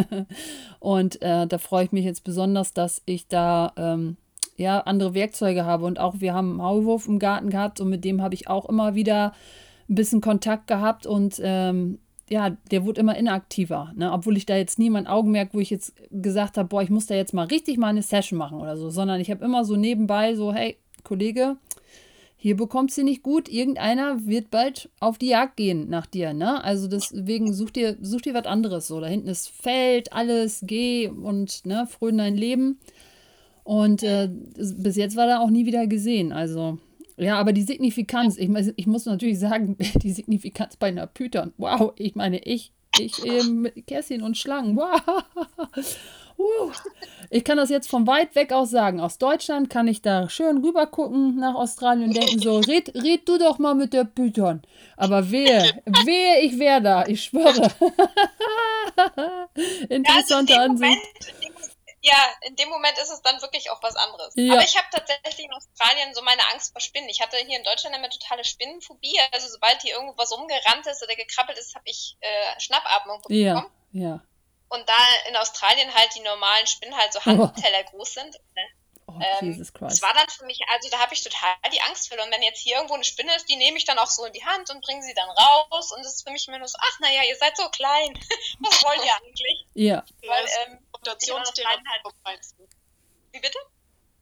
und 0.80 1.20
äh, 1.24 1.48
da 1.48 1.58
freue 1.58 1.86
ich 1.86 1.92
mich 1.92 2.06
jetzt 2.06 2.24
besonders, 2.24 2.76
dass 2.76 3.02
ich 3.06 3.28
da 3.28 3.74
ähm, 3.76 4.18
ja 4.56 4.82
andere 4.82 5.16
Werkzeuge 5.16 5.66
habe 5.66 5.86
und 5.86 6.00
auch 6.00 6.20
wir 6.20 6.36
haben 6.36 6.50
einen 6.50 6.58
Maulwurf 6.58 7.08
im 7.08 7.18
Garten 7.18 7.50
gehabt 7.50 7.82
und 7.82 7.90
mit 7.90 8.06
dem 8.06 8.22
habe 8.22 8.36
ich 8.36 8.48
auch 8.48 8.70
immer 8.70 8.94
wieder 8.94 9.34
ein 9.90 9.96
bisschen 9.96 10.22
Kontakt 10.22 10.68
gehabt 10.68 11.08
und 11.08 11.42
ähm, 11.44 11.98
ja, 12.32 12.56
der 12.72 12.86
wurde 12.86 13.02
immer 13.02 13.18
inaktiver, 13.18 13.92
ne? 13.96 14.12
obwohl 14.12 14.38
ich 14.38 14.46
da 14.46 14.56
jetzt 14.56 14.80
nie 14.80 14.90
mein 14.90 15.06
Augenmerk, 15.06 15.54
wo 15.54 15.60
ich 15.60 15.70
jetzt 15.70 15.94
gesagt 16.12 16.58
habe, 16.58 16.70
boah, 16.70 16.82
ich 16.82 16.90
muss 16.90 17.06
da 17.06 17.14
jetzt 17.14 17.34
mal 17.34 17.48
richtig 17.48 17.78
mal 17.78 17.88
eine 17.88 18.04
Session 18.04 18.40
machen 18.40 18.62
oder 18.62 18.78
so, 18.78 18.90
sondern 18.90 19.20
ich 19.20 19.30
habe 19.30 19.44
immer 19.44 19.66
so 19.66 19.76
nebenbei 19.76 20.34
so, 20.36 20.54
hey, 20.54 20.78
Kollege, 21.04 21.58
hier 22.38 22.56
bekommst 22.56 22.98
du 22.98 23.04
nicht 23.04 23.22
gut, 23.22 23.50
irgendeiner 23.50 24.26
wird 24.26 24.50
bald 24.50 24.90
auf 25.02 25.18
die 25.18 25.28
Jagd 25.28 25.58
gehen 25.58 25.90
nach 25.90 26.06
dir, 26.06 26.34
ne? 26.34 26.64
Also 26.64 26.88
deswegen 26.88 27.54
such 27.54 27.72
dir, 27.72 27.98
such 28.02 28.22
dir 28.22 28.34
was 28.34 28.46
anderes 28.46 28.88
so. 28.88 29.02
Da 29.02 29.08
hinten 29.08 29.28
ist 29.28 29.50
Feld, 29.50 30.14
alles, 30.14 30.64
geh 30.66 31.10
und 31.10 31.66
ne, 31.66 31.86
fröne 31.86 32.24
dein 32.24 32.38
Leben. 32.38 32.80
Und 33.64 34.04
äh, 34.04 34.30
bis 34.56 34.96
jetzt 34.96 35.16
war 35.18 35.28
er 35.28 35.42
auch 35.42 35.50
nie 35.50 35.66
wieder 35.66 35.86
gesehen. 35.86 36.32
Also, 36.32 36.80
ja, 37.22 37.38
aber 37.38 37.54
die 37.54 37.62
Signifikanz, 37.62 38.38
ich, 38.38 38.50
ich 38.76 38.88
muss 38.88 39.06
natürlich 39.06 39.40
sagen, 39.40 39.78
die 39.96 40.12
Signifikanz 40.12 40.76
bei 40.76 40.88
einer 40.88 41.08
Python, 41.08 41.54
wow, 41.58 41.94
ich 41.96 42.16
meine, 42.16 42.40
ich, 42.40 42.72
ich 43.00 43.24
eben 43.24 43.62
mit 43.62 43.88
Kässchen 43.88 44.24
und 44.24 44.38
Schlangen, 44.38 44.76
wow. 44.76 45.02
Uh, 46.38 46.72
ich 47.30 47.44
kann 47.44 47.58
das 47.58 47.70
jetzt 47.70 47.88
von 47.88 48.08
weit 48.08 48.34
weg 48.36 48.52
aus 48.52 48.72
sagen. 48.72 49.00
Aus 49.00 49.20
Deutschland 49.20 49.70
kann 49.70 49.88
ich 49.88 50.02
da 50.02 50.28
schön 50.28 50.58
rüber 50.58 50.88
gucken 50.88 51.36
nach 51.36 51.54
Australien 51.54 52.08
und 52.08 52.18
denken 52.18 52.40
so, 52.40 52.58
red, 52.60 52.96
red 52.96 53.28
du 53.30 53.38
doch 53.38 53.60
mal 53.60 53.76
mit 53.76 53.94
der 53.94 54.06
Python. 54.06 54.62
Aber 54.98 55.30
wehe, 55.30 55.62
wehe, 56.06 56.42
ich 56.42 56.58
wäre 56.58 56.82
da, 56.82 57.06
ich 57.06 57.24
schwöre. 57.26 57.70
Interessante 59.90 60.54
ja, 60.54 60.60
also 60.62 60.72
Ansicht. 60.72 60.82
Moment, 60.82 61.51
ja, 62.02 62.18
in 62.42 62.56
dem 62.56 62.70
Moment 62.70 62.98
ist 62.98 63.12
es 63.12 63.22
dann 63.22 63.42
wirklich 63.42 63.70
auch 63.70 63.82
was 63.84 63.96
anderes. 63.96 64.34
Ja. 64.36 64.54
Aber 64.54 64.64
ich 64.64 64.76
habe 64.76 64.88
tatsächlich 64.92 65.46
in 65.46 65.54
Australien 65.54 66.14
so 66.16 66.22
meine 66.24 66.42
Angst 66.52 66.72
vor 66.72 66.82
Spinnen. 66.82 67.10
Ich 67.10 67.22
hatte 67.22 67.38
hier 67.38 67.58
in 67.58 67.64
Deutschland 67.64 67.96
immer 67.96 68.10
totale 68.10 68.44
Spinnenphobie. 68.44 69.20
Also 69.32 69.48
sobald 69.48 69.82
hier 69.82 69.94
irgendwo 69.94 70.18
was 70.18 70.32
rumgerannt 70.32 70.88
ist 70.88 71.04
oder 71.04 71.16
gekrabbelt 71.16 71.60
ist, 71.60 71.76
habe 71.76 71.86
ich 71.86 72.18
äh, 72.20 72.60
Schnappatmung 72.60 73.22
bekommen. 73.22 73.40
Ja, 73.40 73.66
ja. 73.92 74.24
Und 74.70 74.88
da 74.90 74.98
in 75.30 75.36
Australien 75.36 75.94
halt 75.94 76.16
die 76.16 76.22
normalen 76.22 76.66
Spinnen 76.66 76.98
halt 76.98 77.14
so 77.14 77.24
Handteller 77.24 77.84
oh. 77.86 77.90
groß 77.92 78.14
sind. 78.14 78.34
Ne? 78.56 78.68
Oh, 79.16 79.20
ähm, 79.22 79.52
Jesus 79.52 79.74
Christ. 79.74 79.92
Das 79.92 80.02
war 80.02 80.14
dann 80.14 80.30
für 80.30 80.46
mich, 80.46 80.60
also 80.70 80.90
da 80.90 81.00
habe 81.00 81.14
ich 81.14 81.24
total 81.24 81.54
die 81.74 81.82
Angst 81.82 82.08
vor. 82.08 82.18
Und 82.24 82.32
wenn 82.32 82.42
jetzt 82.42 82.60
hier 82.60 82.76
irgendwo 82.76 82.96
eine 82.96 83.04
Spinne 83.04 83.36
ist, 83.36 83.50
die 83.50 83.56
nehme 83.56 83.78
ich 83.78 83.86
dann 83.86 83.98
auch 83.98 84.08
so 84.08 84.26
in 84.26 84.34
die 84.34 84.46
Hand 84.46 84.70
und 84.70 84.82
bringe 84.82 85.04
sie 85.04 85.14
dann 85.14 85.30
raus. 85.30 85.92
Und 85.92 86.04
das 86.04 86.16
ist 86.16 86.24
für 86.24 86.32
mich 86.32 86.48
immer 86.48 86.60
nur 86.60 86.68
so, 86.68 86.78
ach 86.80 87.00
naja, 87.00 87.22
ihr 87.28 87.36
seid 87.38 87.58
so 87.58 87.68
klein. 87.70 88.14
Was 88.60 88.84
wollt 88.84 89.04
ihr 89.04 89.16
eigentlich? 89.16 89.66
Ja. 89.74 90.06
Weil, 90.26 90.46
ähm, 90.66 90.80
Konfrontationstherapie 90.92 91.90
halt 91.90 92.02
vom 92.04 92.14
Feinsten. 92.24 92.70
Wie 93.32 93.40
bitte? 93.40 93.60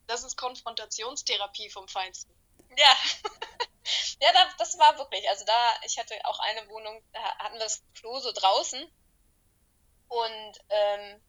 Das 0.07 0.23
ist 0.23 0.37
Konfrontationstherapie 0.37 1.69
vom 1.69 1.87
Feinsten. 1.87 2.33
Ja. 2.77 2.97
ja, 4.21 4.29
das 4.57 4.77
war 4.79 4.97
wirklich. 4.97 5.27
Also 5.29 5.45
da, 5.45 5.53
ich 5.85 5.97
hatte 5.99 6.15
auch 6.23 6.39
eine 6.39 6.67
Wohnung, 6.69 7.03
da 7.13 7.21
hatten 7.39 7.55
wir 7.55 7.59
das 7.59 7.83
Klo 7.95 8.19
so 8.19 8.31
draußen 8.31 8.89
und 10.07 10.59
ähm, 10.69 11.21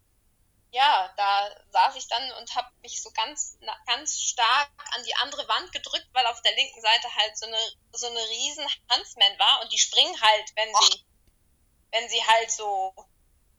ja, 0.72 1.12
da 1.16 1.50
saß 1.70 1.96
ich 1.96 2.06
dann 2.08 2.32
und 2.32 2.54
habe 2.54 2.70
mich 2.82 3.02
so 3.02 3.10
ganz, 3.10 3.58
ganz 3.86 4.20
stark 4.20 4.70
an 4.94 5.02
die 5.04 5.14
andere 5.16 5.46
Wand 5.48 5.72
gedrückt, 5.72 6.08
weil 6.12 6.26
auf 6.26 6.40
der 6.42 6.54
linken 6.54 6.80
Seite 6.80 7.14
halt 7.16 7.36
so 7.36 7.46
eine, 7.46 7.58
so 7.92 8.06
eine 8.06 8.28
riesen 8.28 8.66
Huntsman 8.92 9.38
war 9.38 9.62
und 9.62 9.72
die 9.72 9.78
springen 9.78 10.20
halt, 10.20 10.52
wenn 10.54 10.72
sie, 10.74 11.04
wenn 11.90 12.08
sie 12.08 12.24
halt 12.24 12.50
so 12.50 12.94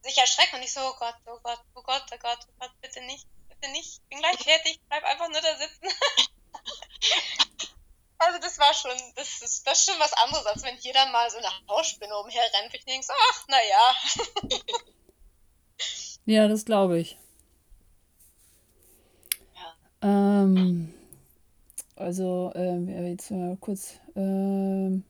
sich 0.04 0.18
erschrecken 0.18 0.56
und 0.56 0.64
ich 0.64 0.74
so, 0.74 0.80
oh 0.82 0.96
Gott, 0.98 1.16
oh 1.26 1.40
Gott, 1.44 1.60
oh 1.76 1.82
Gott, 1.82 2.06
oh 2.12 2.18
Gott, 2.18 2.40
oh 2.48 2.54
Gott, 2.60 2.72
bitte 2.82 3.02
nicht, 3.02 3.28
bitte 3.50 3.70
nicht, 3.72 4.00
ich 4.02 4.10
bin 4.10 4.20
gleich 4.20 4.40
fertig, 4.40 4.80
bleib 4.88 5.04
einfach 5.04 5.28
nur 5.28 5.42
da 5.42 5.58
sitzen. 5.58 5.88
also 8.20 8.40
das 8.40 8.58
war 8.58 8.74
schon, 8.74 8.98
das 9.16 9.42
ist, 9.42 9.68
das 9.68 9.80
ist 9.80 9.90
schon 9.90 10.00
was 10.00 10.14
anderes, 10.14 10.46
als 10.46 10.64
wenn 10.64 10.78
hier 10.78 10.94
dann 10.94 11.12
mal 11.12 11.30
so 11.30 11.38
eine 11.38 11.52
Hausspinne 11.68 12.18
umherrennt. 12.18 12.74
Ich 12.74 12.86
denke 12.86 13.06
so, 13.06 13.14
ach, 13.32 13.48
naja. 13.48 13.96
Ja, 16.26 16.48
das 16.48 16.66
glaube 16.66 17.00
ich. 17.00 17.18
Ja. 20.02 20.44
Ähm, 20.44 20.94
also, 21.96 22.52
äh, 22.56 23.10
jetzt 23.10 23.32
mal 23.32 23.58
kurz. 23.60 24.00
Ähm, 24.16 25.04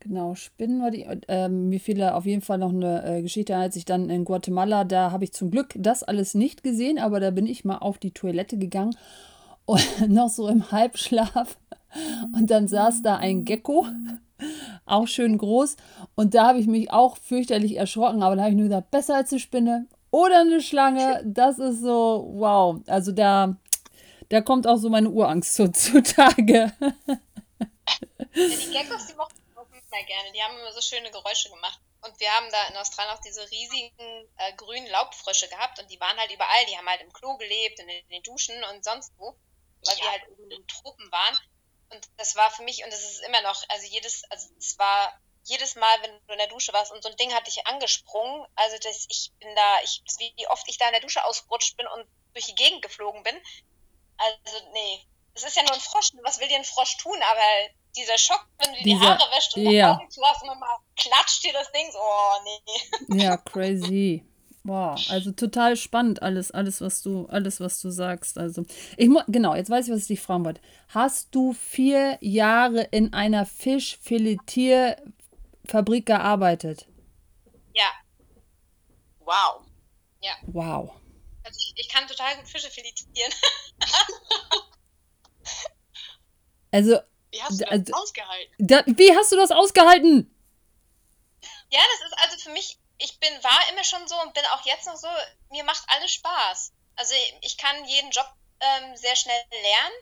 genau, 0.00 0.34
Spinnen 0.34 0.80
war 0.82 0.90
die. 0.90 1.02
Äh, 1.28 1.48
mir 1.48 1.80
fiel 1.80 1.96
da 1.96 2.14
auf 2.14 2.26
jeden 2.26 2.42
Fall 2.42 2.58
noch 2.58 2.72
eine 2.72 3.04
äh, 3.04 3.22
Geschichte, 3.22 3.56
als 3.56 3.76
ich 3.76 3.84
dann 3.84 4.10
in 4.10 4.24
Guatemala, 4.24 4.84
da 4.84 5.10
habe 5.10 5.24
ich 5.24 5.32
zum 5.32 5.50
Glück 5.50 5.74
das 5.76 6.02
alles 6.02 6.34
nicht 6.34 6.62
gesehen, 6.62 6.98
aber 6.98 7.20
da 7.20 7.30
bin 7.30 7.46
ich 7.46 7.64
mal 7.64 7.78
auf 7.78 7.98
die 7.98 8.12
Toilette 8.12 8.58
gegangen 8.58 8.96
und 9.64 9.82
noch 10.08 10.28
so 10.28 10.48
im 10.48 10.70
Halbschlaf. 10.70 11.58
Und 12.34 12.50
dann 12.50 12.68
saß 12.68 13.02
da 13.02 13.16
ein 13.16 13.44
Gecko 13.44 13.86
auch 14.86 15.06
schön 15.06 15.38
groß. 15.38 15.76
Und 16.14 16.34
da 16.34 16.48
habe 16.48 16.58
ich 16.58 16.66
mich 16.66 16.90
auch 16.90 17.16
fürchterlich 17.16 17.76
erschrocken, 17.76 18.22
aber 18.22 18.36
da 18.36 18.42
habe 18.42 18.50
ich 18.50 18.56
nur 18.56 18.68
gesagt, 18.68 18.90
besser 18.90 19.16
als 19.16 19.32
eine 19.32 19.40
Spinne 19.40 19.86
oder 20.10 20.40
eine 20.40 20.60
Schlange. 20.60 21.22
Das 21.24 21.58
ist 21.58 21.80
so, 21.80 22.30
wow. 22.34 22.80
Also 22.86 23.12
da, 23.12 23.56
da 24.28 24.40
kommt 24.40 24.66
auch 24.66 24.76
so 24.76 24.88
meine 24.88 25.10
Urangst 25.10 25.54
zu, 25.54 25.70
zutage. 25.72 26.72
Ja, 26.80 26.92
die 28.34 28.70
Geckos, 28.70 29.06
die 29.06 29.14
mochten 29.14 29.40
ich 29.50 29.56
auch 29.56 29.66
sehr 29.90 30.04
gerne. 30.04 30.32
Die 30.34 30.42
haben 30.42 30.58
immer 30.58 30.72
so 30.72 30.80
schöne 30.80 31.10
Geräusche 31.10 31.50
gemacht. 31.50 31.80
Und 32.00 32.18
wir 32.20 32.30
haben 32.30 32.46
da 32.52 32.68
in 32.68 32.76
Australien 32.76 33.14
auch 33.14 33.20
diese 33.20 33.50
riesigen 33.50 33.90
äh, 34.36 34.52
grünen 34.56 34.86
Laubfrösche 34.86 35.48
gehabt 35.48 35.80
und 35.80 35.90
die 35.90 35.98
waren 35.98 36.16
halt 36.16 36.32
überall. 36.32 36.66
Die 36.66 36.76
haben 36.76 36.88
halt 36.88 37.00
im 37.00 37.12
Klo 37.12 37.36
gelebt, 37.36 37.80
in, 37.80 37.88
in 37.88 38.08
den 38.08 38.22
Duschen 38.22 38.54
und 38.72 38.84
sonst 38.84 39.12
wo, 39.18 39.34
weil 39.84 39.96
ja. 39.96 40.04
wir 40.04 40.10
halt 40.12 40.28
oben 40.30 40.50
in 40.50 40.66
Tropen 40.68 41.10
waren. 41.10 41.38
Und 41.90 42.08
das 42.16 42.36
war 42.36 42.50
für 42.50 42.62
mich, 42.62 42.84
und 42.84 42.92
das 42.92 43.00
ist 43.00 43.20
immer 43.20 43.40
noch, 43.42 43.62
also 43.68 43.86
jedes, 43.86 44.24
also 44.30 44.48
es 44.58 44.78
war 44.78 45.18
jedes 45.44 45.76
Mal, 45.76 46.02
wenn 46.02 46.10
du 46.26 46.32
in 46.32 46.38
der 46.38 46.48
Dusche 46.48 46.72
warst 46.72 46.92
und 46.92 47.02
so 47.02 47.08
ein 47.08 47.16
Ding 47.16 47.32
hat 47.32 47.46
dich 47.46 47.66
angesprungen, 47.66 48.46
also 48.54 48.76
das, 48.82 49.06
ich 49.08 49.32
bin 49.40 49.54
da, 49.54 49.80
ich, 49.82 50.02
wie 50.18 50.46
oft 50.48 50.68
ich 50.68 50.76
da 50.76 50.86
in 50.86 50.92
der 50.92 51.00
Dusche 51.00 51.24
ausgerutscht 51.24 51.76
bin 51.76 51.86
und 51.86 52.06
durch 52.34 52.46
die 52.46 52.54
Gegend 52.54 52.82
geflogen 52.82 53.22
bin. 53.22 53.34
Also, 54.18 54.58
nee. 54.72 55.06
Es 55.34 55.44
ist 55.44 55.56
ja 55.56 55.62
nur 55.62 55.72
ein 55.72 55.80
Frosch, 55.80 56.10
was 56.22 56.40
will 56.40 56.48
dir 56.48 56.56
ein 56.56 56.64
Frosch 56.64 56.96
tun? 56.98 57.16
Aber 57.22 57.40
dieser 57.96 58.18
Schock, 58.18 58.46
wenn 58.58 58.74
du 58.74 58.82
Dieser, 58.82 58.98
die 58.98 59.06
Haare 59.06 59.30
wäschst 59.30 59.56
und 59.56 59.70
ja. 59.70 59.92
Augen 59.94 60.10
zu 60.10 60.22
hast 60.24 60.42
und 60.42 60.58
mal 60.58 60.78
klatscht 60.96 61.44
dir 61.44 61.52
das 61.52 61.70
Ding 61.72 61.90
so, 61.92 61.98
oh 61.98 62.34
nee. 62.44 63.22
Ja, 63.22 63.36
crazy. 63.36 64.26
Boah, 64.64 64.98
also 65.08 65.30
total 65.32 65.76
spannend 65.76 66.22
alles, 66.22 66.50
alles, 66.50 66.80
was 66.80 67.02
du, 67.02 67.26
alles, 67.26 67.60
was 67.60 67.80
du 67.80 67.90
sagst. 67.90 68.38
Also, 68.38 68.64
ich 68.96 69.08
genau, 69.28 69.54
jetzt 69.54 69.70
weiß 69.70 69.86
ich, 69.86 69.92
was 69.92 70.00
ich 70.02 70.08
dich 70.08 70.20
fragen 70.20 70.44
wollte. 70.44 70.60
Hast 70.88 71.32
du 71.34 71.52
vier 71.52 72.18
Jahre 72.20 72.82
in 72.90 73.14
einer 73.14 73.46
Fischfiletierfabrik 73.46 76.06
gearbeitet? 76.06 76.86
Ja. 77.74 77.90
Wow. 79.20 79.62
Ja. 80.20 80.32
Wow. 80.46 80.90
Also 81.44 81.58
ich, 81.58 81.74
ich 81.76 81.88
kann 81.88 82.06
total 82.06 82.36
gut 82.36 82.48
Fische 82.48 82.70
filetieren. 82.70 83.32
also. 86.72 86.98
Wie 87.30 87.42
hast 87.42 87.60
du 87.60 87.64
das 87.64 87.70
also, 87.70 87.92
ausgehalten? 87.94 88.54
Da, 88.58 88.82
wie 88.86 89.14
hast 89.14 89.30
du 89.32 89.36
das 89.36 89.50
ausgehalten? 89.50 90.34
Ja, 91.70 91.80
das 91.80 92.00
ist 92.08 92.18
also 92.18 92.38
für 92.38 92.50
mich 92.52 92.78
ich 92.98 93.18
bin, 93.20 93.32
war 93.42 93.68
immer 93.70 93.84
schon 93.84 94.06
so 94.08 94.20
und 94.22 94.34
bin 94.34 94.44
auch 94.46 94.64
jetzt 94.66 94.86
noch 94.86 94.96
so, 94.96 95.08
mir 95.50 95.64
macht 95.64 95.84
alles 95.88 96.12
Spaß. 96.12 96.72
Also 96.96 97.14
ich 97.42 97.56
kann 97.56 97.84
jeden 97.84 98.10
Job 98.10 98.26
ähm, 98.60 98.96
sehr 98.96 99.16
schnell 99.16 99.40
lernen 99.50 99.94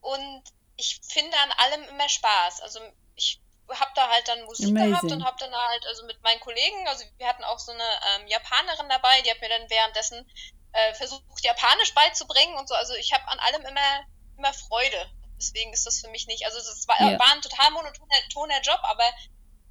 und 0.00 0.42
ich 0.76 1.00
finde 1.08 1.36
an 1.38 1.52
allem 1.52 1.88
immer 1.88 2.08
Spaß. 2.08 2.60
Also 2.60 2.80
ich 3.16 3.40
habe 3.68 3.90
da 3.96 4.08
halt 4.08 4.28
dann 4.28 4.44
Musik 4.44 4.68
Amazing. 4.68 4.90
gehabt 4.90 5.12
und 5.12 5.24
habe 5.24 5.36
dann 5.40 5.54
halt, 5.54 5.86
also 5.86 6.06
mit 6.06 6.22
meinen 6.22 6.40
Kollegen, 6.40 6.86
also 6.86 7.04
wir 7.16 7.26
hatten 7.26 7.42
auch 7.44 7.58
so 7.58 7.72
eine 7.72 8.00
ähm, 8.14 8.28
Japanerin 8.28 8.88
dabei, 8.88 9.22
die 9.22 9.30
hat 9.30 9.40
mir 9.40 9.48
dann 9.48 9.68
währenddessen 9.68 10.30
äh, 10.72 10.94
versucht, 10.94 11.22
Japanisch 11.42 11.94
beizubringen 11.94 12.56
und 12.56 12.68
so. 12.68 12.74
Also 12.74 12.94
ich 12.94 13.12
habe 13.12 13.26
an 13.26 13.40
allem 13.40 13.62
immer, 13.62 14.04
immer 14.36 14.52
Freude. 14.52 15.10
Deswegen 15.38 15.72
ist 15.72 15.84
das 15.84 16.00
für 16.00 16.08
mich 16.08 16.26
nicht, 16.28 16.46
also 16.46 16.58
es 16.58 16.86
war, 16.88 16.98
ja. 17.00 17.18
war 17.18 17.32
ein 17.32 17.42
total 17.42 17.70
monotoner 17.72 18.60
Job, 18.62 18.80
aber 18.82 19.04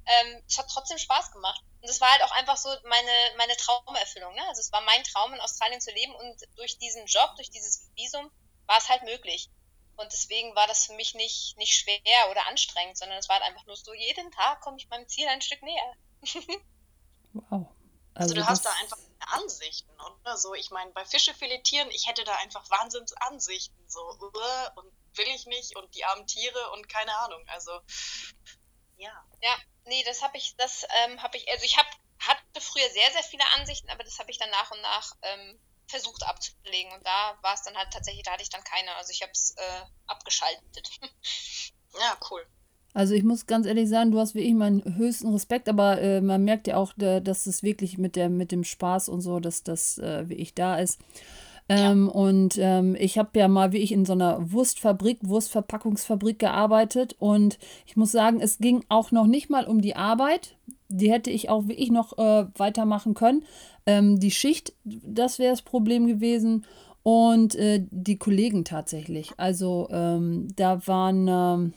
ähm, 0.06 0.42
es 0.46 0.58
hat 0.58 0.66
trotzdem 0.72 0.98
Spaß 0.98 1.32
gemacht. 1.32 1.60
Und 1.86 1.90
es 1.90 2.00
war 2.00 2.10
halt 2.10 2.24
auch 2.24 2.32
einfach 2.32 2.56
so 2.56 2.68
meine, 2.82 3.12
meine 3.36 3.56
Traumerfüllung. 3.56 4.34
Ne? 4.34 4.44
Also 4.48 4.60
es 4.60 4.72
war 4.72 4.80
mein 4.80 5.04
Traum, 5.04 5.32
in 5.32 5.40
Australien 5.40 5.80
zu 5.80 5.92
leben 5.92 6.12
und 6.16 6.42
durch 6.56 6.78
diesen 6.78 7.06
Job, 7.06 7.36
durch 7.36 7.48
dieses 7.48 7.88
Visum 7.94 8.28
war 8.66 8.78
es 8.78 8.88
halt 8.88 9.04
möglich. 9.04 9.50
Und 9.94 10.12
deswegen 10.12 10.56
war 10.56 10.66
das 10.66 10.86
für 10.86 10.94
mich 10.94 11.14
nicht, 11.14 11.56
nicht 11.58 11.76
schwer 11.76 12.28
oder 12.32 12.44
anstrengend, 12.48 12.98
sondern 12.98 13.18
es 13.18 13.28
war 13.28 13.36
halt 13.36 13.46
einfach 13.46 13.64
nur 13.66 13.76
so, 13.76 13.94
jeden 13.94 14.32
Tag 14.32 14.62
komme 14.62 14.78
ich 14.78 14.88
meinem 14.88 15.06
Ziel 15.06 15.28
ein 15.28 15.40
Stück 15.40 15.62
näher. 15.62 15.92
wow. 17.34 17.68
Also, 18.14 18.32
also 18.32 18.34
du 18.34 18.46
hast 18.48 18.64
da 18.64 18.72
einfach 18.80 18.98
Ansichten, 19.20 19.92
oder? 20.00 20.36
So, 20.36 20.54
ich 20.54 20.72
meine, 20.72 20.90
bei 20.90 21.04
Fische 21.04 21.34
filetieren, 21.34 21.88
ich 21.92 22.08
hätte 22.08 22.24
da 22.24 22.34
einfach 22.34 22.68
Wahnsinnsansichten, 22.68 23.88
so, 23.88 24.00
und 24.00 24.92
will 25.14 25.28
ich 25.28 25.46
nicht 25.46 25.76
und 25.76 25.94
die 25.94 26.04
armen 26.04 26.26
Tiere 26.26 26.72
und 26.72 26.88
keine 26.88 27.16
Ahnung. 27.18 27.44
Also, 27.46 27.70
ja. 28.96 29.24
Ja, 29.42 29.56
nee, 29.84 30.02
das 30.04 30.22
habe 30.22 30.36
ich, 30.36 30.54
das 30.56 30.86
ähm, 31.04 31.22
habe 31.22 31.36
ich, 31.36 31.48
also 31.50 31.64
ich 31.64 31.76
hab, 31.76 31.86
hatte 32.18 32.60
früher 32.60 32.88
sehr, 32.90 33.10
sehr 33.12 33.22
viele 33.22 33.44
Ansichten, 33.58 33.90
aber 33.90 34.04
das 34.04 34.18
habe 34.18 34.30
ich 34.30 34.38
dann 34.38 34.50
nach 34.50 34.70
und 34.70 34.80
nach 34.80 35.12
ähm, 35.22 35.58
versucht 35.88 36.22
abzulegen. 36.24 36.92
Und 36.92 37.06
da 37.06 37.38
war 37.42 37.54
es 37.54 37.62
dann 37.62 37.76
halt 37.76 37.92
tatsächlich, 37.92 38.24
da 38.24 38.32
hatte 38.32 38.42
ich 38.42 38.50
dann 38.50 38.64
keine. 38.64 38.94
Also 38.96 39.10
ich 39.12 39.22
habe 39.22 39.32
es 39.32 39.54
äh, 39.56 39.84
abgeschaltet. 40.06 40.90
ja, 41.94 42.18
cool. 42.30 42.46
Also 42.96 43.12
ich 43.12 43.24
muss 43.24 43.46
ganz 43.46 43.66
ehrlich 43.66 43.90
sagen, 43.90 44.10
du 44.10 44.18
hast 44.18 44.34
wirklich 44.34 44.54
meinen 44.54 44.96
höchsten 44.96 45.30
Respekt, 45.30 45.68
aber 45.68 46.00
äh, 46.00 46.22
man 46.22 46.44
merkt 46.44 46.66
ja 46.66 46.78
auch, 46.78 46.94
dass 46.96 47.44
es 47.44 47.62
wirklich 47.62 47.98
mit, 47.98 48.16
der, 48.16 48.30
mit 48.30 48.52
dem 48.52 48.64
Spaß 48.64 49.10
und 49.10 49.20
so, 49.20 49.38
dass 49.38 49.62
das 49.62 49.98
äh, 49.98 50.26
wie 50.30 50.36
ich 50.36 50.54
da 50.54 50.78
ist. 50.78 50.98
Ähm, 51.68 52.06
ja. 52.06 52.12
Und 52.12 52.58
ähm, 52.58 52.96
ich 52.98 53.18
habe 53.18 53.38
ja 53.38 53.48
mal 53.48 53.72
wie 53.72 53.78
ich 53.78 53.92
in 53.92 54.04
so 54.04 54.12
einer 54.12 54.52
Wurstfabrik, 54.52 55.18
Wurstverpackungsfabrik 55.22 56.38
gearbeitet 56.38 57.16
und 57.18 57.58
ich 57.86 57.96
muss 57.96 58.12
sagen, 58.12 58.40
es 58.40 58.58
ging 58.58 58.84
auch 58.88 59.10
noch 59.10 59.26
nicht 59.26 59.50
mal 59.50 59.66
um 59.66 59.80
die 59.80 59.96
Arbeit. 59.96 60.56
Die 60.88 61.10
hätte 61.10 61.30
ich 61.30 61.48
auch 61.48 61.66
wie 61.66 61.72
ich 61.74 61.90
noch 61.90 62.16
äh, 62.18 62.46
weitermachen 62.56 63.14
können. 63.14 63.42
Ähm, 63.86 64.20
die 64.20 64.30
Schicht, 64.30 64.72
das 64.84 65.38
wäre 65.38 65.52
das 65.52 65.62
Problem 65.62 66.06
gewesen. 66.06 66.64
und 67.02 67.54
äh, 67.54 67.86
die 67.92 68.18
Kollegen 68.18 68.64
tatsächlich. 68.64 69.32
Also 69.36 69.86
ähm, 69.92 70.48
da 70.56 70.84
waren 70.88 71.28
ähm, 71.28 71.72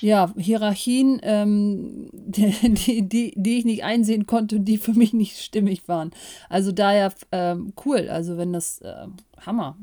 ja 0.00 0.32
Hierarchien, 0.36 1.20
ähm, 1.22 2.10
die, 2.12 3.08
die, 3.08 3.34
die 3.36 3.58
ich 3.58 3.64
nicht 3.64 3.84
einsehen 3.84 4.26
konnte 4.26 4.56
und 4.56 4.64
die 4.64 4.78
für 4.78 4.92
mich 4.92 5.12
nicht 5.12 5.40
stimmig 5.40 5.88
waren. 5.88 6.14
Also 6.48 6.72
daher 6.72 7.12
ähm, 7.32 7.72
cool. 7.84 8.08
Also 8.08 8.36
wenn 8.36 8.52
das 8.52 8.80
äh, 8.80 9.06
Hammer, 9.44 9.76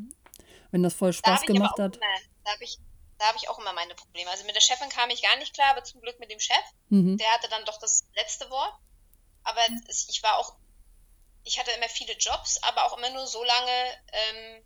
wenn 0.71 0.83
das 0.83 0.93
voll 0.93 1.13
Spaß 1.13 1.41
gemacht 1.41 1.79
hat. 1.79 1.97
Immer, 1.97 2.05
da 2.43 2.51
habe 2.53 2.63
ich, 2.63 2.79
hab 3.19 3.35
ich 3.35 3.49
auch 3.49 3.59
immer 3.59 3.73
meine 3.73 3.95
Probleme. 3.95 4.29
Also 4.29 4.45
mit 4.45 4.55
der 4.55 4.61
Chefin 4.61 4.89
kam 4.89 5.09
ich 5.09 5.21
gar 5.21 5.37
nicht 5.37 5.53
klar, 5.53 5.71
aber 5.71 5.83
zum 5.83 6.01
Glück 6.01 6.19
mit 6.19 6.31
dem 6.31 6.39
Chef. 6.39 6.55
Mhm. 6.89 7.17
Der 7.17 7.27
hatte 7.33 7.49
dann 7.49 7.65
doch 7.65 7.79
das 7.79 8.05
letzte 8.15 8.49
Wort. 8.49 8.73
Aber 9.43 9.59
ich 9.87 10.21
war 10.21 10.37
auch 10.37 10.55
ich 11.43 11.59
hatte 11.59 11.71
immer 11.71 11.89
viele 11.89 12.13
Jobs, 12.13 12.61
aber 12.63 12.85
auch 12.85 12.97
immer 12.97 13.09
nur 13.09 13.25
so 13.27 13.43
lange, 13.43 14.03
ähm, 14.11 14.63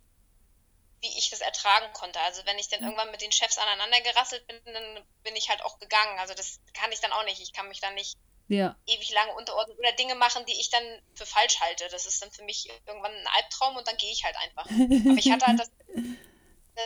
wie 1.06 1.18
ich 1.18 1.30
das 1.30 1.40
ertragen 1.40 1.92
konnte. 1.92 2.20
Also 2.20 2.42
wenn 2.44 2.58
ich 2.58 2.68
dann 2.68 2.80
mhm. 2.80 2.86
irgendwann 2.86 3.10
mit 3.10 3.22
den 3.22 3.32
Chefs 3.32 3.58
aneinander 3.58 4.00
gerasselt 4.00 4.46
bin, 4.46 4.60
dann 4.64 5.04
bin 5.22 5.36
ich 5.36 5.48
halt 5.48 5.62
auch 5.62 5.78
gegangen. 5.78 6.18
Also 6.18 6.34
das 6.34 6.60
kann 6.74 6.92
ich 6.92 7.00
dann 7.00 7.12
auch 7.12 7.24
nicht. 7.24 7.40
Ich 7.40 7.52
kann 7.52 7.68
mich 7.68 7.80
dann 7.80 7.94
nicht 7.94 8.16
ja. 8.48 8.76
ewig 8.86 9.10
lange 9.12 9.34
unterordnen 9.34 9.76
oder 9.78 9.92
Dinge 9.92 10.14
machen, 10.14 10.44
die 10.46 10.58
ich 10.58 10.70
dann 10.70 10.82
für 11.14 11.26
falsch 11.26 11.60
halte. 11.60 11.88
Das 11.90 12.06
ist 12.06 12.22
dann 12.22 12.30
für 12.30 12.44
mich 12.44 12.68
irgendwann 12.86 13.12
ein 13.12 13.26
Albtraum 13.36 13.76
und 13.76 13.86
dann 13.86 13.96
gehe 13.96 14.10
ich 14.10 14.24
halt 14.24 14.36
einfach. 14.36 14.66
Aber 14.70 15.18
ich 15.18 15.30
hatte 15.30 15.46
halt 15.46 15.60
das 15.60 15.70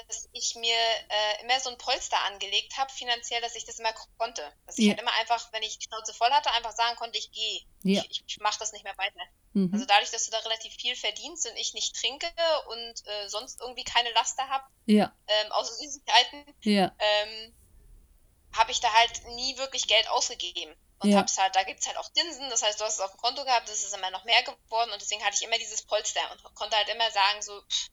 dass 0.07 0.29
ich 0.33 0.55
mir 0.57 0.75
äh, 0.75 1.43
immer 1.43 1.59
so 1.61 1.71
ein 1.71 1.79
Polster 1.79 2.19
angelegt 2.25 2.77
habe, 2.77 2.93
finanziell, 2.93 3.41
dass 3.41 3.57
ich 3.57 3.65
das 3.65 3.79
immer 3.79 3.93
konnte. 4.19 4.43
Dass 4.67 4.79
ich 4.79 4.89
halt 4.89 5.01
immer 5.01 5.13
einfach, 5.15 5.53
wenn 5.53 5.63
ich 5.63 5.79
die 5.79 5.87
Schnauze 5.87 6.15
voll 6.15 6.31
hatte, 6.31 6.51
einfach 6.53 6.73
sagen 6.73 6.97
konnte, 6.97 7.19
ich 7.19 7.31
gehe. 7.33 7.61
Ja. 7.83 8.03
Ich, 8.09 8.23
ich 8.27 8.39
mache 8.41 8.59
das 8.59 8.73
nicht 8.73 8.85
mehr 8.85 8.97
weiter. 8.99 9.21
Mhm. 9.53 9.71
Also 9.73 9.85
dadurch, 9.87 10.11
dass 10.11 10.27
du 10.27 10.31
da 10.31 10.39
relativ 10.39 10.75
viel 10.75 10.95
verdienst 10.97 11.49
und 11.49 11.57
ich 11.57 11.75
nicht 11.75 11.97
trinke 11.97 12.29
und 12.69 13.07
äh, 13.07 13.29
sonst 13.29 13.61
irgendwie 13.61 13.85
keine 13.85 14.13
Laster 14.13 14.49
habe, 14.49 14.65
ja. 14.87 15.15
ähm, 15.27 15.53
außer 15.53 15.75
Süßigkeiten, 15.75 16.45
ja. 16.63 16.93
ähm, 16.99 17.55
habe 18.57 18.71
ich 18.73 18.81
da 18.81 18.93
halt 18.93 19.25
nie 19.29 19.57
wirklich 19.59 19.87
Geld 19.87 20.09
ausgegeben. 20.09 20.75
Und 21.03 21.11
Ja. 21.11 21.19
hab's 21.19 21.39
halt, 21.39 21.57
da 21.57 21.63
gibt's 21.63 21.87
halt 21.87 21.97
auch 21.97 22.13
Zinsen, 22.13 22.51
das 22.51 22.63
heißt, 22.63 22.79
du 22.79 22.85
hast 22.85 22.95
es 22.95 23.01
auf 23.01 23.13
dem 23.13 23.21
Konto 23.21 23.43
gehabt, 23.45 23.69
das 23.69 23.83
ist 23.83 23.95
immer 23.95 24.11
noch 24.11 24.25
mehr 24.25 24.43
geworden 24.43 24.91
und 24.93 25.01
deswegen 25.01 25.25
hatte 25.25 25.35
ich 25.35 25.43
immer 25.43 25.57
dieses 25.57 25.83
Polster 25.83 26.21
und 26.31 26.55
konnte 26.55 26.77
halt 26.77 26.91
immer 26.91 27.11
sagen, 27.11 27.41
so, 27.41 27.59
pff, 27.63 27.89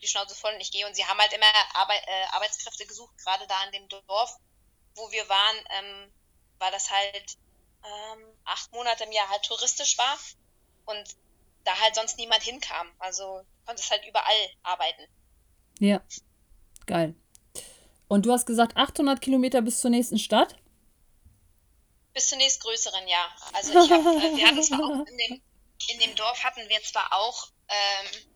die 0.00 0.06
Schnauze 0.06 0.34
voll 0.34 0.54
und 0.54 0.60
ich 0.60 0.72
gehe. 0.72 0.86
Und 0.86 0.94
sie 0.94 1.04
haben 1.04 1.18
halt 1.18 1.32
immer 1.32 1.46
Arbeit, 1.74 2.02
äh, 2.06 2.24
Arbeitskräfte 2.32 2.86
gesucht, 2.86 3.16
gerade 3.18 3.46
da 3.46 3.64
in 3.64 3.72
dem 3.72 3.88
Dorf, 3.88 4.36
wo 4.94 5.10
wir 5.10 5.28
waren, 5.28 5.56
ähm, 5.78 6.12
weil 6.58 6.72
das 6.72 6.90
halt 6.90 7.36
ähm, 7.84 8.24
acht 8.44 8.72
Monate 8.72 9.04
im 9.04 9.12
Jahr 9.12 9.28
halt 9.28 9.42
touristisch 9.44 9.96
war 9.98 10.18
und 10.86 11.16
da 11.64 11.78
halt 11.80 11.94
sonst 11.94 12.18
niemand 12.18 12.42
hinkam. 12.42 12.88
Also 12.98 13.42
konntest 13.66 13.90
halt 13.90 14.04
überall 14.06 14.50
arbeiten. 14.62 15.06
Ja. 15.78 16.02
Geil. 16.86 17.14
Und 18.08 18.26
du 18.26 18.32
hast 18.32 18.46
gesagt 18.46 18.76
800 18.76 19.20
Kilometer 19.20 19.62
bis 19.62 19.80
zur 19.80 19.90
nächsten 19.90 20.18
Stadt? 20.18 20.56
Bis 22.12 22.28
zur 22.28 22.38
nächstgrößeren, 22.38 23.06
ja. 23.06 23.28
Also 23.52 23.70
ich 23.70 23.90
hab, 23.90 24.00
äh, 24.00 24.36
wir 24.36 24.46
hatten 24.46 24.62
zwar 24.62 24.80
auch 24.80 25.06
in 25.06 25.16
dem, 25.16 25.42
in 25.88 26.00
dem 26.00 26.14
Dorf 26.16 26.42
hatten 26.42 26.68
wir 26.68 26.82
zwar 26.82 27.12
auch 27.12 27.48
ähm, 27.68 28.29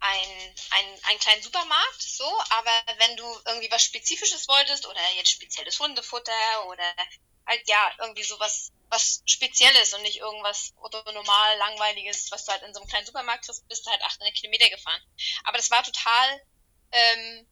ein, 0.00 0.54
ein, 0.70 0.98
einen 1.04 1.18
kleinen 1.20 1.42
Supermarkt, 1.42 2.02
so, 2.02 2.24
aber 2.50 2.70
wenn 2.98 3.16
du 3.16 3.24
irgendwie 3.46 3.70
was 3.70 3.82
Spezifisches 3.82 4.46
wolltest 4.48 4.86
oder 4.86 5.00
jetzt 5.16 5.30
spezielles 5.30 5.78
Hundefutter 5.80 6.66
oder 6.68 6.84
halt 7.46 7.62
ja, 7.66 7.90
irgendwie 8.00 8.22
sowas 8.24 8.72
was 8.88 9.22
Spezielles 9.26 9.94
und 9.94 10.02
nicht 10.02 10.18
irgendwas 10.18 10.72
oder 10.76 11.02
normal 11.12 11.58
langweiliges, 11.58 12.30
was 12.30 12.44
du 12.44 12.52
halt 12.52 12.62
in 12.62 12.72
so 12.72 12.80
einem 12.80 12.88
kleinen 12.88 13.06
Supermarkt 13.06 13.44
kriegst, 13.44 13.66
bist 13.68 13.84
du 13.86 13.90
halt 13.90 14.02
800 14.02 14.34
Kilometer 14.34 14.68
gefahren. 14.70 15.00
Aber 15.44 15.56
das 15.56 15.70
war 15.70 15.82
total, 15.82 16.42
ähm, 16.92 17.46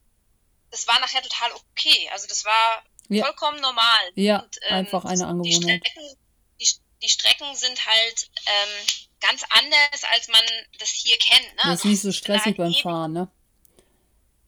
das 0.71 0.87
war 0.87 0.99
nachher 0.99 1.21
total 1.21 1.51
okay. 1.53 2.09
Also 2.13 2.27
das 2.27 2.45
war 2.45 2.83
Ja. 3.09 3.25
vollkommen 3.25 3.59
normal. 3.59 4.11
Ja, 4.15 4.39
Und, 4.39 4.57
ähm, 4.61 4.73
einfach 4.75 5.03
eine 5.03 5.17
Die 5.17 5.23
Angewohnheit. 5.25 5.81
Strecken, 5.85 6.17
die, 6.61 6.69
die 7.03 7.09
Strecken 7.09 7.55
sind 7.55 7.85
halt 7.85 8.29
ähm, 8.45 8.87
ganz 9.27 9.43
anders, 9.49 10.03
als 10.13 10.27
man 10.27 10.43
das 10.79 10.89
hier 10.89 11.17
kennt. 11.17 11.55
Ne? 11.55 11.61
Das 11.63 11.65
ist 11.65 11.69
Also 11.69 11.87
nicht 11.87 12.01
so 12.01 12.07
bin 12.09 12.13
stressig 12.13 12.57
beim 12.57 12.73
Fahren, 12.73 13.13
ne? 13.13 13.31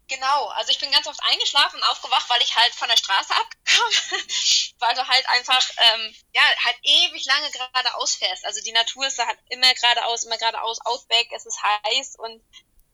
Genau, 0.09 0.47
also 0.47 0.71
ich 0.71 0.79
bin 0.79 0.89
ganz 0.91 1.05
oft 1.07 1.19
eingeschlafen 1.21 1.77
und 1.77 1.83
aufgewacht, 1.89 2.29
weil 2.29 2.41
ich 2.41 2.55
halt 2.55 2.73
von 2.73 2.87
der 2.87 2.95
Straße 2.95 3.35
abkam, 3.35 3.91
weil 4.79 4.95
du 4.95 5.05
halt 5.05 5.27
einfach, 5.29 5.69
ähm, 5.77 6.15
ja, 6.33 6.41
halt 6.63 6.77
ewig 6.81 7.25
lange 7.25 7.51
geradeaus 7.51 8.15
fährst. 8.15 8.45
Also 8.45 8.61
die 8.61 8.71
Natur 8.71 9.05
ist 9.05 9.19
da 9.19 9.27
halt 9.27 9.39
immer 9.49 9.73
geradeaus, 9.73 10.23
immer 10.23 10.37
geradeaus, 10.37 10.79
Outback, 10.85 11.29
es 11.33 11.45
ist 11.45 11.61
heiß 11.61 12.15
und, 12.19 12.41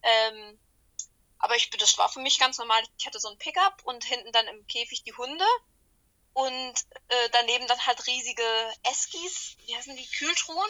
ähm, 0.01 0.59
aber 1.37 1.55
ich, 1.55 1.69
das 1.69 1.97
war 1.97 2.09
für 2.09 2.21
mich 2.21 2.39
ganz 2.39 2.57
normal. 2.57 2.81
Ich 2.97 3.05
hatte 3.05 3.19
so 3.19 3.29
ein 3.29 3.37
Pickup 3.37 3.83
und 3.83 4.03
hinten 4.05 4.31
dann 4.31 4.47
im 4.47 4.65
Käfig 4.65 5.03
die 5.03 5.13
Hunde 5.13 5.45
und 6.33 6.73
äh, 7.09 7.29
daneben 7.31 7.67
dann 7.67 7.85
halt 7.85 8.05
riesige 8.07 8.43
Eskis, 8.83 9.55
wie 9.65 9.75
heißen 9.75 9.95
die, 9.95 10.07
Kühltruhen. 10.17 10.69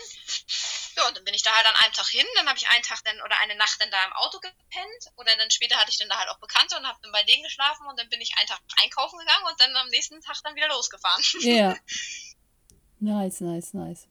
Ja, 0.96 1.08
und 1.08 1.18
dann 1.18 1.24
bin 1.24 1.34
ich 1.34 1.42
da 1.42 1.56
halt 1.56 1.66
an 1.66 1.76
einem 1.84 1.94
Tag 1.94 2.08
hin, 2.08 2.26
dann 2.36 2.48
habe 2.48 2.58
ich 2.58 2.68
einen 2.70 2.84
Tag 2.84 3.04
dann 3.06 3.20
oder 3.22 3.40
eine 3.42 3.56
Nacht 3.56 3.82
dann 3.82 3.90
da 3.90 4.04
im 4.06 4.14
Auto 4.14 4.40
gepennt 4.40 5.12
oder 5.16 5.36
dann 5.38 5.50
später 5.50 5.78
hatte 5.78 5.90
ich 5.90 5.98
dann 5.98 6.10
da 6.10 6.18
halt 6.18 6.30
auch 6.30 6.40
Bekannte 6.40 6.78
und 6.78 6.86
habe 6.86 7.00
dann 7.02 7.12
bei 7.12 7.24
denen 7.24 7.44
geschlafen 7.44 7.88
und 7.88 7.98
dann 7.98 8.10
bin 8.10 8.22
ich 8.22 8.34
einen 8.38 8.48
Tag 8.48 8.62
einkaufen 8.82 9.18
gegangen 9.18 9.46
und 9.50 9.60
dann 9.60 9.76
am 9.78 9.90
nächsten 9.90 10.22
Tag 10.22 10.38
dann 10.44 10.56
wieder 10.56 10.68
losgefahren. 10.68 11.24
Ja. 11.42 11.76
Nice, 13.00 13.42
nice, 13.42 13.74
nice. 13.74 14.08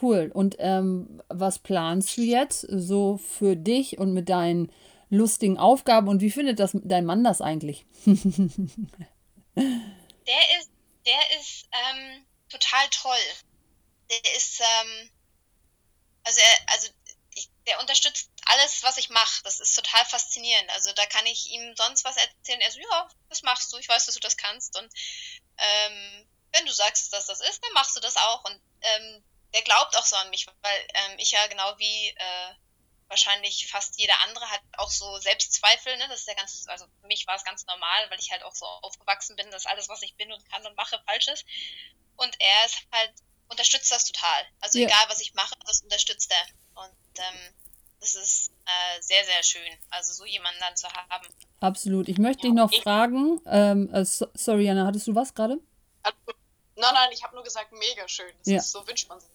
Cool. 0.00 0.30
Und 0.32 0.56
ähm, 0.58 1.22
was 1.28 1.58
planst 1.58 2.16
du 2.16 2.22
jetzt 2.22 2.60
so 2.68 3.18
für 3.18 3.56
dich 3.56 3.98
und 3.98 4.12
mit 4.12 4.28
deinen 4.28 4.70
lustigen 5.08 5.58
Aufgaben 5.58 6.08
und 6.08 6.20
wie 6.20 6.30
findet 6.30 6.58
das 6.58 6.72
dein 6.74 7.04
Mann 7.04 7.24
das 7.24 7.40
eigentlich? 7.40 7.86
Der 10.26 10.58
ist, 10.58 10.70
der 11.06 11.30
ist 11.38 11.68
ähm, 11.72 12.26
total 12.48 12.88
toll. 12.90 13.18
Der 14.10 14.34
ist, 14.36 14.60
ähm, 14.60 15.10
also 16.24 16.40
er, 16.40 16.72
also 16.72 16.88
ich, 17.34 17.48
der 17.66 17.80
unterstützt 17.80 18.30
alles, 18.46 18.82
was 18.82 18.98
ich 18.98 19.08
mache. 19.08 19.42
Das 19.44 19.60
ist 19.60 19.74
total 19.74 20.04
faszinierend. 20.04 20.70
Also 20.70 20.92
da 20.92 21.06
kann 21.06 21.26
ich 21.26 21.50
ihm 21.50 21.74
sonst 21.76 22.04
was 22.04 22.16
erzählen. 22.16 22.60
Er 22.60 22.70
so, 22.70 22.80
ja, 22.80 23.08
das 23.28 23.42
machst 23.42 23.72
du. 23.72 23.78
Ich 23.78 23.88
weiß, 23.88 24.06
dass 24.06 24.14
du 24.14 24.20
das 24.20 24.36
kannst. 24.36 24.76
Und 24.78 24.92
ähm, 25.58 26.28
wenn 26.52 26.66
du 26.66 26.72
sagst, 26.72 27.12
dass 27.12 27.26
das 27.26 27.40
ist, 27.40 27.64
dann 27.64 27.72
machst 27.72 27.96
du 27.96 28.00
das 28.00 28.16
auch. 28.16 28.44
Und 28.44 28.60
ähm, 28.80 29.24
der 29.54 29.62
glaubt 29.62 29.96
auch 29.96 30.06
so 30.06 30.16
an 30.16 30.30
mich, 30.30 30.46
weil 30.46 30.88
ähm, 30.94 31.18
ich 31.18 31.32
ja 31.32 31.46
genau 31.46 31.78
wie 31.78 32.08
äh, 32.08 32.54
wahrscheinlich 33.12 33.68
fast 33.70 33.98
jeder 33.98 34.18
andere 34.22 34.48
hat 34.50 34.62
auch 34.78 34.90
so 34.90 35.18
Selbstzweifel. 35.18 35.96
Ne? 35.98 36.08
Das 36.08 36.20
ist 36.20 36.28
ja 36.28 36.34
ganz, 36.34 36.64
also 36.66 36.86
für 37.00 37.06
mich 37.06 37.26
war 37.26 37.36
es 37.36 37.44
ganz 37.44 37.64
normal, 37.66 38.10
weil 38.10 38.18
ich 38.18 38.32
halt 38.32 38.42
auch 38.42 38.54
so 38.54 38.64
aufgewachsen 38.66 39.36
bin, 39.36 39.50
dass 39.50 39.66
alles, 39.66 39.88
was 39.88 40.02
ich 40.02 40.16
bin 40.16 40.32
und 40.32 40.50
kann 40.50 40.66
und 40.66 40.76
mache, 40.76 41.00
falsch 41.06 41.28
ist. 41.28 41.44
Und 42.16 42.34
er 42.40 42.66
ist 42.66 42.78
halt, 42.90 43.12
unterstützt 43.48 43.92
das 43.92 44.06
total. 44.06 44.46
Also 44.60 44.78
Ja. 44.78 44.86
egal, 44.86 45.04
was 45.08 45.20
ich 45.20 45.34
mache, 45.34 45.54
das 45.66 45.82
unterstützt 45.82 46.32
er. 46.32 46.82
Und 46.82 47.18
ähm, 47.18 47.54
das 48.00 48.14
ist 48.14 48.50
äh, 48.64 49.02
sehr, 49.02 49.24
sehr 49.24 49.42
schön. 49.42 49.78
Also 49.90 50.14
so 50.14 50.24
jemanden 50.24 50.60
dann 50.60 50.76
zu 50.76 50.88
haben. 50.88 51.28
Absolut. 51.60 52.08
Ich 52.08 52.18
möchte 52.18 52.42
dich 52.42 52.52
noch 52.52 52.72
fragen, 52.72 53.40
ähm, 53.46 53.92
äh, 53.94 54.04
so, 54.04 54.26
sorry, 54.34 54.64
Jana, 54.64 54.86
hattest 54.86 55.06
du 55.06 55.14
was 55.14 55.34
gerade? 55.34 55.58
Also, 56.02 56.16
nein, 56.76 56.94
nein, 56.94 57.12
ich 57.12 57.22
habe 57.22 57.34
nur 57.34 57.44
gesagt, 57.44 57.72
mega 57.72 58.08
schön. 58.08 58.32
Das 58.38 58.46
Ja. 58.48 58.56
ist, 58.56 58.70
so 58.70 58.86
wünscht 58.88 59.08
man 59.08 59.20
sich. 59.20 59.30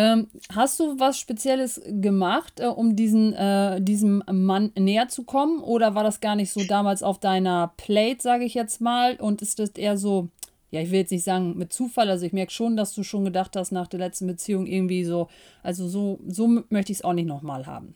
Ähm, 0.00 0.30
hast 0.54 0.80
du 0.80 0.98
was 0.98 1.18
Spezielles 1.18 1.82
gemacht, 1.84 2.58
äh, 2.58 2.66
um 2.66 2.96
diesen, 2.96 3.34
äh, 3.34 3.82
diesem 3.82 4.22
Mann 4.30 4.72
näher 4.74 5.08
zu 5.08 5.24
kommen? 5.24 5.62
Oder 5.62 5.94
war 5.94 6.04
das 6.04 6.20
gar 6.20 6.36
nicht 6.36 6.50
so 6.50 6.64
damals 6.64 7.02
auf 7.02 7.18
deiner 7.20 7.74
Plate, 7.76 8.22
sage 8.22 8.44
ich 8.44 8.54
jetzt 8.54 8.80
mal? 8.80 9.16
Und 9.16 9.42
ist 9.42 9.58
das 9.58 9.70
eher 9.70 9.98
so, 9.98 10.28
ja, 10.70 10.80
ich 10.80 10.90
will 10.90 11.00
jetzt 11.00 11.10
nicht 11.10 11.24
sagen 11.24 11.58
mit 11.58 11.74
Zufall, 11.74 12.08
also 12.08 12.24
ich 12.24 12.32
merke 12.32 12.50
schon, 12.50 12.78
dass 12.78 12.94
du 12.94 13.02
schon 13.02 13.26
gedacht 13.26 13.56
hast 13.56 13.72
nach 13.72 13.88
der 13.88 13.98
letzten 13.98 14.26
Beziehung 14.26 14.66
irgendwie 14.66 15.04
so, 15.04 15.28
also 15.62 15.86
so, 15.86 16.18
so 16.26 16.48
möchte 16.70 16.92
ich 16.92 16.98
es 16.98 17.04
auch 17.04 17.12
nicht 17.12 17.26
nochmal 17.26 17.66
haben. 17.66 17.94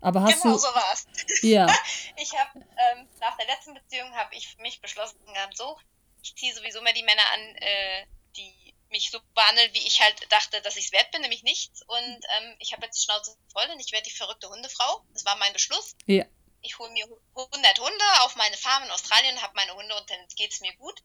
Aber 0.00 0.22
hast 0.22 0.42
genau 0.42 0.54
du, 0.54 0.60
so 0.60 0.68
war's. 0.68 1.08
ja, 1.42 1.66
Ich 2.16 2.32
habe 2.38 2.60
ähm, 2.60 3.08
nach 3.20 3.36
der 3.36 3.46
letzten 3.46 3.74
Beziehung 3.74 4.08
habe 4.12 4.36
ich 4.36 4.46
für 4.54 4.62
mich 4.62 4.80
beschlossen 4.80 5.18
gehabt, 5.26 5.56
so, 5.56 5.76
ich 6.22 6.36
ziehe 6.36 6.54
sowieso 6.54 6.80
mehr 6.82 6.92
die 6.92 7.02
Männer 7.02 7.22
an, 7.34 7.56
äh, 7.56 8.06
die 8.36 8.67
mich 8.90 9.10
so 9.10 9.20
behandeln, 9.34 9.72
wie 9.74 9.86
ich 9.86 10.00
halt 10.00 10.30
dachte, 10.32 10.60
dass 10.62 10.76
ich 10.76 10.86
es 10.86 10.92
wert 10.92 11.10
bin, 11.10 11.22
nämlich 11.22 11.42
nichts. 11.42 11.82
Und 11.82 11.98
ähm, 12.36 12.56
ich 12.58 12.72
habe 12.72 12.86
jetzt 12.86 12.98
die 12.98 13.04
Schnauze 13.04 13.36
voll 13.52 13.68
und 13.70 13.80
ich 13.80 13.92
werde 13.92 14.08
die 14.08 14.16
verrückte 14.16 14.48
Hundefrau. 14.48 15.04
Das 15.12 15.24
war 15.24 15.36
mein 15.36 15.52
Beschluss. 15.52 15.94
ja, 16.06 16.24
Ich 16.62 16.78
hole 16.78 16.90
mir 16.90 17.06
100 17.34 17.78
Hunde 17.78 18.04
auf 18.20 18.36
meine 18.36 18.56
Farm 18.56 18.82
in 18.84 18.90
Australien, 18.90 19.40
habe 19.42 19.54
meine 19.56 19.74
Hunde 19.74 19.94
und 19.96 20.08
dann 20.10 20.26
geht's 20.36 20.60
mir 20.60 20.74
gut. 20.76 21.02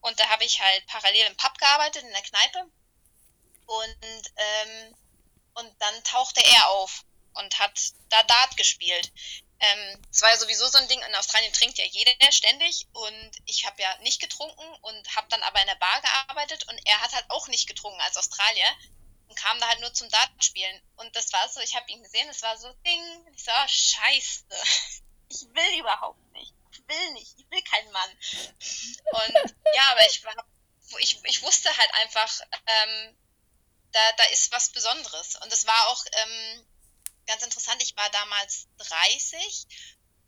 Und 0.00 0.18
da 0.20 0.28
habe 0.28 0.44
ich 0.44 0.60
halt 0.60 0.86
parallel 0.86 1.26
im 1.26 1.36
Pub 1.36 1.58
gearbeitet, 1.58 2.02
in 2.04 2.12
der 2.12 2.22
Kneipe. 2.22 2.70
Und, 3.66 4.32
ähm, 4.36 4.96
und 5.54 5.74
dann 5.80 6.04
tauchte 6.04 6.40
er 6.42 6.68
auf 6.70 7.04
und 7.34 7.58
hat 7.58 7.78
da 8.08 8.22
Dart 8.22 8.56
gespielt. 8.56 9.12
Ähm, 9.60 10.02
es 10.12 10.22
war 10.22 10.30
ja 10.30 10.36
sowieso 10.36 10.68
so 10.68 10.78
ein 10.78 10.88
Ding, 10.88 11.02
in 11.02 11.14
Australien 11.16 11.52
trinkt 11.52 11.78
ja 11.78 11.84
jeder 11.84 12.12
ständig 12.30 12.86
und 12.92 13.30
ich 13.46 13.66
habe 13.66 13.82
ja 13.82 13.98
nicht 14.02 14.20
getrunken 14.20 14.62
und 14.82 15.16
habe 15.16 15.26
dann 15.30 15.42
aber 15.42 15.60
in 15.60 15.66
der 15.66 15.74
Bar 15.76 16.00
gearbeitet 16.00 16.64
und 16.68 16.78
er 16.86 17.00
hat 17.00 17.12
halt 17.12 17.24
auch 17.28 17.48
nicht 17.48 17.66
getrunken 17.66 18.00
als 18.02 18.16
Australier. 18.16 18.68
und 19.28 19.36
kam 19.36 19.60
da 19.60 19.68
halt 19.68 19.80
nur 19.80 19.92
zum 19.92 20.08
Datenspielen. 20.08 20.80
Und 20.96 21.14
das 21.14 21.32
war 21.32 21.48
so, 21.48 21.60
ich 21.60 21.76
habe 21.76 21.90
ihn 21.90 22.02
gesehen, 22.02 22.28
es 22.30 22.42
war 22.42 22.56
so 22.56 22.72
Ding. 22.86 23.26
Ich 23.34 23.44
so, 23.44 23.50
oh, 23.50 23.68
scheiße. 23.68 24.44
Ich 25.30 25.42
will 25.42 25.80
überhaupt 25.80 26.32
nicht. 26.32 26.54
Ich 26.72 26.78
will 26.88 27.12
nicht. 27.12 27.34
Ich 27.36 27.50
will 27.50 27.62
keinen 27.62 27.92
Mann. 27.92 28.10
Und 28.10 29.54
ja, 29.74 29.82
aber 29.90 30.06
ich 30.06 30.24
war, 30.24 30.34
ich, 31.00 31.22
ich 31.22 31.42
wusste 31.42 31.76
halt 31.76 31.94
einfach, 31.96 32.40
ähm, 32.66 33.18
da, 33.92 34.12
da 34.12 34.24
ist 34.24 34.52
was 34.52 34.70
Besonderes. 34.70 35.36
Und 35.36 35.52
es 35.52 35.66
war 35.66 35.88
auch 35.88 36.02
ähm, 36.12 36.66
ganz 37.28 37.42
interessant, 37.44 37.80
ich 37.82 37.96
war 37.96 38.10
damals 38.10 38.66
30 38.78 39.66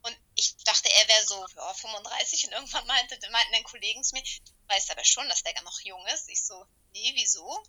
und 0.03 0.17
ich 0.37 0.57
dachte, 0.65 0.89
er 0.89 1.09
wäre 1.09 1.27
so 1.27 1.47
ja, 1.57 1.75
35 1.75 2.47
und 2.47 2.53
irgendwann 2.53 2.87
meinte, 2.87 3.19
meinten 3.31 3.55
ein 3.55 3.65
Kollegen 3.65 4.05
zu 4.05 4.15
mir, 4.15 4.23
weißt 4.69 4.91
aber 4.93 5.05
schon, 5.05 5.29
dass 5.29 5.43
der 5.43 5.61
noch 5.63 5.81
jung 5.81 6.07
ist. 6.15 6.29
Ich 6.29 6.47
so, 6.47 6.65
nee, 6.93 7.13
wieso? 7.17 7.63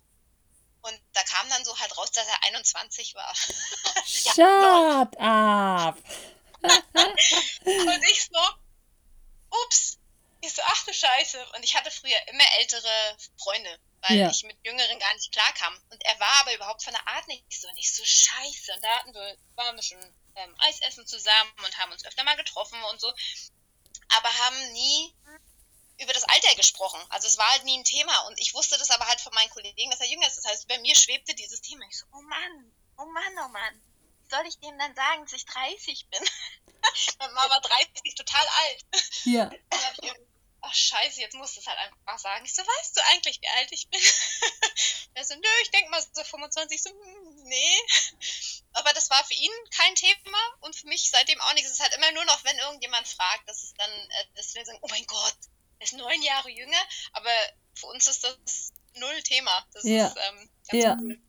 Und 0.82 1.00
da 1.12 1.22
kam 1.24 1.48
dann 1.48 1.64
so 1.64 1.78
halt 1.78 1.96
raus, 1.96 2.10
dass 2.12 2.26
er 2.26 2.44
21 2.44 3.14
war. 3.14 3.34
Shut 4.06 4.36
ja, 4.36 5.02
up! 5.18 5.98
und 7.64 8.02
ich 8.04 8.24
so, 8.24 8.40
ups. 9.64 9.98
Ich 10.40 10.52
so, 10.52 10.62
ach 10.64 10.84
du 10.84 10.92
Scheiße. 10.92 11.46
Und 11.54 11.62
ich 11.62 11.76
hatte 11.76 11.90
früher 11.90 12.18
immer 12.28 12.44
ältere 12.58 13.16
Freunde, 13.38 13.78
weil 14.02 14.18
ja. 14.18 14.30
ich 14.30 14.42
mit 14.42 14.56
Jüngeren 14.64 14.98
gar 14.98 15.14
nicht 15.14 15.32
klarkam. 15.32 15.78
Und 15.90 16.04
er 16.04 16.18
war 16.18 16.40
aber 16.40 16.54
überhaupt 16.54 16.82
von 16.82 16.92
der 16.92 17.06
Art 17.08 17.26
nicht 17.28 17.44
so. 17.52 17.68
Und 17.68 17.76
ich 17.76 17.94
so, 17.94 18.04
scheiße. 18.04 18.74
Und 18.74 18.84
da 18.84 18.88
hatten 18.98 19.14
wir, 19.14 19.36
waren 19.54 19.76
wir 19.76 19.82
schon 19.82 20.02
ähm, 20.36 20.54
Eis 20.58 20.80
essen 20.80 21.06
zusammen 21.06 21.52
und 21.64 21.78
haben 21.78 21.92
uns 21.92 22.04
öfter 22.04 22.24
mal 22.24 22.36
getroffen 22.36 22.82
und 22.90 23.00
so. 23.00 23.12
Aber 24.08 24.28
haben 24.28 24.72
nie 24.72 25.14
über 26.00 26.12
das 26.12 26.24
Alter 26.24 26.54
gesprochen. 26.56 27.00
Also 27.10 27.28
es 27.28 27.38
war 27.38 27.48
halt 27.50 27.64
nie 27.64 27.78
ein 27.78 27.84
Thema. 27.84 28.26
Und 28.26 28.40
ich 28.40 28.54
wusste 28.54 28.76
das 28.76 28.90
aber 28.90 29.06
halt 29.06 29.20
von 29.20 29.32
meinen 29.34 29.50
Kollegen, 29.50 29.90
dass 29.90 30.00
er 30.00 30.08
jünger 30.08 30.26
ist. 30.26 30.38
Das 30.38 30.46
heißt, 30.46 30.68
bei 30.68 30.78
mir 30.78 30.96
schwebte 30.96 31.34
dieses 31.34 31.60
Thema. 31.60 31.84
Ich 31.88 31.98
so, 31.98 32.06
oh 32.12 32.22
Mann, 32.22 32.72
oh 32.98 33.06
Mann, 33.06 33.32
oh 33.44 33.48
Mann. 33.48 33.82
Wie 34.24 34.28
soll 34.34 34.46
ich 34.46 34.58
dem 34.58 34.76
dann 34.78 34.94
sagen, 34.96 35.22
dass 35.24 35.32
ich 35.32 35.44
30 35.46 36.08
bin? 36.10 36.20
Meine 37.18 37.32
Mama 37.34 37.60
30, 37.60 38.14
total 38.16 38.46
alt. 38.64 38.84
Ja. 39.24 39.50
Ach 40.72 40.74
scheiße, 40.74 41.20
jetzt 41.20 41.34
musst 41.34 41.56
du 41.56 41.60
es 41.60 41.66
halt 41.66 41.78
einfach 41.78 42.18
sagen. 42.18 42.44
Ich 42.44 42.54
so, 42.54 42.62
weißt 42.62 42.96
du 42.96 43.00
eigentlich, 43.10 43.40
wie 43.40 43.48
alt 43.48 43.70
ich 43.70 43.88
bin? 43.88 44.00
er 45.14 45.24
so, 45.24 45.34
nö, 45.34 45.48
ich 45.62 45.70
denke 45.70 45.90
mal 45.90 46.02
so 46.12 46.24
25. 46.24 46.76
Ich 46.76 46.82
so, 46.82 46.90
hm, 46.90 47.44
nee. 47.44 47.78
Aber 48.72 48.92
das 48.94 49.10
war 49.10 49.22
für 49.24 49.34
ihn 49.34 49.50
kein 49.76 49.94
Thema 49.94 50.38
und 50.60 50.74
für 50.74 50.86
mich 50.86 51.10
seitdem 51.10 51.40
auch 51.42 51.54
nichts. 51.54 51.70
Es 51.70 51.76
ist 51.76 51.82
halt 51.82 51.94
immer 51.96 52.10
nur 52.12 52.24
noch, 52.24 52.42
wenn 52.44 52.56
irgendjemand 52.58 53.06
fragt, 53.06 53.48
dass 53.48 53.62
es 53.62 53.74
dann, 53.74 53.90
äh, 53.90 54.24
dass 54.34 54.54
wir 54.54 54.64
sagen, 54.64 54.78
oh 54.80 54.88
mein 54.90 55.06
Gott, 55.06 55.36
er 55.78 55.84
ist 55.84 55.92
neun 55.94 56.22
Jahre 56.22 56.50
jünger, 56.50 56.82
aber 57.12 57.30
für 57.74 57.86
uns 57.88 58.06
ist 58.06 58.24
das 58.24 58.72
null 58.94 59.22
Thema. 59.22 59.66
Das 59.72 59.84
ja. 59.84 60.06
ist 60.06 60.16
ähm, 60.16 60.50
ja. 60.72 60.96
Cool. 60.98 61.20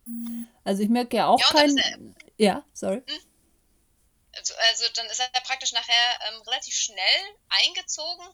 Also 0.63 0.83
ich 0.83 0.89
merke 0.89 1.17
ja 1.17 1.27
auch 1.27 1.39
ja, 1.39 1.47
kein... 1.47 1.77
Er, 1.77 1.97
ja, 2.37 2.65
sorry. 2.73 3.03
Hm? 3.05 3.19
Also, 4.35 4.55
also, 4.55 4.85
dann 4.95 5.05
ist 5.07 5.19
er 5.19 5.29
praktisch 5.41 5.73
nachher 5.73 6.19
ähm, 6.27 6.41
relativ 6.41 6.73
schnell 6.73 7.37
eingezogen 7.49 8.33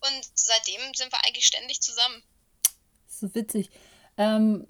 und 0.00 0.30
seitdem 0.34 0.80
sind 0.94 1.12
wir 1.12 1.24
eigentlich 1.24 1.46
ständig 1.46 1.80
zusammen. 1.80 2.22
So 3.08 3.34
witzig. 3.34 3.70
Ähm, 4.16 4.66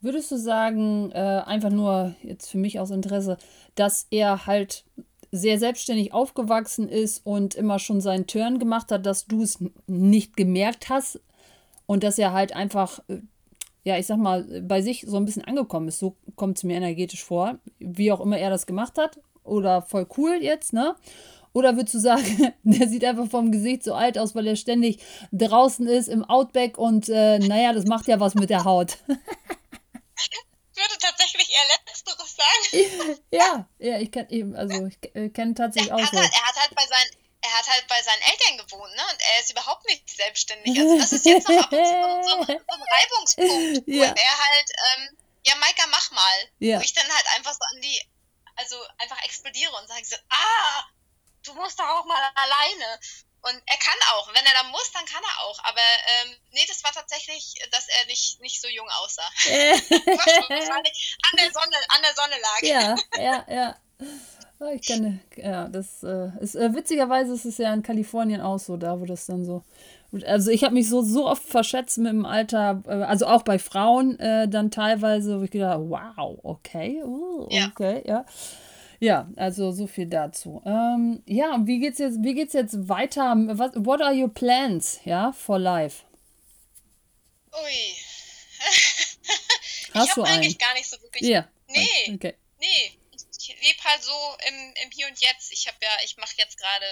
würdest 0.00 0.30
du 0.30 0.36
sagen, 0.36 1.10
äh, 1.12 1.42
einfach 1.46 1.70
nur 1.70 2.14
jetzt 2.22 2.50
für 2.50 2.58
mich 2.58 2.80
aus 2.80 2.90
Interesse, 2.90 3.38
dass 3.74 4.06
er 4.10 4.46
halt 4.46 4.84
sehr 5.30 5.58
selbstständig 5.58 6.12
aufgewachsen 6.12 6.88
ist 6.88 7.24
und 7.24 7.54
immer 7.54 7.78
schon 7.78 8.00
seinen 8.00 8.26
Turn 8.26 8.58
gemacht 8.58 8.92
hat, 8.92 9.06
dass 9.06 9.26
du 9.26 9.42
es 9.42 9.58
nicht 9.86 10.36
gemerkt 10.36 10.90
hast 10.90 11.20
und 11.86 12.04
dass 12.04 12.18
er 12.18 12.32
halt 12.32 12.54
einfach, 12.54 13.00
äh, 13.08 13.20
ja, 13.84 13.98
ich 13.98 14.06
sag 14.06 14.18
mal, 14.18 14.62
bei 14.62 14.82
sich 14.82 15.04
so 15.08 15.16
ein 15.16 15.24
bisschen 15.24 15.44
angekommen 15.44 15.88
ist. 15.88 15.98
So 15.98 16.16
kommt 16.36 16.58
es 16.58 16.64
mir 16.64 16.76
energetisch 16.76 17.24
vor, 17.24 17.58
wie 17.78 18.12
auch 18.12 18.20
immer 18.20 18.38
er 18.38 18.50
das 18.50 18.66
gemacht 18.66 18.98
hat. 18.98 19.18
Oder 19.42 19.82
voll 19.82 20.06
cool 20.16 20.38
jetzt, 20.40 20.72
ne? 20.72 20.94
Oder 21.52 21.76
würdest 21.76 21.94
du 21.94 21.98
sagen, 21.98 22.54
der 22.62 22.88
sieht 22.88 23.04
einfach 23.04 23.28
vom 23.30 23.52
Gesicht 23.52 23.84
so 23.84 23.94
alt 23.94 24.18
aus, 24.18 24.34
weil 24.34 24.46
er 24.46 24.56
ständig 24.56 24.98
draußen 25.32 25.86
ist 25.86 26.08
im 26.08 26.24
Outback 26.24 26.78
und 26.78 27.08
äh, 27.08 27.38
naja, 27.38 27.72
das 27.72 27.84
macht 27.84 28.08
ja 28.08 28.20
was 28.20 28.34
mit 28.34 28.50
der 28.50 28.64
Haut. 28.64 28.98
Ich 30.74 30.88
würde 30.88 30.98
tatsächlich 30.98 31.50
eher 31.50 31.76
Letzteres 31.86 32.34
sagen. 32.34 33.18
ja, 33.30 33.68
ja, 33.78 33.98
ich 33.98 34.10
kenne 34.10 34.30
eben, 34.30 34.56
also 34.56 34.86
ich 34.86 34.98
äh, 35.14 35.28
kenne 35.28 35.54
tatsächlich 35.54 35.92
auch 35.92 35.98
so. 35.98 36.18
Halt, 36.18 36.32
er 36.32 36.46
hat 36.46 36.56
halt 36.56 36.74
bei 36.74 36.86
seinen 36.86 37.22
er 37.42 37.58
hat 37.58 37.68
halt 37.68 37.86
bei 37.88 38.00
seinen 38.00 38.22
Eltern 38.22 38.66
gewohnt, 38.66 38.94
ne? 38.94 39.02
Und 39.10 39.20
er 39.20 39.40
ist 39.40 39.50
überhaupt 39.50 39.84
nicht 39.86 40.08
selbstständig. 40.08 40.78
Also 40.78 40.98
das 40.98 41.12
ist 41.12 41.26
jetzt 41.26 41.48
noch 41.48 41.58
ab 41.58 41.72
und 41.72 42.24
zu 42.24 42.30
so, 42.30 42.44
so, 42.44 42.52
ein 42.52 42.82
Reibungspunkt, 42.92 43.88
ja. 43.88 44.00
wo 44.00 44.02
er 44.02 44.38
halt, 44.38 44.70
ähm, 44.70 45.16
ja, 45.44 45.56
Maika, 45.56 45.86
mach 45.90 46.10
mal. 46.12 46.50
Ja. 46.60 46.78
Wo 46.78 46.82
ich 46.82 46.94
dann 46.94 47.08
halt 47.08 47.26
einfach 47.36 47.52
so 47.52 47.64
an 47.74 47.80
die, 47.82 48.00
also 48.56 48.76
einfach 48.98 49.20
explodiere 49.24 49.72
und 49.72 49.88
sage 49.88 50.04
so, 50.04 50.16
ah, 50.30 50.84
du 51.44 51.54
musst 51.54 51.78
doch 51.78 51.88
auch 51.88 52.04
mal 52.06 52.30
alleine. 52.34 52.98
Und 53.42 53.60
er 53.66 53.76
kann 53.76 53.98
auch. 54.14 54.28
Wenn 54.28 54.46
er 54.46 54.62
da 54.62 54.68
muss, 54.70 54.92
dann 54.92 55.04
kann 55.04 55.22
er 55.22 55.44
auch. 55.44 55.58
Aber 55.64 55.80
ähm, 55.80 56.36
nee, 56.52 56.64
das 56.68 56.84
war 56.84 56.92
tatsächlich, 56.92 57.54
dass 57.72 57.88
er 57.88 58.06
nicht, 58.06 58.40
nicht 58.40 58.60
so 58.60 58.68
jung 58.68 58.88
aussah. 59.02 59.22
Wahrscheinlich 59.44 61.18
an 61.30 61.36
der 61.36 61.52
Sonne, 61.52 61.76
an 61.88 62.02
der 62.02 62.14
Sonne 62.14 62.40
lag. 62.40 62.62
Ja, 62.62 62.96
ja, 63.20 63.46
ja. 63.48 63.76
Ich 64.74 64.82
kenne, 64.82 65.18
ja, 65.36 65.68
das 65.68 66.04
äh, 66.04 66.30
ist 66.40 66.54
äh, 66.54 66.72
witzigerweise 66.72 67.34
ist 67.34 67.44
es 67.44 67.58
ja 67.58 67.74
in 67.74 67.82
Kalifornien 67.82 68.40
auch 68.40 68.58
so, 68.58 68.76
da 68.76 69.00
wo 69.00 69.04
das 69.06 69.26
dann 69.26 69.44
so. 69.44 69.64
Also 70.24 70.52
ich 70.52 70.62
habe 70.62 70.74
mich 70.74 70.88
so 70.88 71.02
so 71.02 71.26
oft 71.26 71.42
verschätzt 71.42 71.98
mit 71.98 72.12
dem 72.12 72.24
Alter, 72.24 72.80
äh, 72.86 73.02
also 73.02 73.26
auch 73.26 73.42
bei 73.42 73.58
Frauen 73.58 74.20
äh, 74.20 74.46
dann 74.46 74.70
teilweise, 74.70 75.40
wo 75.40 75.44
ich 75.44 75.50
gedacht, 75.50 75.80
wow, 75.80 76.38
okay, 76.44 77.02
uh, 77.02 77.46
okay, 77.46 78.02
ja. 78.06 78.18
ja. 78.18 78.24
Ja, 79.02 79.28
also 79.34 79.72
so 79.72 79.88
viel 79.88 80.06
dazu. 80.06 80.62
Ähm, 80.64 81.24
ja, 81.26 81.58
wie 81.64 81.80
geht's 81.80 81.98
jetzt, 81.98 82.22
wie 82.22 82.34
geht's 82.34 82.52
jetzt 82.52 82.88
weiter? 82.88 83.34
What, 83.34 83.72
what 83.74 84.00
are 84.00 84.14
your 84.14 84.32
plans, 84.32 85.00
ja, 85.04 85.32
for 85.32 85.58
life? 85.58 86.04
Ui. 87.52 87.96
Ich 89.94 90.10
habe 90.10 90.24
eigentlich 90.24 90.56
gar 90.56 90.72
nicht 90.72 90.88
so 90.88 90.96
wirklich. 91.02 91.28
Ja. 91.28 91.46
Nee. 91.66 92.14
Okay. 92.14 92.34
Nee. 92.58 92.98
Ich 93.38 93.48
lebe 93.48 93.84
halt 93.84 94.02
so 94.02 94.12
im, 94.48 94.74
im 94.84 94.90
Hier 94.90 95.06
und 95.06 95.20
Jetzt. 95.20 95.52
Ich 95.52 95.66
habe 95.66 95.76
ja, 95.82 95.90
ich 96.02 96.16
mache 96.16 96.32
jetzt 96.38 96.56
gerade 96.56 96.86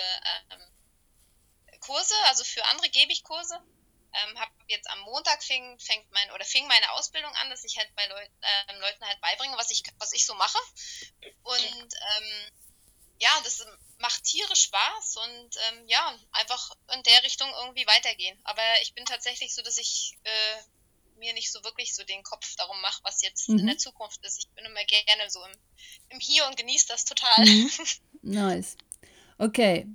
ähm, 0.53 1.81
Kurse, 1.81 2.13
also 2.29 2.45
für 2.45 2.63
andere 2.67 2.91
gebe 2.91 3.11
ich 3.11 3.25
Kurse. 3.25 3.59
Ähm, 4.13 4.39
habe 4.39 4.51
jetzt 4.67 4.91
am 4.91 5.01
Montag 5.01 5.43
fing, 5.43 5.79
fängt 5.79 6.11
mein 6.11 6.31
oder 6.33 6.45
fing 6.45 6.67
meine 6.67 6.91
Ausbildung 6.93 7.33
an, 7.37 7.51
dass 7.51 7.65
ich 7.65 7.79
halt 7.79 7.95
bei 7.95 8.07
Leut, 8.07 8.31
äh, 8.41 8.79
Leuten 8.79 9.05
halt 9.05 9.21
beibringe, 9.21 9.57
was 9.57 9.71
ich 9.71 9.83
was 9.99 10.13
ich 10.13 10.27
so 10.27 10.35
mache. 10.35 10.59
Und 11.43 11.95
ähm, 12.19 12.51
ja, 13.19 13.31
das 13.45 13.65
macht 13.99 14.25
Tiere 14.25 14.57
Spaß 14.57 15.17
und 15.17 15.57
ähm, 15.69 15.87
ja, 15.87 16.19
einfach 16.33 16.71
in 16.95 17.03
der 17.03 17.23
Richtung 17.23 17.51
irgendwie 17.63 17.87
weitergehen. 17.87 18.39
Aber 18.45 18.63
ich 18.83 18.95
bin 18.95 19.05
tatsächlich 19.05 19.55
so, 19.55 19.63
dass 19.63 19.77
ich 19.77 20.17
äh, 20.25 20.63
mir 21.19 21.35
nicht 21.35 21.53
so 21.53 21.63
wirklich 21.63 21.95
so 21.95 22.03
den 22.03 22.23
Kopf 22.23 22.57
darum 22.57 22.81
mache, 22.81 23.01
was 23.05 23.23
jetzt 23.23 23.49
mhm. 23.49 23.61
in 23.61 23.67
der 23.67 23.79
Zukunft 23.79 24.25
ist. 24.25 24.39
Ich 24.39 24.49
bin 24.51 24.65
immer 24.65 24.85
gerne 24.85 25.31
so 25.31 25.45
im, 25.45 25.53
im 26.09 26.21
Hier 26.21 26.47
und 26.47 26.57
genieße 26.57 26.89
das 26.89 27.05
total. 27.05 27.45
Mhm. 27.45 27.71
Nice. 28.23 28.77
Okay. 29.39 29.87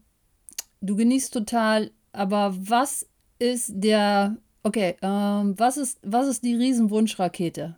Du 0.81 0.95
genießt 0.95 1.33
total, 1.33 1.91
aber 2.11 2.53
was 2.55 3.07
ist 3.39 3.71
der. 3.73 4.37
Okay, 4.63 4.97
ähm, 5.01 5.57
was, 5.59 5.77
ist, 5.77 5.99
was 6.01 6.27
ist 6.27 6.43
die 6.43 6.55
Riesenwunschrakete? 6.55 7.77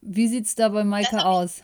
Wie 0.00 0.26
sieht 0.26 0.46
es 0.46 0.54
da 0.56 0.68
bei 0.68 0.82
Maika 0.82 1.24
aus? 1.24 1.62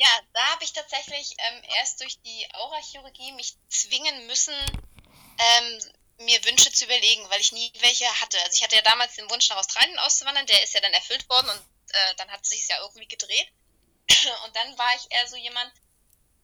ja, 0.00 0.08
da 0.32 0.40
habe 0.52 0.64
ich 0.64 0.72
tatsächlich 0.72 1.34
ähm, 1.38 1.62
erst 1.78 2.00
durch 2.00 2.20
die 2.22 2.48
Aurachirurgie 2.54 3.32
mich 3.32 3.56
zwingen 3.68 4.26
müssen, 4.26 4.54
ähm, 4.54 5.80
mir 6.24 6.44
Wünsche 6.44 6.72
zu 6.72 6.86
überlegen, 6.86 7.28
weil 7.28 7.40
ich 7.40 7.52
nie 7.52 7.72
welche 7.80 8.06
hatte. 8.20 8.38
Also 8.44 8.54
ich 8.54 8.62
hatte 8.62 8.76
ja 8.76 8.82
damals 8.82 9.14
den 9.16 9.28
Wunsch, 9.30 9.48
nach 9.50 9.58
Australien 9.58 9.98
auszuwandern, 9.98 10.46
der 10.46 10.62
ist 10.62 10.74
ja 10.74 10.80
dann 10.80 10.92
erfüllt 10.92 11.28
worden 11.28 11.50
und 11.50 11.60
äh, 11.92 12.14
dann 12.16 12.30
hat 12.30 12.40
es 12.42 12.50
sich 12.50 12.66
ja 12.68 12.80
irgendwie 12.80 13.08
gedreht. 13.08 13.48
Und 14.44 14.56
dann 14.56 14.76
war 14.76 14.90
ich 14.96 15.06
eher 15.10 15.26
so 15.28 15.36
jemand, 15.36 15.70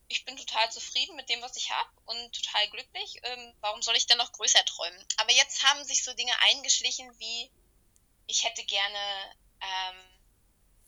ich 0.08 0.24
bin 0.24 0.36
total 0.36 0.70
zufrieden 0.70 1.16
mit 1.16 1.28
dem, 1.28 1.42
was 1.42 1.56
ich 1.56 1.70
habe 1.70 1.90
und 2.06 2.32
total 2.32 2.68
glücklich. 2.68 3.20
Ähm, 3.22 3.54
warum 3.60 3.82
soll 3.82 3.96
ich 3.96 4.06
denn 4.06 4.18
noch 4.18 4.32
größer 4.32 4.64
träumen? 4.64 5.04
Aber 5.16 5.32
jetzt 5.32 5.64
haben 5.64 5.84
sich 5.84 6.04
so 6.04 6.12
Dinge 6.14 6.32
eingeschlichen, 6.42 7.18
wie 7.18 7.50
ich 8.26 8.44
hätte 8.44 8.64
gerne, 8.64 8.98
ähm, 9.60 9.96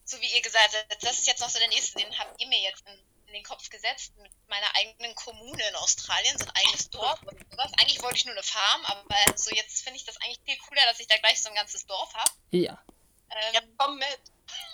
so 0.04 0.20
wie 0.20 0.34
ihr 0.34 0.42
gesagt 0.42 0.74
habt, 0.74 1.02
das 1.02 1.18
ist 1.18 1.26
jetzt 1.26 1.40
noch 1.40 1.50
so 1.50 1.58
der 1.58 1.68
nächste, 1.68 1.98
den 1.98 2.18
habt 2.18 2.40
ihr 2.40 2.46
mir 2.48 2.60
jetzt 2.60 2.82
in, 2.86 2.98
in 3.26 3.32
den 3.34 3.44
Kopf 3.44 3.68
gesetzt, 3.70 4.16
mit 4.18 4.32
meiner 4.48 4.74
eigenen 4.76 5.14
Kommune 5.14 5.62
in 5.68 5.74
Australien, 5.76 6.38
so 6.38 6.44
ein 6.46 6.56
eigenes 6.56 6.90
Dorf 6.90 7.20
oder 7.22 7.38
sowas. 7.50 7.72
Eigentlich 7.80 8.02
wollte 8.02 8.16
ich 8.16 8.24
nur 8.24 8.34
eine 8.34 8.42
Farm, 8.42 8.84
aber 8.86 9.16
so 9.36 9.50
jetzt 9.50 9.82
finde 9.82 9.98
ich 9.98 10.04
das 10.04 10.16
eigentlich 10.22 10.40
viel 10.44 10.56
cooler, 10.58 10.84
dass 10.86 11.00
ich 11.00 11.08
da 11.08 11.16
gleich 11.18 11.42
so 11.42 11.48
ein 11.48 11.54
ganzes 11.54 11.86
Dorf 11.86 12.14
habe. 12.14 12.30
Ja. 12.52 12.82
Ähm, 13.30 13.54
ja, 13.54 13.60
komm 13.76 13.98
mit. 13.98 14.20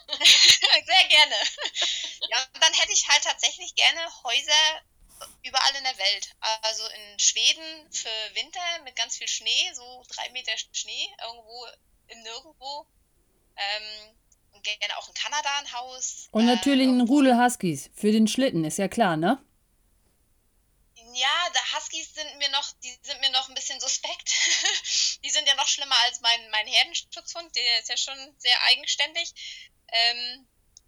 Sehr 0.24 1.08
gerne. 1.08 1.34
Ja, 2.30 2.38
und 2.54 2.62
dann 2.62 2.72
hätte 2.72 2.92
ich 2.92 3.08
halt 3.08 3.22
tatsächlich 3.22 3.74
gerne 3.74 4.00
Häuser 4.22 4.82
überall 5.42 5.74
in 5.76 5.84
der 5.84 5.98
Welt. 5.98 6.34
Also 6.62 6.82
in 6.86 7.18
Schweden 7.18 7.92
für 7.92 8.34
Winter 8.34 8.60
mit 8.84 8.96
ganz 8.96 9.16
viel 9.16 9.28
Schnee, 9.28 9.72
so 9.74 10.04
drei 10.08 10.30
Meter 10.30 10.52
Schnee, 10.72 11.08
irgendwo 11.26 11.66
im 12.08 12.22
Nirgendwo. 12.22 12.86
Ähm, 13.56 14.16
und 14.52 14.62
gerne 14.62 14.96
auch 14.98 15.08
in 15.08 15.14
Kanada 15.14 15.48
ein 15.58 15.72
Haus. 15.72 16.28
Und 16.30 16.46
natürlich 16.46 16.86
äh, 16.86 16.90
ein 16.90 17.00
Rudel 17.02 17.36
Huskies 17.36 17.90
für 17.94 18.12
den 18.12 18.28
Schlitten, 18.28 18.64
ist 18.64 18.78
ja 18.78 18.88
klar, 18.88 19.16
ne? 19.16 19.44
Ja, 21.14 21.50
der 21.54 21.72
Huskies 21.72 22.14
sind 22.14 22.38
mir 22.38 22.48
noch, 22.50 22.72
die 22.82 22.98
sind 23.02 23.20
mir 23.20 23.30
noch 23.30 23.48
ein 23.48 23.54
bisschen 23.54 23.80
suspekt. 23.80 24.30
die 25.24 25.30
sind 25.30 25.46
ja 25.46 25.54
noch 25.54 25.68
schlimmer 25.68 25.96
als 26.04 26.20
mein, 26.20 26.50
mein 26.50 26.66
Herdenschutzhund, 26.66 27.54
der 27.54 27.80
ist 27.80 27.88
ja 27.88 27.96
schon 27.96 28.34
sehr 28.38 28.56
eigenständig. 28.64 29.32
Ähm, 29.88 30.46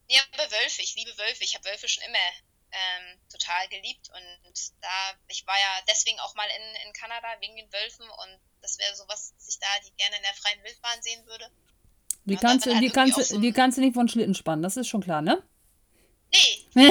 ja, 0.09 0.22
aber 0.33 0.51
Wölfe, 0.51 0.83
ich 0.83 0.95
liebe 0.95 1.16
Wölfe. 1.18 1.45
Ich 1.45 1.55
habe 1.55 1.64
Wölfe 1.64 1.89
schon 1.89 2.05
immer 2.05 2.18
ähm, 2.72 3.18
total 3.31 3.68
geliebt 3.68 4.09
und 4.11 4.72
da, 4.81 5.14
ich 5.29 5.47
war 5.47 5.57
ja 5.57 5.83
deswegen 5.89 6.18
auch 6.20 6.35
mal 6.35 6.49
in, 6.49 6.87
in 6.89 6.93
Kanada 6.93 7.29
wegen 7.41 7.57
den 7.57 7.72
Wölfen 7.72 8.05
und 8.09 8.41
das 8.61 8.79
wäre 8.79 8.95
sowas, 8.97 9.33
was 9.37 9.49
ich 9.49 9.59
da 9.59 9.66
die 9.87 9.97
gerne 9.97 10.16
in 10.16 10.22
der 10.22 10.35
freien 10.35 10.62
Wildbahn 10.62 11.03
sehen 11.03 11.24
würde. 11.27 11.51
Die 12.24 12.37
kannst, 12.37 12.66
du, 12.66 12.72
halt 12.72 12.83
die, 12.83 12.91
kannst, 12.91 13.29
so 13.29 13.41
die 13.41 13.53
kannst 13.53 13.79
du 13.79 13.83
nicht 13.83 13.95
von 13.95 14.09
Schlitten 14.09 14.35
spannen, 14.35 14.62
das 14.62 14.77
ist 14.77 14.89
schon 14.89 15.03
klar, 15.03 15.22
ne? 15.22 15.43
Nee. 16.74 16.91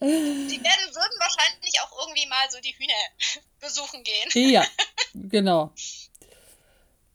Die 0.00 0.60
werden, 0.62 0.86
würden 0.94 1.18
wahrscheinlich 1.18 1.80
auch 1.82 2.06
irgendwie 2.06 2.26
mal 2.28 2.48
so 2.50 2.58
die 2.60 2.74
Hühner 2.78 2.92
besuchen 3.60 4.04
gehen. 4.04 4.50
Ja, 4.50 4.64
genau. 5.14 5.72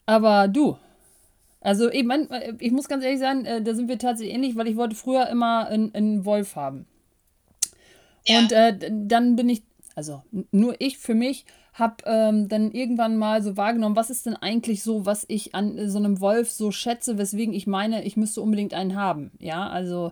Aber 0.05 0.47
du, 0.49 0.77
also 1.61 1.89
ich, 1.89 2.03
mein, 2.03 2.27
ich 2.59 2.71
muss 2.71 2.89
ganz 2.89 3.05
ehrlich 3.05 3.19
sagen, 3.19 3.45
äh, 3.45 3.61
da 3.61 3.73
sind 3.73 3.87
wir 3.87 3.97
tatsächlich 3.97 4.35
ähnlich, 4.35 4.57
weil 4.57 4.67
ich 4.67 4.75
wollte 4.75 4.95
früher 4.95 5.27
immer 5.27 5.67
einen, 5.67 5.95
einen 5.95 6.25
Wolf 6.25 6.57
haben. 6.57 6.85
Ja. 8.25 8.39
Und 8.39 8.51
äh, 8.51 8.77
dann 8.91 9.37
bin 9.37 9.47
ich, 9.49 9.63
also 9.95 10.23
nur 10.51 10.75
ich 10.79 10.97
für 10.97 11.15
mich, 11.15 11.45
habe 11.73 11.95
ähm, 12.05 12.47
dann 12.47 12.71
irgendwann 12.71 13.17
mal 13.17 13.41
so 13.41 13.57
wahrgenommen, 13.57 13.95
was 13.95 14.09
ist 14.09 14.25
denn 14.25 14.35
eigentlich 14.35 14.83
so, 14.83 15.05
was 15.05 15.25
ich 15.27 15.55
an 15.55 15.77
äh, 15.77 15.89
so 15.89 15.97
einem 15.97 16.19
Wolf 16.21 16.51
so 16.51 16.71
schätze, 16.71 17.17
weswegen 17.17 17.53
ich 17.53 17.67
meine, 17.67 18.03
ich 18.03 18.15
müsste 18.15 18.41
unbedingt 18.41 18.73
einen 18.73 18.95
haben. 18.95 19.31
Ja, 19.39 19.67
also 19.69 20.11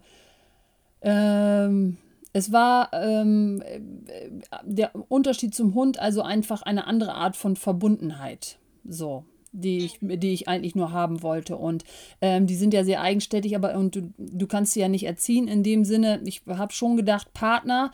ähm, 1.01 1.97
es 2.33 2.51
war 2.51 2.89
ähm, 2.93 3.61
äh, 3.65 4.29
der 4.63 4.91
Unterschied 5.09 5.53
zum 5.53 5.75
Hund, 5.75 5.99
also 5.99 6.21
einfach 6.21 6.61
eine 6.61 6.87
andere 6.87 7.13
Art 7.13 7.35
von 7.35 7.55
Verbundenheit. 7.55 8.57
So. 8.87 9.25
Die 9.53 9.79
ich, 9.79 9.97
die 9.99 10.31
ich 10.31 10.47
eigentlich 10.47 10.75
nur 10.75 10.93
haben 10.93 11.23
wollte. 11.23 11.57
Und 11.57 11.83
ähm, 12.21 12.47
die 12.47 12.55
sind 12.55 12.73
ja 12.73 12.85
sehr 12.85 13.01
eigenständig, 13.01 13.53
aber 13.53 13.75
und 13.75 13.93
du, 13.97 14.13
du 14.17 14.47
kannst 14.47 14.71
sie 14.71 14.79
ja 14.79 14.87
nicht 14.87 15.05
erziehen 15.05 15.49
in 15.49 15.61
dem 15.61 15.83
Sinne. 15.83 16.21
Ich 16.23 16.43
habe 16.47 16.71
schon 16.71 16.95
gedacht, 16.95 17.33
Partner, 17.33 17.91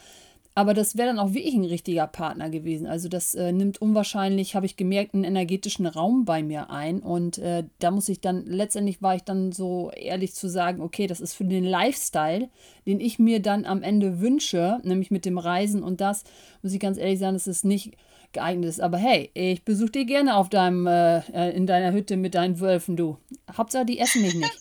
aber 0.57 0.73
das 0.73 0.97
wäre 0.97 1.09
dann 1.09 1.19
auch 1.19 1.35
wirklich 1.35 1.53
ein 1.53 1.65
richtiger 1.65 2.07
Partner 2.07 2.49
gewesen. 2.49 2.87
Also 2.87 3.09
das 3.09 3.35
äh, 3.35 3.51
nimmt 3.51 3.79
unwahrscheinlich, 3.79 4.55
habe 4.55 4.65
ich 4.65 4.75
gemerkt, 4.75 5.13
einen 5.13 5.23
energetischen 5.23 5.85
Raum 5.85 6.25
bei 6.25 6.41
mir 6.41 6.71
ein. 6.71 7.01
Und 7.01 7.37
äh, 7.37 7.65
da 7.77 7.91
muss 7.91 8.09
ich 8.09 8.21
dann, 8.21 8.43
letztendlich 8.47 9.03
war 9.03 9.13
ich 9.13 9.21
dann 9.21 9.51
so 9.51 9.91
ehrlich 9.91 10.33
zu 10.33 10.49
sagen, 10.49 10.81
okay, 10.81 11.05
das 11.05 11.19
ist 11.19 11.35
für 11.35 11.45
den 11.45 11.63
Lifestyle, 11.63 12.49
den 12.87 12.99
ich 12.99 13.19
mir 13.19 13.39
dann 13.39 13.65
am 13.65 13.83
Ende 13.83 14.19
wünsche, 14.19 14.79
nämlich 14.81 15.11
mit 15.11 15.25
dem 15.25 15.37
Reisen 15.37 15.83
und 15.83 16.01
das, 16.01 16.23
muss 16.63 16.73
ich 16.73 16.79
ganz 16.79 16.97
ehrlich 16.97 17.19
sagen, 17.19 17.35
das 17.35 17.45
ist 17.45 17.63
nicht 17.63 17.95
geeignet 18.31 18.67
ist. 18.67 18.81
Aber 18.81 18.97
hey, 18.97 19.29
ich 19.35 19.63
besuche 19.63 19.91
dich 19.91 20.07
gerne 20.07 20.37
auf 20.37 20.49
deinem, 20.49 20.87
äh, 20.87 21.19
äh, 21.33 21.55
in 21.55 21.67
deiner 21.67 21.93
Hütte 21.93 22.17
mit 22.17 22.33
deinen 22.33 22.59
Wölfen, 22.59 22.97
du. 22.97 23.19
Hauptsache, 23.55 23.85
die 23.85 23.99
essen 23.99 24.23
mich 24.23 24.33
nicht. 24.33 24.51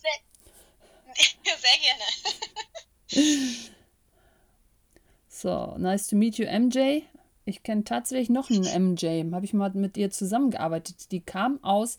Sehr, 1.15 1.55
sehr 1.57 1.79
gerne. 3.15 3.76
So, 5.39 5.75
nice 5.77 6.07
to 6.07 6.17
meet 6.17 6.39
you, 6.39 6.47
MJ. 6.47 7.03
Ich 7.45 7.63
kenne 7.63 7.85
tatsächlich 7.85 8.31
noch 8.31 8.49
einen 8.49 8.95
MJ. 8.95 9.23
Habe 9.35 9.45
ich 9.45 9.53
mal 9.53 9.71
mit 9.75 9.99
ihr 9.99 10.11
zusammengearbeitet. 10.11 11.13
Die 11.13 11.21
kam 11.21 11.63
aus 11.63 11.99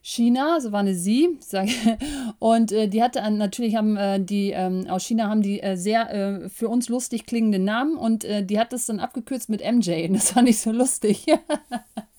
China, 0.00 0.58
so 0.58 0.72
war 0.72 0.80
eine 0.80 0.94
sie, 0.94 1.36
sag, 1.40 1.68
und 2.38 2.72
äh, 2.72 2.88
die 2.88 3.02
hatte 3.02 3.20
natürlich 3.30 3.76
haben 3.76 3.98
äh, 3.98 4.18
die 4.18 4.52
ähm, 4.52 4.86
aus 4.88 5.04
China 5.04 5.28
haben 5.28 5.42
die 5.42 5.60
äh, 5.60 5.76
sehr 5.76 6.12
äh, 6.12 6.48
für 6.48 6.70
uns 6.70 6.88
lustig 6.88 7.26
klingende 7.26 7.58
Namen 7.58 7.96
und 7.96 8.24
äh, 8.24 8.42
die 8.42 8.58
hat 8.58 8.72
das 8.72 8.86
dann 8.86 9.00
abgekürzt 9.00 9.50
mit 9.50 9.60
MJ 9.60 10.06
und 10.08 10.14
das 10.14 10.34
war 10.34 10.42
nicht 10.42 10.58
so 10.58 10.72
lustig. 10.72 11.26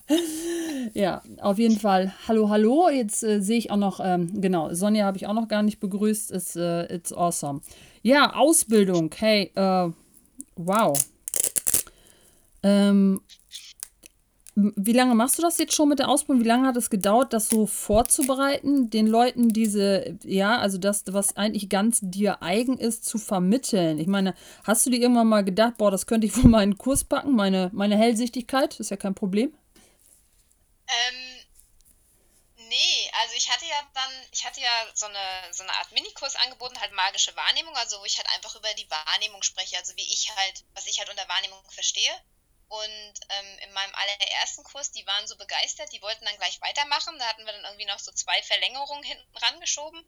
ja, 0.94 1.24
auf 1.42 1.58
jeden 1.58 1.80
Fall. 1.80 2.14
Hallo, 2.28 2.50
hallo. 2.50 2.90
Jetzt 2.90 3.24
äh, 3.24 3.42
sehe 3.42 3.58
ich 3.58 3.72
auch 3.72 3.78
noch, 3.78 4.00
ähm, 4.02 4.40
genau, 4.40 4.72
Sonja 4.72 5.06
habe 5.06 5.18
ich 5.18 5.26
auch 5.26 5.34
noch 5.34 5.48
gar 5.48 5.64
nicht 5.64 5.80
begrüßt. 5.80 6.32
It's, 6.32 6.56
äh, 6.56 6.94
it's 6.94 7.12
awesome. 7.12 7.62
Ja, 8.04 8.36
Ausbildung. 8.36 9.10
Hey, 9.18 9.52
äh, 9.56 9.90
wow. 10.56 10.98
Ähm, 12.64 13.22
wie 14.56 14.94
lange 14.94 15.16
machst 15.16 15.40
du 15.40 15.42
das 15.42 15.58
jetzt 15.58 15.74
schon 15.74 15.90
mit 15.90 15.98
der 15.98 16.10
Ausbildung? 16.10 16.44
Wie 16.44 16.48
lange 16.48 16.68
hat 16.68 16.78
es 16.78 16.92
gedauert, 16.92 17.34
das 17.34 17.50
so 17.50 17.66
vorzubereiten, 17.66 18.92
den 18.92 19.08
Leuten 19.08 19.50
diese, 19.50 20.20
ja, 20.24 20.60
also 20.60 20.78
das, 20.78 21.06
was 21.08 21.36
eigentlich 21.36 21.70
ganz 21.70 22.00
dir 22.04 22.44
eigen 22.44 22.78
ist, 22.78 23.04
zu 23.06 23.18
vermitteln? 23.18 23.98
Ich 23.98 24.06
meine, 24.06 24.36
hast 24.64 24.86
du 24.86 24.92
dir 24.92 25.02
irgendwann 25.02 25.28
mal 25.28 25.44
gedacht, 25.44 25.78
boah, 25.78 25.90
das 25.90 26.06
könnte 26.06 26.28
ich 26.28 26.38
wohl 26.38 26.52
meinen 26.52 26.78
Kurs 26.78 27.04
packen, 27.04 27.36
meine, 27.36 27.72
meine 27.74 27.98
Hellsichtigkeit, 27.98 28.80
ist 28.80 28.92
ja 28.92 28.98
kein 28.98 29.16
Problem. 29.16 29.52
Ähm, 30.88 31.23
nee, 32.74 33.12
also 33.22 33.36
ich 33.36 33.50
hatte 33.50 33.66
ja 33.66 33.90
dann, 33.94 34.28
ich 34.32 34.44
hatte 34.46 34.60
ja 34.60 34.88
so 34.96 35.06
eine, 35.06 35.54
so 35.54 35.64
eine 35.64 35.74
Art 35.74 35.92
Minikurs 35.92 36.36
angeboten, 36.36 36.80
halt 36.80 36.92
magische 36.94 37.36
Wahrnehmung, 37.36 37.76
also 37.76 38.00
wo 38.00 38.06
ich 38.06 38.18
halt 38.18 38.30
einfach 38.30 38.56
über 38.56 38.74
die 38.74 38.90
Wahrnehmung 38.90 39.44
spreche, 39.44 39.78
also 39.78 39.96
wie 39.96 40.14
ich 40.14 40.36
halt, 40.36 40.64
was 40.74 40.88
ich 40.88 40.98
halt 41.00 41.10
unter 41.10 41.28
Wahrnehmung 41.30 41.64
verstehe. 41.70 42.14
Und 42.70 43.14
ähm, 43.30 43.60
in 43.60 43.74
meinem 43.74 43.94
allerersten 43.94 44.64
Kurs, 44.64 44.92
die 44.92 45.06
waren 45.06 45.28
so 45.28 45.38
begeistert, 45.38 45.94
die 45.94 46.02
wollten 46.02 46.26
dann 46.26 46.38
gleich 46.38 46.60
weitermachen. 46.60 47.20
Da 47.20 47.28
hatten 47.28 47.46
wir 47.46 47.54
dann 47.54 47.66
irgendwie 47.66 47.86
noch 47.86 48.00
so 48.00 48.12
zwei 48.12 48.42
Verlängerungen 48.42 49.04
hinten 49.04 49.38
rangeschoben. 49.38 50.04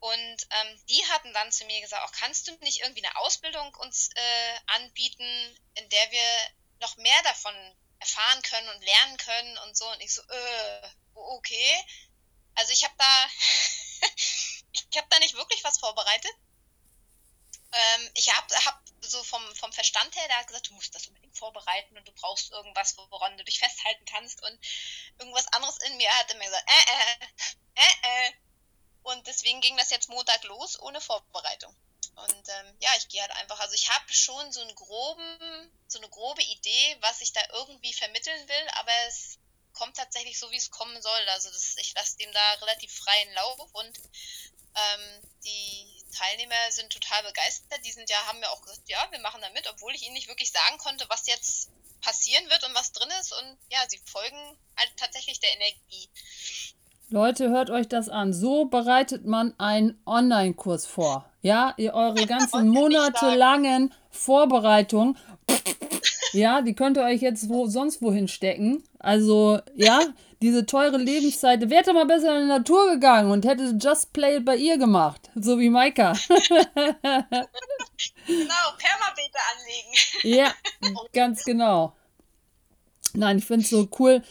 Und 0.00 0.36
ähm, 0.50 0.86
die 0.88 1.06
hatten 1.10 1.32
dann 1.32 1.52
zu 1.52 1.64
mir 1.66 1.80
gesagt, 1.80 2.02
auch 2.02 2.12
kannst 2.12 2.48
du 2.48 2.52
nicht 2.62 2.80
irgendwie 2.80 3.04
eine 3.04 3.16
Ausbildung 3.18 3.72
uns 3.76 4.08
äh, 4.08 4.58
anbieten, 4.66 5.56
in 5.74 5.88
der 5.88 6.10
wir 6.10 6.26
noch 6.80 6.96
mehr 6.96 7.22
davon 7.22 7.54
erfahren 8.00 8.42
können 8.42 8.68
und 8.70 8.84
lernen 8.84 9.16
können 9.18 9.58
und 9.58 9.76
so. 9.76 9.88
Und 9.88 10.00
ich 10.00 10.12
so, 10.12 10.22
äh, 10.22 10.88
okay. 11.14 11.84
Also 12.54 12.72
ich 12.72 12.84
habe 12.84 12.94
da, 12.96 13.26
ich 14.72 14.96
habe 14.96 15.08
da 15.10 15.18
nicht 15.18 15.34
wirklich 15.34 15.62
was 15.64 15.78
vorbereitet. 15.78 16.32
Ähm, 17.72 18.10
ich 18.14 18.32
habe 18.32 18.54
hab 18.64 18.82
so 19.00 19.22
vom, 19.24 19.42
vom 19.56 19.72
Verstand 19.72 20.14
her, 20.16 20.38
hat 20.38 20.46
gesagt, 20.46 20.68
du 20.68 20.74
musst 20.74 20.94
das 20.94 21.06
unbedingt 21.08 21.36
vorbereiten 21.36 21.96
und 21.96 22.06
du 22.06 22.12
brauchst 22.12 22.52
irgendwas, 22.52 22.96
woran 22.96 23.36
du 23.36 23.44
dich 23.44 23.58
festhalten 23.58 24.04
kannst. 24.06 24.42
Und 24.42 24.58
irgendwas 25.18 25.48
anderes 25.48 25.78
in 25.78 25.96
mir 25.96 26.10
hat 26.18 26.30
immer 26.32 26.44
gesagt, 26.44 26.70
äh, 26.70 26.92
äh, 26.92 27.84
äh, 27.84 28.28
äh. 28.28 28.32
Und 29.02 29.26
deswegen 29.26 29.60
ging 29.60 29.76
das 29.76 29.90
jetzt 29.90 30.08
Montag 30.08 30.42
los, 30.44 30.80
ohne 30.80 31.00
Vorbereitung. 31.00 31.76
Und 32.16 32.48
ähm, 32.48 32.76
ja, 32.80 32.90
ich 32.96 33.08
gehe 33.08 33.20
halt 33.20 33.32
einfach, 33.32 33.58
also 33.60 33.74
ich 33.74 33.90
habe 33.90 34.12
schon 34.12 34.52
so 34.52 34.60
einen 34.60 34.74
groben, 34.74 35.70
so 35.88 35.98
eine 35.98 36.08
grobe 36.08 36.42
Idee, 36.42 36.96
was 37.00 37.20
ich 37.20 37.32
da 37.32 37.40
irgendwie 37.52 37.92
vermitteln 37.92 38.48
will, 38.48 38.68
aber 38.74 38.92
es 39.08 39.38
kommt 39.74 39.96
tatsächlich 39.96 40.38
so, 40.38 40.50
wie 40.50 40.56
es 40.56 40.70
kommen 40.70 41.00
soll. 41.02 41.28
Also 41.28 41.50
das, 41.50 41.76
ich 41.78 41.94
lasse 41.94 42.16
dem 42.18 42.32
da 42.32 42.52
relativ 42.62 42.92
freien 42.92 43.32
Lauf 43.34 43.74
und 43.74 43.98
ähm, 44.76 45.22
die 45.44 46.02
Teilnehmer 46.16 46.54
sind 46.70 46.92
total 46.92 47.22
begeistert. 47.24 47.84
Die 47.84 47.92
sind 47.92 48.08
ja, 48.08 48.16
haben 48.26 48.40
mir 48.40 48.50
auch 48.50 48.62
gesagt, 48.62 48.88
ja, 48.88 49.06
wir 49.10 49.20
machen 49.20 49.40
da 49.40 49.50
mit, 49.50 49.68
obwohl 49.70 49.94
ich 49.94 50.02
ihnen 50.02 50.14
nicht 50.14 50.28
wirklich 50.28 50.50
sagen 50.50 50.78
konnte, 50.78 51.04
was 51.08 51.26
jetzt 51.26 51.70
passieren 52.00 52.48
wird 52.50 52.64
und 52.64 52.74
was 52.74 52.92
drin 52.92 53.08
ist. 53.20 53.32
Und 53.32 53.58
ja, 53.70 53.78
sie 53.88 54.00
folgen 54.04 54.58
halt 54.76 54.92
tatsächlich 54.96 55.40
der 55.40 55.52
Energie. 55.52 56.08
Leute, 57.08 57.50
hört 57.50 57.70
euch 57.70 57.88
das 57.88 58.08
an. 58.08 58.32
So 58.32 58.64
bereitet 58.64 59.26
man 59.26 59.54
einen 59.58 60.00
Online-Kurs 60.06 60.86
vor. 60.86 61.30
Ja, 61.42 61.74
ihr 61.76 61.94
eure 61.94 62.26
ganzen 62.26 62.68
monatelangen 62.68 63.94
Vorbereitungen, 64.10 65.18
ja, 66.34 66.60
die 66.60 66.74
könnt 66.74 66.98
ihr 66.98 67.04
euch 67.04 67.22
jetzt 67.22 67.48
wo, 67.48 67.66
sonst 67.66 68.02
wohin 68.02 68.28
stecken. 68.28 68.82
Also, 68.98 69.60
ja, 69.74 70.00
diese 70.42 70.66
teure 70.66 70.98
Lebenszeit. 70.98 71.70
Wärt 71.70 71.86
ihr 71.86 71.94
mal 71.94 72.06
besser 72.06 72.36
in 72.36 72.42
die 72.42 72.48
Natur 72.48 72.92
gegangen 72.92 73.30
und 73.30 73.46
hättet 73.46 73.82
Just 73.82 74.12
Play 74.12 74.36
It 74.36 74.44
bei 74.44 74.56
ihr 74.56 74.76
gemacht. 74.76 75.30
So 75.34 75.58
wie 75.58 75.70
Maika. 75.70 76.12
Genau, 78.26 78.72
Permabeete 78.78 79.38
anlegen. 79.52 79.92
Ja, 80.22 80.52
ganz 81.12 81.44
genau. 81.44 81.94
Nein, 83.14 83.38
ich 83.38 83.44
finde 83.44 83.64
es 83.64 83.70
so 83.70 83.88
cool. 83.98 84.22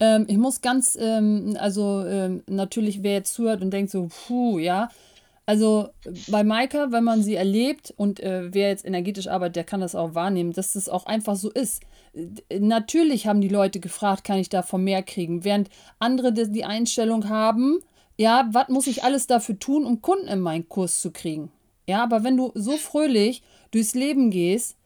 Ähm, 0.00 0.24
ich 0.28 0.38
muss 0.38 0.62
ganz, 0.62 0.96
ähm, 0.98 1.56
also 1.60 2.04
ähm, 2.06 2.42
natürlich, 2.46 3.02
wer 3.02 3.12
jetzt 3.14 3.34
zuhört 3.34 3.60
und 3.62 3.70
denkt 3.70 3.90
so, 3.90 4.08
puh, 4.26 4.58
ja. 4.58 4.88
Also 5.46 5.88
bei 6.28 6.44
Maika, 6.44 6.92
wenn 6.92 7.02
man 7.02 7.22
sie 7.22 7.34
erlebt 7.34 7.92
und 7.96 8.20
äh, 8.20 8.54
wer 8.54 8.68
jetzt 8.68 8.84
energetisch 8.84 9.26
arbeitet, 9.26 9.56
der 9.56 9.64
kann 9.64 9.80
das 9.80 9.96
auch 9.96 10.14
wahrnehmen, 10.14 10.52
dass 10.52 10.74
das 10.74 10.88
auch 10.88 11.06
einfach 11.06 11.34
so 11.34 11.50
ist. 11.50 11.82
Natürlich 12.56 13.26
haben 13.26 13.40
die 13.40 13.48
Leute 13.48 13.80
gefragt, 13.80 14.24
kann 14.24 14.38
ich 14.38 14.48
davon 14.48 14.84
mehr 14.84 15.02
kriegen, 15.02 15.44
während 15.44 15.68
andere 15.98 16.32
die 16.32 16.64
Einstellung 16.64 17.28
haben, 17.28 17.80
ja, 18.16 18.48
was 18.52 18.68
muss 18.68 18.86
ich 18.86 19.02
alles 19.02 19.26
dafür 19.26 19.58
tun, 19.58 19.86
um 19.86 20.02
Kunden 20.02 20.28
in 20.28 20.40
meinen 20.40 20.68
Kurs 20.68 21.00
zu 21.00 21.10
kriegen? 21.10 21.50
Ja, 21.86 22.02
aber 22.02 22.22
wenn 22.22 22.36
du 22.36 22.52
so 22.54 22.76
fröhlich 22.76 23.42
durchs 23.70 23.94
Leben 23.94 24.30
gehst, 24.30 24.76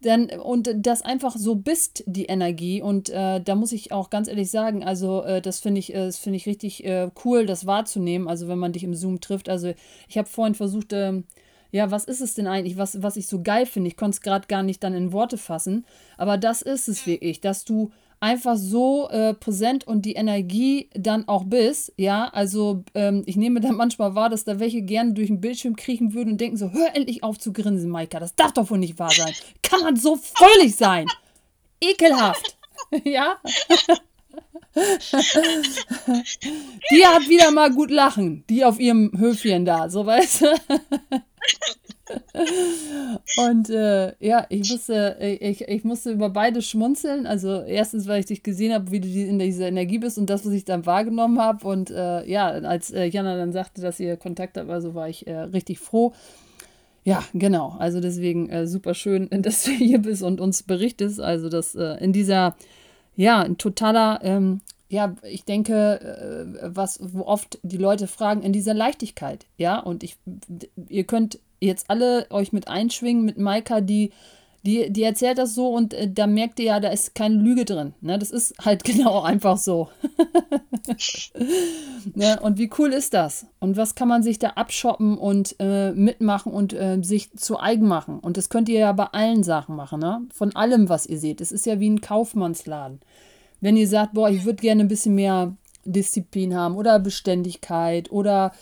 dann 0.00 0.30
und 0.30 0.70
das 0.76 1.02
einfach 1.02 1.36
so 1.36 1.56
bist 1.56 2.04
die 2.06 2.26
Energie 2.26 2.80
und 2.80 3.10
äh, 3.10 3.40
da 3.40 3.54
muss 3.56 3.72
ich 3.72 3.90
auch 3.90 4.10
ganz 4.10 4.28
ehrlich 4.28 4.50
sagen, 4.50 4.84
also 4.84 5.24
äh, 5.24 5.42
das 5.42 5.58
finde 5.58 5.80
ich, 5.80 5.92
äh, 5.92 6.06
das 6.06 6.18
finde 6.18 6.36
ich 6.36 6.46
richtig 6.46 6.84
äh, 6.84 7.10
cool, 7.24 7.46
das 7.46 7.66
wahrzunehmen. 7.66 8.28
Also 8.28 8.46
wenn 8.46 8.58
man 8.58 8.72
dich 8.72 8.84
im 8.84 8.94
Zoom 8.94 9.20
trifft. 9.20 9.48
Also 9.48 9.74
ich 10.08 10.16
habe 10.16 10.28
vorhin 10.28 10.54
versucht, 10.54 10.92
ähm, 10.92 11.24
ja, 11.72 11.90
was 11.90 12.04
ist 12.04 12.20
es 12.20 12.34
denn 12.34 12.46
eigentlich, 12.46 12.78
was, 12.78 13.02
was 13.02 13.16
ich 13.16 13.26
so 13.26 13.42
geil 13.42 13.66
finde? 13.66 13.88
Ich 13.88 13.96
konnte 13.96 14.16
es 14.16 14.20
gerade 14.20 14.46
gar 14.46 14.62
nicht 14.62 14.82
dann 14.82 14.94
in 14.94 15.12
Worte 15.12 15.36
fassen, 15.36 15.84
aber 16.16 16.38
das 16.38 16.62
ist 16.62 16.88
es 16.88 17.06
wirklich, 17.06 17.40
dass 17.40 17.64
du 17.64 17.90
einfach 18.20 18.56
so 18.56 19.08
äh, 19.10 19.34
präsent 19.34 19.86
und 19.86 20.02
die 20.02 20.14
Energie 20.14 20.88
dann 20.94 21.28
auch 21.28 21.44
bist, 21.44 21.92
ja, 21.96 22.28
also 22.28 22.84
ähm, 22.94 23.22
ich 23.26 23.36
nehme 23.36 23.60
dann 23.60 23.76
manchmal 23.76 24.14
wahr, 24.14 24.28
dass 24.28 24.44
da 24.44 24.58
welche 24.58 24.82
gerne 24.82 25.12
durch 25.14 25.28
den 25.28 25.40
Bildschirm 25.40 25.76
kriechen 25.76 26.14
würden 26.14 26.32
und 26.32 26.40
denken 26.40 26.56
so, 26.56 26.72
hör 26.72 26.94
endlich 26.94 27.22
auf 27.22 27.38
zu 27.38 27.52
grinsen, 27.52 27.90
Maika, 27.90 28.18
das 28.20 28.34
darf 28.34 28.52
doch 28.52 28.70
wohl 28.70 28.78
nicht 28.78 28.98
wahr 28.98 29.10
sein. 29.10 29.32
Kann 29.62 29.80
man 29.80 29.96
so 29.96 30.16
fröhlich 30.16 30.76
sein? 30.76 31.06
Ekelhaft. 31.80 32.58
ja? 33.04 33.36
die 36.90 37.06
hat 37.06 37.28
wieder 37.28 37.50
mal 37.50 37.72
gut 37.72 37.90
lachen, 37.90 38.44
die 38.48 38.64
auf 38.64 38.78
ihrem 38.78 39.12
Höfchen 39.16 39.64
da, 39.64 39.88
so 39.88 40.06
weißt 40.06 40.42
du. 40.42 40.46
Und 43.36 43.70
äh, 43.70 44.12
ja, 44.20 44.46
ich 44.48 44.70
musste, 44.70 45.16
ich, 45.20 45.62
ich 45.62 45.84
musste 45.84 46.10
über 46.10 46.30
beide 46.30 46.62
schmunzeln. 46.62 47.26
Also 47.26 47.62
erstens, 47.62 48.06
weil 48.06 48.20
ich 48.20 48.26
dich 48.26 48.42
gesehen 48.42 48.72
habe, 48.72 48.90
wie 48.90 49.00
du 49.00 49.08
in 49.08 49.38
dieser 49.38 49.68
Energie 49.68 49.98
bist 49.98 50.18
und 50.18 50.30
das, 50.30 50.44
was 50.46 50.52
ich 50.52 50.64
dann 50.64 50.86
wahrgenommen 50.86 51.40
habe. 51.40 51.66
Und 51.66 51.90
äh, 51.90 52.24
ja, 52.26 52.48
als 52.48 52.90
äh, 52.90 53.04
Jana 53.04 53.36
dann 53.36 53.52
sagte, 53.52 53.80
dass 53.80 54.00
ihr 54.00 54.16
Kontakt 54.16 54.56
habt, 54.56 54.70
also 54.70 54.94
war 54.94 55.08
ich 55.08 55.26
äh, 55.26 55.38
richtig 55.38 55.78
froh. 55.78 56.12
Ja, 57.04 57.22
genau. 57.32 57.76
Also 57.78 58.00
deswegen 58.00 58.48
äh, 58.50 58.66
super 58.66 58.94
schön, 58.94 59.28
dass 59.42 59.64
du 59.64 59.70
hier 59.70 60.00
bist 60.00 60.22
und 60.22 60.40
uns 60.40 60.62
berichtest. 60.62 61.20
Also 61.20 61.48
dass 61.48 61.74
äh, 61.74 62.02
in 62.02 62.12
dieser, 62.12 62.56
ja, 63.16 63.40
ein 63.42 63.58
totaler 63.58 64.20
ähm, 64.22 64.60
ja, 64.90 65.14
ich 65.22 65.44
denke, 65.44 66.58
was, 66.62 66.98
wo 67.02 67.26
oft 67.26 67.58
die 67.62 67.76
Leute 67.76 68.06
fragen, 68.06 68.40
in 68.40 68.54
dieser 68.54 68.72
Leichtigkeit, 68.72 69.44
ja, 69.58 69.78
und 69.78 70.02
ich, 70.02 70.16
ihr 70.88 71.04
könnt 71.04 71.40
jetzt 71.60 71.88
alle 71.88 72.26
euch 72.30 72.52
mit 72.52 72.68
einschwingen 72.68 73.24
mit 73.24 73.38
Maika, 73.38 73.80
die, 73.80 74.10
die, 74.64 74.90
die 74.90 75.02
erzählt 75.02 75.38
das 75.38 75.54
so 75.54 75.68
und 75.68 75.94
äh, 75.94 76.10
da 76.10 76.26
merkt 76.26 76.58
ihr 76.58 76.66
ja, 76.66 76.80
da 76.80 76.88
ist 76.88 77.14
keine 77.14 77.36
Lüge 77.36 77.64
drin. 77.64 77.94
Ne? 78.00 78.18
Das 78.18 78.30
ist 78.30 78.54
halt 78.64 78.84
genau 78.84 79.22
einfach 79.22 79.56
so. 79.56 79.88
ne? 82.14 82.38
Und 82.40 82.58
wie 82.58 82.70
cool 82.78 82.92
ist 82.92 83.14
das? 83.14 83.46
Und 83.60 83.76
was 83.76 83.94
kann 83.94 84.08
man 84.08 84.22
sich 84.22 84.38
da 84.38 84.50
abshoppen 84.50 85.16
und 85.16 85.56
äh, 85.58 85.92
mitmachen 85.92 86.52
und 86.52 86.72
äh, 86.72 86.98
sich 87.02 87.32
zu 87.32 87.58
eigen 87.58 87.86
machen? 87.86 88.18
Und 88.18 88.36
das 88.36 88.48
könnt 88.48 88.68
ihr 88.68 88.80
ja 88.80 88.92
bei 88.92 89.06
allen 89.06 89.42
Sachen 89.42 89.76
machen, 89.76 90.00
ne? 90.00 90.22
Von 90.32 90.54
allem, 90.56 90.88
was 90.88 91.06
ihr 91.06 91.18
seht. 91.18 91.40
Es 91.40 91.52
ist 91.52 91.66
ja 91.66 91.80
wie 91.80 91.90
ein 91.90 92.00
Kaufmannsladen. 92.00 93.00
Wenn 93.60 93.76
ihr 93.76 93.88
sagt, 93.88 94.14
boah, 94.14 94.28
ich 94.30 94.44
würde 94.44 94.60
gerne 94.60 94.82
ein 94.82 94.88
bisschen 94.88 95.14
mehr 95.14 95.56
Disziplin 95.84 96.54
haben 96.54 96.76
oder 96.76 96.98
Beständigkeit 96.98 98.10
oder 98.12 98.52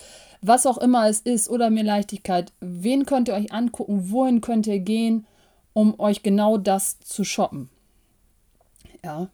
was 0.46 0.66
auch 0.66 0.78
immer 0.78 1.08
es 1.08 1.20
ist 1.20 1.48
oder 1.48 1.70
mehr 1.70 1.84
Leichtigkeit, 1.84 2.52
wen 2.60 3.06
könnt 3.06 3.28
ihr 3.28 3.34
euch 3.34 3.52
angucken, 3.52 4.10
wohin 4.10 4.40
könnt 4.40 4.66
ihr 4.66 4.80
gehen, 4.80 5.26
um 5.72 5.98
euch 5.98 6.22
genau 6.22 6.56
das 6.56 6.98
zu 7.00 7.24
shoppen. 7.24 7.68
Ja. 9.04 9.28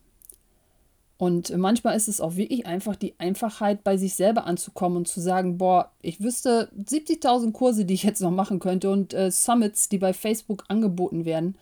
Und 1.18 1.56
manchmal 1.56 1.96
ist 1.96 2.08
es 2.08 2.20
auch 2.20 2.34
wirklich 2.34 2.66
einfach 2.66 2.96
die 2.96 3.14
Einfachheit, 3.18 3.84
bei 3.84 3.96
sich 3.96 4.14
selber 4.14 4.44
anzukommen 4.44 4.96
und 4.96 5.08
zu 5.08 5.20
sagen, 5.20 5.56
boah, 5.56 5.92
ich 6.02 6.20
wüsste 6.20 6.68
70.000 6.76 7.52
Kurse, 7.52 7.84
die 7.84 7.94
ich 7.94 8.02
jetzt 8.02 8.20
noch 8.20 8.32
machen 8.32 8.58
könnte 8.58 8.90
und 8.90 9.14
äh, 9.14 9.30
Summits, 9.30 9.88
die 9.88 9.98
bei 9.98 10.14
Facebook 10.14 10.64
angeboten 10.66 11.24
werden. 11.24 11.56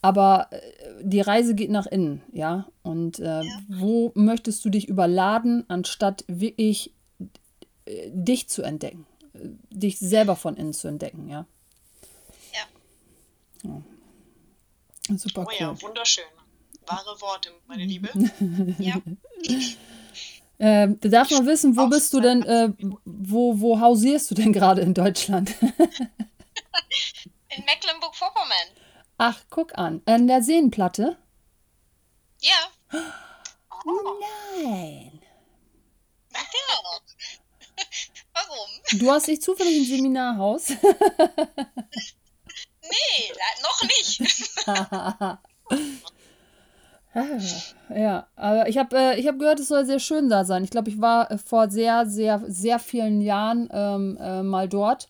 Aber 0.00 0.48
äh, 0.50 0.58
die 1.00 1.20
Reise 1.20 1.54
geht 1.54 1.70
nach 1.70 1.86
innen, 1.86 2.22
ja. 2.32 2.66
Und 2.82 3.20
äh, 3.20 3.42
ja. 3.42 3.58
wo 3.68 4.10
möchtest 4.16 4.64
du 4.64 4.68
dich 4.68 4.88
überladen, 4.88 5.64
anstatt 5.68 6.24
wirklich 6.26 6.92
dich 7.86 8.48
zu 8.48 8.62
entdecken, 8.62 9.06
dich 9.70 9.98
selber 9.98 10.36
von 10.36 10.56
innen 10.56 10.72
zu 10.72 10.88
entdecken, 10.88 11.28
ja. 11.28 11.46
Ja. 12.52 13.70
ja. 13.70 13.82
Super 15.16 15.42
oh, 15.42 15.46
cool. 15.50 15.54
ja, 15.58 15.82
wunderschön. 15.82 16.24
Wahre 16.86 17.20
Worte, 17.20 17.50
meine 17.66 17.84
Liebe. 17.84 18.08
ja. 18.78 18.96
Äh, 20.58 20.88
da 21.00 21.08
darf 21.08 21.30
man 21.30 21.46
wissen, 21.46 21.76
wo 21.76 21.88
bist 21.88 22.12
du 22.12 22.20
denn, 22.20 22.42
äh, 22.44 22.72
wo, 23.04 23.60
wo 23.60 23.80
hausierst 23.80 24.30
du 24.30 24.34
denn 24.34 24.52
gerade 24.52 24.82
in 24.82 24.94
Deutschland? 24.94 25.54
in 25.60 27.64
Mecklenburg-Vorpommern. 27.64 28.68
Ach, 29.18 29.40
guck 29.50 29.76
an. 29.78 30.02
In 30.06 30.26
der 30.26 30.42
Seenplatte? 30.42 31.16
Ja. 32.40 33.00
Oh. 33.84 33.90
Nein. 34.64 35.20
Ja. 36.32 36.40
Warum? 38.52 39.00
Du 39.00 39.10
hast 39.10 39.26
dich 39.28 39.40
zufällig 39.40 39.78
im 39.78 39.84
Seminarhaus? 39.84 40.68
nee, 42.82 43.32
noch 43.62 43.82
nicht. 43.82 44.20
ja, 47.94 48.26
aber 48.36 48.68
ich 48.68 48.76
habe 48.78 48.96
äh, 48.96 49.22
hab 49.22 49.38
gehört, 49.38 49.60
es 49.60 49.68
soll 49.68 49.84
sehr 49.86 50.00
schön 50.00 50.28
da 50.28 50.44
sein. 50.44 50.64
Ich 50.64 50.70
glaube, 50.70 50.90
ich 50.90 51.00
war 51.00 51.30
äh, 51.30 51.38
vor 51.38 51.70
sehr, 51.70 52.04
sehr, 52.06 52.42
sehr 52.46 52.78
vielen 52.78 53.22
Jahren 53.22 53.70
ähm, 53.72 54.18
äh, 54.20 54.42
mal 54.42 54.68
dort. 54.68 55.08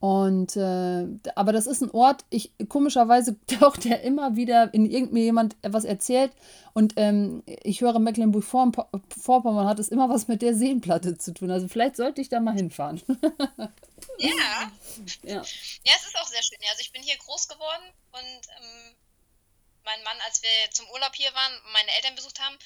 Und 0.00 0.56
äh, 0.56 1.06
aber 1.34 1.52
das 1.52 1.66
ist 1.66 1.82
ein 1.82 1.90
Ort, 1.90 2.24
ich 2.30 2.52
komischerweise 2.68 3.36
taucht 3.58 3.84
der 3.84 4.02
immer 4.02 4.36
wieder 4.36 4.72
in 4.72 4.88
irgendwie 4.88 5.24
jemand 5.24 5.56
etwas 5.62 5.84
erzählt 5.84 6.30
und 6.72 6.94
ähm, 6.96 7.42
ich 7.46 7.80
höre 7.80 7.98
Mecklenburg-Vorpommern 7.98 9.66
hat 9.66 9.80
es 9.80 9.88
immer 9.88 10.08
was 10.08 10.28
mit 10.28 10.42
der 10.42 10.54
Seenplatte 10.54 11.18
zu 11.18 11.34
tun. 11.34 11.50
Also 11.50 11.66
vielleicht 11.66 11.96
sollte 11.96 12.20
ich 12.20 12.28
da 12.28 12.38
mal 12.38 12.54
hinfahren. 12.54 13.02
ja. 14.18 14.70
ja. 15.24 15.42
Ja, 15.42 15.42
es 15.42 16.06
ist 16.06 16.16
auch 16.20 16.28
sehr 16.28 16.42
schön. 16.44 16.58
Also 16.70 16.82
ich 16.82 16.92
bin 16.92 17.02
hier 17.02 17.16
groß 17.16 17.48
geworden 17.48 17.82
und 18.12 18.22
ähm, 18.60 18.94
mein 19.84 20.04
Mann, 20.04 20.16
als 20.26 20.40
wir 20.42 20.70
zum 20.70 20.86
Urlaub 20.92 21.14
hier 21.16 21.34
waren, 21.34 21.52
meine 21.72 21.90
Eltern 21.96 22.14
besucht 22.14 22.38
haben, 22.38 22.56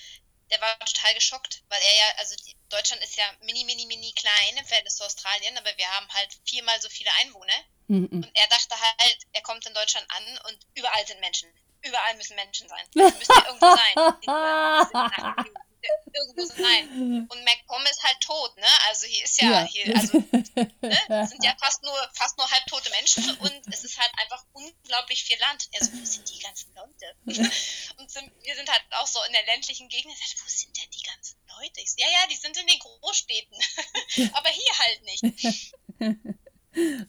der 0.53 0.61
war 0.61 0.79
total 0.81 1.15
geschockt, 1.15 1.63
weil 1.69 1.81
er 1.81 1.97
ja, 1.97 2.05
also 2.19 2.37
die, 2.37 2.55
Deutschland 2.69 3.03
ist 3.03 3.17
ja 3.17 3.25
mini, 3.41 3.65
mini, 3.65 3.87
mini 3.87 4.13
klein 4.13 4.57
im 4.59 4.67
Verhältnis 4.67 4.97
zu 4.97 5.05
Australien, 5.05 5.57
aber 5.57 5.71
wir 5.77 5.89
haben 5.91 6.07
halt 6.13 6.29
viermal 6.45 6.79
so 6.81 6.91
viele 6.91 7.11
Einwohner. 7.21 7.59
Mhm. 7.89 8.09
Und 8.11 8.31
er 8.35 8.47
dachte 8.49 8.79
halt, 8.79 9.19
er 9.33 9.43
kommt 9.43 9.67
in 9.67 9.75
Deutschland 9.75 10.07
an 10.11 10.39
und 10.49 10.59
überall 10.75 11.07
sind 11.07 11.21
Menschen. 11.21 11.51
Überall 11.81 12.15
müssen 12.17 12.37
Menschen 12.37 12.69
sein. 12.69 12.87
Müssen 12.95 13.33
ja 13.35 13.47
irgendwo 13.47 13.75
sein 13.75 15.47
irgendwo 16.13 16.45
sein. 16.45 17.29
Und 17.29 17.45
MacPom 17.45 17.83
ist 17.91 18.03
halt 18.03 18.21
tot, 18.21 18.57
ne? 18.57 18.67
Also 18.89 19.07
hier 19.07 19.25
ist 19.25 19.41
ja, 19.41 19.51
ja. 19.51 19.65
hier, 19.65 19.97
also 19.97 20.19
ne? 20.31 21.27
sind 21.29 21.45
ja 21.45 21.55
fast 21.59 21.83
nur, 21.83 21.97
fast 22.15 22.37
nur 22.39 22.51
halbtote 22.51 22.91
Menschen 22.91 23.37
und 23.39 23.63
es 23.73 23.85
ist 23.85 23.99
halt 23.99 24.11
einfach 24.19 24.45
unglaublich 24.53 25.25
viel 25.25 25.39
Land. 25.39 25.69
Also 25.79 25.93
wo 25.93 26.05
sind 26.05 26.29
die 26.29 26.39
ganzen 26.41 26.75
Leute? 26.75 27.15
und 27.99 28.11
sind, 28.11 28.31
wir 28.43 28.55
sind 28.55 28.71
halt 28.71 28.83
auch 29.01 29.07
so 29.07 29.19
in 29.27 29.33
der 29.33 29.45
ländlichen 29.47 29.89
Gegend. 29.89 30.13
Wo 30.13 30.49
sind 30.49 30.77
denn 30.77 30.91
die 30.91 31.03
ganzen 31.03 31.37
Leute? 31.59 31.81
Ich 31.81 31.93
so, 31.93 31.97
ja, 31.99 32.07
ja, 32.09 32.27
die 32.31 32.37
sind 32.37 32.57
in 32.57 32.67
den 32.67 32.79
Großstädten. 32.79 33.57
Aber 34.35 34.49
hier 34.49 34.79
halt 34.79 35.03
nicht. 35.03 35.75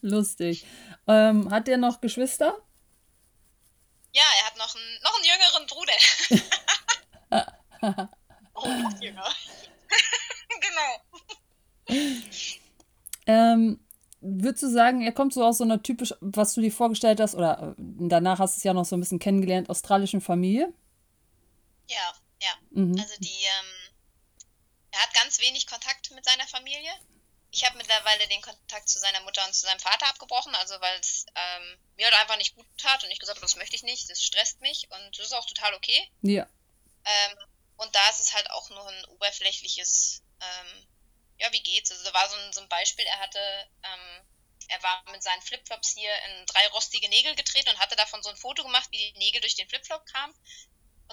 Lustig. 0.01 0.65
Ähm, 1.07 1.49
hat 1.51 1.67
der 1.67 1.77
noch 1.77 2.01
Geschwister? 2.01 2.57
Ja, 4.11 4.23
er 4.39 4.45
hat 4.45 4.57
noch 4.57 4.75
einen, 4.75 5.01
noch 5.01 5.15
einen 5.15 5.25
jüngeren 5.25 5.65
Bruder. 5.67 5.93
Genau. 10.61 11.01
Ähm, 13.25 13.79
würdest 14.21 14.63
du 14.63 14.69
sagen, 14.69 15.01
er 15.01 15.11
kommt 15.11 15.33
so 15.33 15.43
aus 15.43 15.57
so 15.57 15.63
einer 15.63 15.83
typisch, 15.83 16.13
was 16.21 16.53
du 16.53 16.61
dir 16.61 16.71
vorgestellt 16.71 17.19
hast, 17.19 17.35
oder 17.35 17.75
äh, 17.77 17.81
danach 18.07 18.39
hast 18.39 18.55
du 18.55 18.59
es 18.59 18.63
ja 18.63 18.73
noch 18.73 18.85
so 18.85 18.95
ein 18.95 18.99
bisschen 18.99 19.19
kennengelernt, 19.19 19.69
australischen 19.69 20.21
Familie? 20.21 20.73
Ja, 21.89 22.13
ja. 22.41 22.51
Mhm. 22.71 22.97
Also 22.99 23.15
die, 23.19 23.27
ähm, 23.27 23.93
er 24.91 25.01
hat 25.01 25.13
ganz 25.13 25.39
wenig 25.41 25.67
Kontakt 25.67 26.11
mit 26.11 26.23
seiner 26.23 26.47
Familie. 26.47 26.91
Ich 27.51 27.63
habe 27.65 27.77
mittlerweile 27.77 28.27
den 28.29 28.41
Kontakt 28.41 28.89
zu 28.89 28.99
seiner 28.99 29.21
Mutter 29.21 29.45
und 29.45 29.53
zu 29.53 29.67
seinem 29.67 29.79
Vater 29.79 30.07
abgebrochen, 30.09 30.55
also 30.55 30.73
weil 30.81 30.99
es 30.99 31.25
ähm, 31.35 31.77
mir 31.97 32.05
halt 32.05 32.19
einfach 32.21 32.37
nicht 32.37 32.55
gut 32.55 32.65
tat 32.77 33.03
und 33.03 33.11
ich 33.11 33.19
gesagt 33.19 33.37
habe, 33.37 33.45
das 33.45 33.57
möchte 33.57 33.75
ich 33.75 33.83
nicht, 33.83 34.09
das 34.09 34.23
stresst 34.23 34.59
mich 34.61 34.87
und 34.89 35.19
das 35.19 35.27
ist 35.27 35.33
auch 35.33 35.45
total 35.45 35.75
okay. 35.75 36.09
Ja. 36.21 36.47
Ähm, 37.05 37.37
und 37.77 37.93
da 37.95 38.09
ist 38.09 38.19
es 38.19 38.33
halt 38.33 38.49
auch 38.51 38.69
nur 38.69 38.87
ein 38.87 39.05
oberflächliches, 39.05 40.23
ähm, 40.41 40.87
ja, 41.39 41.51
wie 41.51 41.63
geht's? 41.63 41.91
Also 41.91 42.03
da 42.03 42.13
war 42.13 42.29
so 42.29 42.35
ein, 42.35 42.53
so 42.53 42.61
ein 42.61 42.69
Beispiel, 42.69 43.05
er 43.05 43.19
hatte, 43.19 43.39
ähm, 43.83 44.27
er 44.69 44.83
war 44.83 45.03
mit 45.11 45.23
seinen 45.23 45.41
Flipflops 45.41 45.93
hier 45.93 46.11
in 46.27 46.45
drei 46.45 46.67
rostige 46.69 47.09
Nägel 47.09 47.35
getreten 47.35 47.69
und 47.69 47.79
hatte 47.79 47.95
davon 47.95 48.23
so 48.23 48.29
ein 48.29 48.37
Foto 48.37 48.63
gemacht, 48.63 48.87
wie 48.91 48.97
die 48.97 49.19
Nägel 49.19 49.41
durch 49.41 49.55
den 49.55 49.67
Flipflop 49.67 50.05
kamen. 50.05 50.33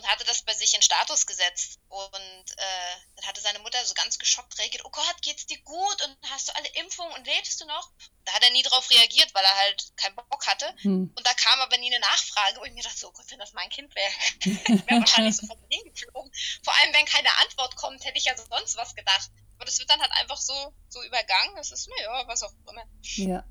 Und 0.01 0.09
hatte 0.09 0.25
das 0.25 0.43
bei 0.43 0.55
sich 0.55 0.75
in 0.75 0.83
Status 0.83 1.27
gesetzt. 1.27 1.79
Und 1.89 2.51
äh, 2.57 2.97
dann 3.17 3.27
hatte 3.27 3.41
seine 3.41 3.59
Mutter 3.59 3.85
so 3.85 3.95
ganz 3.95 4.19
geschockt 4.19 4.59
reagiert, 4.59 4.85
oh 4.85 4.91
Gott, 4.91 5.17
geht's 5.23 5.47
dir 5.47 5.61
gut 5.63 6.03
und 6.05 6.17
hast 6.31 6.49
du 6.49 6.57
alle 6.57 6.69
Impfungen 6.81 7.13
und 7.15 7.27
lebst 7.27 7.61
du 7.61 7.67
noch? 7.67 7.91
Da 8.25 8.33
hat 8.33 8.45
er 8.45 8.51
nie 8.51 8.63
drauf 8.63 8.89
reagiert, 8.91 9.35
weil 9.35 9.45
er 9.45 9.57
halt 9.57 9.93
keinen 9.97 10.17
Bock 10.17 10.47
hatte. 10.47 10.75
Hm. 10.79 11.13
Und 11.15 11.27
da 11.27 11.35
kam 11.35 11.61
aber 11.61 11.77
nie 11.79 11.95
eine 11.95 12.01
Nachfrage, 12.01 12.61
wo 12.61 12.65
ich 12.65 12.73
mir 12.73 12.83
dachte, 12.83 12.99
so 12.99 13.09
oh 13.09 13.13
Gott, 13.13 13.27
wenn 13.31 13.39
das 13.39 13.53
mein 13.53 13.69
Kind 13.69 13.95
wäre, 13.95 14.13
ich 14.45 14.87
wäre 14.87 15.01
wahrscheinlich 15.01 15.37
sofort 15.37 15.61
hingeflogen. 15.69 16.33
Vor 16.63 16.75
allem, 16.79 16.95
wenn 16.95 17.07
keine 17.07 17.37
Antwort 17.39 17.77
kommt, 17.77 18.05
hätte 18.05 18.19
ich 18.19 18.25
ja 18.25 18.37
sonst 18.37 18.77
was 18.77 18.95
gedacht. 18.95 19.31
Aber 19.57 19.67
das 19.67 19.79
wird 19.79 19.91
dann 19.91 20.01
halt 20.01 20.13
einfach 20.13 20.39
so, 20.39 20.75
so 20.89 21.03
übergangen. 21.03 21.57
Das 21.57 21.71
ist, 21.71 21.89
naja, 21.89 22.27
was 22.27 22.43
auch 22.43 22.53
immer. 22.67 22.85
Ja. 23.03 23.45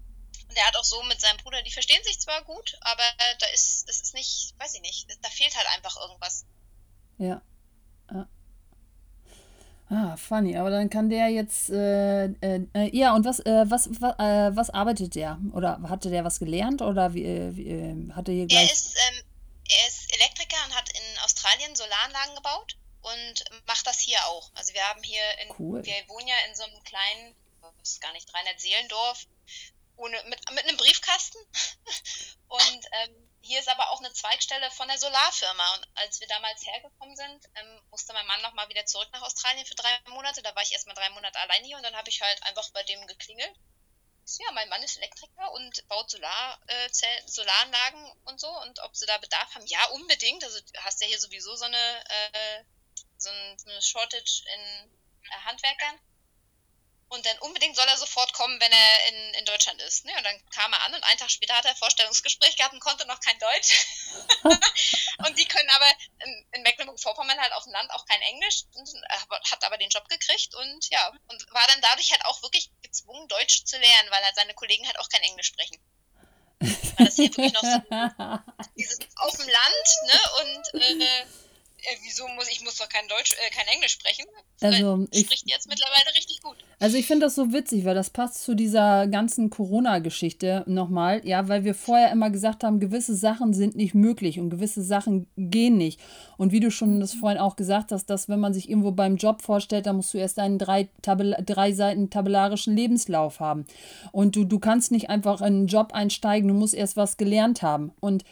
Und 0.50 0.58
er 0.58 0.66
hat 0.66 0.76
auch 0.76 0.84
so 0.84 1.02
mit 1.04 1.22
seinem 1.22 1.38
Bruder, 1.38 1.62
die 1.62 1.72
verstehen 1.72 2.04
sich 2.04 2.20
zwar 2.20 2.44
gut, 2.44 2.76
aber 2.82 3.04
da 3.40 3.46
ist, 3.54 3.88
das 3.88 4.02
ist 4.02 4.16
nicht, 4.16 4.56
weiß 4.58 4.74
ich 4.74 4.82
nicht, 4.82 5.08
da 5.22 5.30
fehlt 5.30 5.56
halt 5.56 5.68
einfach 5.76 5.96
irgendwas. 6.02 6.44
Ja. 7.20 7.42
Ah, 8.08 8.26
ah 9.90 10.18
funny. 10.18 10.58
Aber 10.58 10.72
dann 10.72 10.90
kann 10.90 11.12
der 11.12 11.28
jetzt, 11.30 11.70
äh, 11.70 12.26
äh, 12.26 12.66
äh 12.74 12.98
ja, 12.98 13.14
und 13.14 13.26
was, 13.26 13.42
äh, 13.42 13.66
was, 13.70 13.90
was, 14.02 14.18
äh, 14.18 14.56
was 14.56 14.72
arbeitet 14.72 15.14
der? 15.14 15.38
Oder 15.54 15.80
hatte 15.88 16.10
der 16.10 16.26
was 16.26 16.40
gelernt 16.40 16.82
oder 16.82 17.14
wie, 17.14 17.26
äh, 17.26 17.56
wie 17.56 18.12
hatte 18.14 18.32
hier 18.32 18.48
gleich... 18.48 18.70
Er 18.70 18.74
ist, 18.74 18.96
ähm, 18.96 19.24
er 19.70 19.88
ist 19.88 20.12
Elektriker 20.16 20.58
und 20.66 20.76
hat 20.76 20.90
in 20.90 21.20
Australien 21.24 21.76
Solaranlagen 21.76 22.36
gebaut 22.36 22.76
und 23.02 23.44
macht 23.68 23.86
das 23.86 24.00
hier 24.00 24.18
auch. 24.26 24.50
Also 24.56 24.74
wir 24.74 24.82
haben 24.82 25.04
hier 25.04 25.22
in, 25.44 25.54
cool. 25.60 25.86
wir 25.86 25.94
wohnen 26.08 26.28
ja 26.28 26.36
in 26.48 26.56
so 26.56 26.64
einem 26.64 26.84
kleinen, 26.84 27.36
das 27.62 27.92
ist 27.92 28.02
gar 28.02 28.14
nicht 28.14 28.34
300 28.34 28.60
Seelendorf 28.60 29.28
ohne, 30.00 30.24
mit, 30.26 30.40
mit 30.52 30.64
einem 30.66 30.78
Briefkasten. 30.78 31.40
Und 32.48 32.86
ähm, 32.92 33.30
hier 33.42 33.60
ist 33.60 33.70
aber 33.70 33.92
auch 33.92 34.00
eine 34.00 34.14
Zweigstelle 34.14 34.70
von 34.72 34.88
der 34.88 34.98
Solarfirma. 34.98 35.76
Und 35.76 35.88
als 35.96 36.20
wir 36.20 36.28
damals 36.28 36.66
hergekommen 36.66 37.16
sind, 37.16 37.46
ähm, 37.56 37.82
musste 37.92 38.14
mein 38.14 38.28
Mann 38.28 38.42
nochmal 38.42 38.70
wieder 38.70 38.86
zurück 38.86 39.10
nach 39.12 39.22
Australien 39.22 39.66
für 39.66 39.76
drei 39.76 39.90
Monate. 40.08 40.42
Da 40.42 40.56
war 40.56 40.64
ich 40.64 40.72
erstmal 40.72 40.96
drei 40.96 41.10
Monate 41.12 41.40
allein 41.40 41.64
hier 41.64 41.78
und 41.78 41.84
dann 41.84 41.96
habe 41.96 42.10
ich 42.10 42.22
halt 42.22 42.42
einfach 42.44 42.70
bei 42.72 42.84
dem 42.84 43.06
geklingelt. 43.08 43.56
Ja, 44.38 44.52
mein 44.52 44.70
Mann 44.70 44.84
ist 44.84 44.98
Elektriker 44.98 45.52
und 45.54 45.88
baut 45.88 46.12
Solar, 46.12 46.62
äh, 46.68 46.90
Solaranlagen 47.26 48.12
und 48.26 48.40
so. 48.40 48.50
Und 48.62 48.80
ob 48.84 48.96
sie 48.96 49.08
da 49.08 49.18
Bedarf 49.18 49.56
haben? 49.56 49.66
Ja, 49.66 49.84
unbedingt. 49.88 50.44
Also 50.44 50.60
du 50.60 50.84
hast 50.84 51.02
ja 51.02 51.08
hier 51.08 51.20
sowieso 51.20 51.56
so 51.56 51.66
eine, 51.66 52.10
äh, 52.10 52.64
so 53.18 53.30
eine 53.30 53.82
Shortage 53.82 54.44
in 54.54 54.92
äh, 55.24 55.46
Handwerkern. 55.46 56.00
Und 57.10 57.26
dann 57.26 57.38
unbedingt 57.40 57.76
soll 57.76 57.88
er 57.88 57.98
sofort 57.98 58.34
kommen, 58.34 58.60
wenn 58.62 58.72
er 58.72 59.08
in, 59.08 59.34
in 59.36 59.46
Deutschland 59.46 59.82
ist. 59.82 60.06
Ne? 60.06 60.12
Und 60.16 60.24
dann 60.24 60.50
kam 60.52 60.72
er 60.74 60.84
an 60.84 60.94
und 60.94 61.04
einen 61.04 61.18
Tag 61.18 61.32
später 61.32 61.56
hat 61.56 61.66
er 61.66 61.76
Vorstellungsgespräch 61.76 62.56
gehabt 62.56 62.74
und 62.74 62.80
konnte 62.80 63.08
noch 63.08 63.20
kein 63.20 63.38
Deutsch. 63.40 63.86
und 65.28 65.38
die 65.40 65.46
können 65.46 65.70
aber 65.72 65.88
in, 66.24 66.46
in 66.52 66.62
Mecklenburg-Vorpommern 66.62 67.40
halt 67.40 67.54
auf 67.54 67.64
dem 67.64 67.74
Land 67.74 67.90
auch 67.92 68.06
kein 68.06 68.22
Englisch, 68.22 68.64
und, 68.76 68.90
hat 69.52 69.64
aber 69.64 69.78
den 69.78 69.90
Job 69.90 70.08
gekriegt 70.08 70.54
und 70.56 70.90
ja, 70.90 71.12
und 71.28 71.46
war 71.52 71.66
dann 71.68 71.82
dadurch 71.82 72.12
halt 72.12 72.24
auch 72.26 72.42
wirklich 72.44 72.70
gezwungen, 72.82 73.28
Deutsch 73.28 73.66
zu 73.66 73.78
lernen, 73.78 74.12
weil 74.12 74.24
halt 74.24 74.36
seine 74.36 74.54
Kollegen 74.54 74.86
halt 74.86 75.00
auch 75.00 75.10
kein 75.10 75.22
Englisch 75.24 75.48
sprechen. 75.48 75.78
Weil 76.60 77.06
das 77.06 77.16
hier 77.16 77.30
wirklich 77.30 77.54
noch 77.54 77.62
so 77.62 77.80
dieses 78.78 79.00
auf 79.16 79.36
dem 79.36 79.48
Land, 79.48 79.88
ne? 80.06 80.20
Und 80.42 80.82
äh, 80.82 81.26
äh, 81.84 81.98
wieso 82.04 82.28
muss 82.30 82.50
ich 82.50 82.62
muss 82.62 82.78
doch 82.78 82.90
kein 82.90 83.08
Deutsch, 83.08 83.34
äh, 83.34 83.50
kein 83.52 83.68
Englisch 83.68 83.94
sprechen? 83.94 84.26
Also 84.62 85.08
ich 85.12 85.26
spricht 85.26 85.50
jetzt 85.50 85.68
mittlerweile 85.68 86.14
richtig 86.16 86.42
gut. 86.42 86.58
Also 86.80 86.98
ich 86.98 87.08
finde 87.08 87.26
das 87.26 87.36
so 87.36 87.54
witzig, 87.54 87.86
weil 87.86 87.96
das 87.96 88.10
passt 88.10 88.44
zu 88.44 88.56
dieser 88.56 89.08
ganzen 89.08 89.50
Corona-Geschichte 89.50 90.64
nochmal, 90.68 91.26
ja, 91.26 91.48
weil 91.48 91.64
wir 91.64 91.76
vorher 91.76 92.12
immer 92.12 92.30
gesagt 92.30 92.64
haben, 92.64 92.80
gewisse 92.80 93.16
Sachen 93.16 93.54
sind 93.54 93.76
nicht 93.76 93.94
möglich 93.94 94.40
und 94.40 94.50
gewisse 94.50 94.82
Sachen 94.82 95.28
gehen 95.38 95.78
nicht. 95.78 96.00
Und 96.38 96.52
wie 96.52 96.60
du 96.60 96.72
schon 96.72 97.00
das 97.00 97.14
vorhin 97.14 97.40
auch 97.40 97.56
gesagt 97.56 97.92
hast, 97.92 98.06
dass 98.06 98.30
wenn 98.30 98.40
man 98.40 98.54
sich 98.54 98.70
irgendwo 98.70 98.92
beim 98.92 99.18
Job 99.18 99.42
vorstellt, 99.42 99.86
dann 99.86 99.98
musst 99.98 100.14
du 100.14 100.18
erst 100.18 100.40
einen 100.40 100.58
drei, 100.58 100.90
Tabel 101.02 101.36
drei 101.46 101.74
Seiten 101.74 102.10
tabellarischen 102.10 102.76
Lebenslauf 102.76 103.40
haben. 103.40 103.66
Und 104.12 104.36
du, 104.36 104.44
du 104.44 104.60
kannst 104.60 104.92
nicht 104.92 105.10
einfach 105.10 105.42
in 105.42 105.48
einen 105.48 105.68
Job 105.68 105.94
einsteigen, 105.94 106.48
du 106.48 106.54
musst 106.54 106.74
erst 106.74 106.98
was 106.98 107.18
gelernt 107.18 107.62
haben. 107.62 107.92
Und 108.00 108.24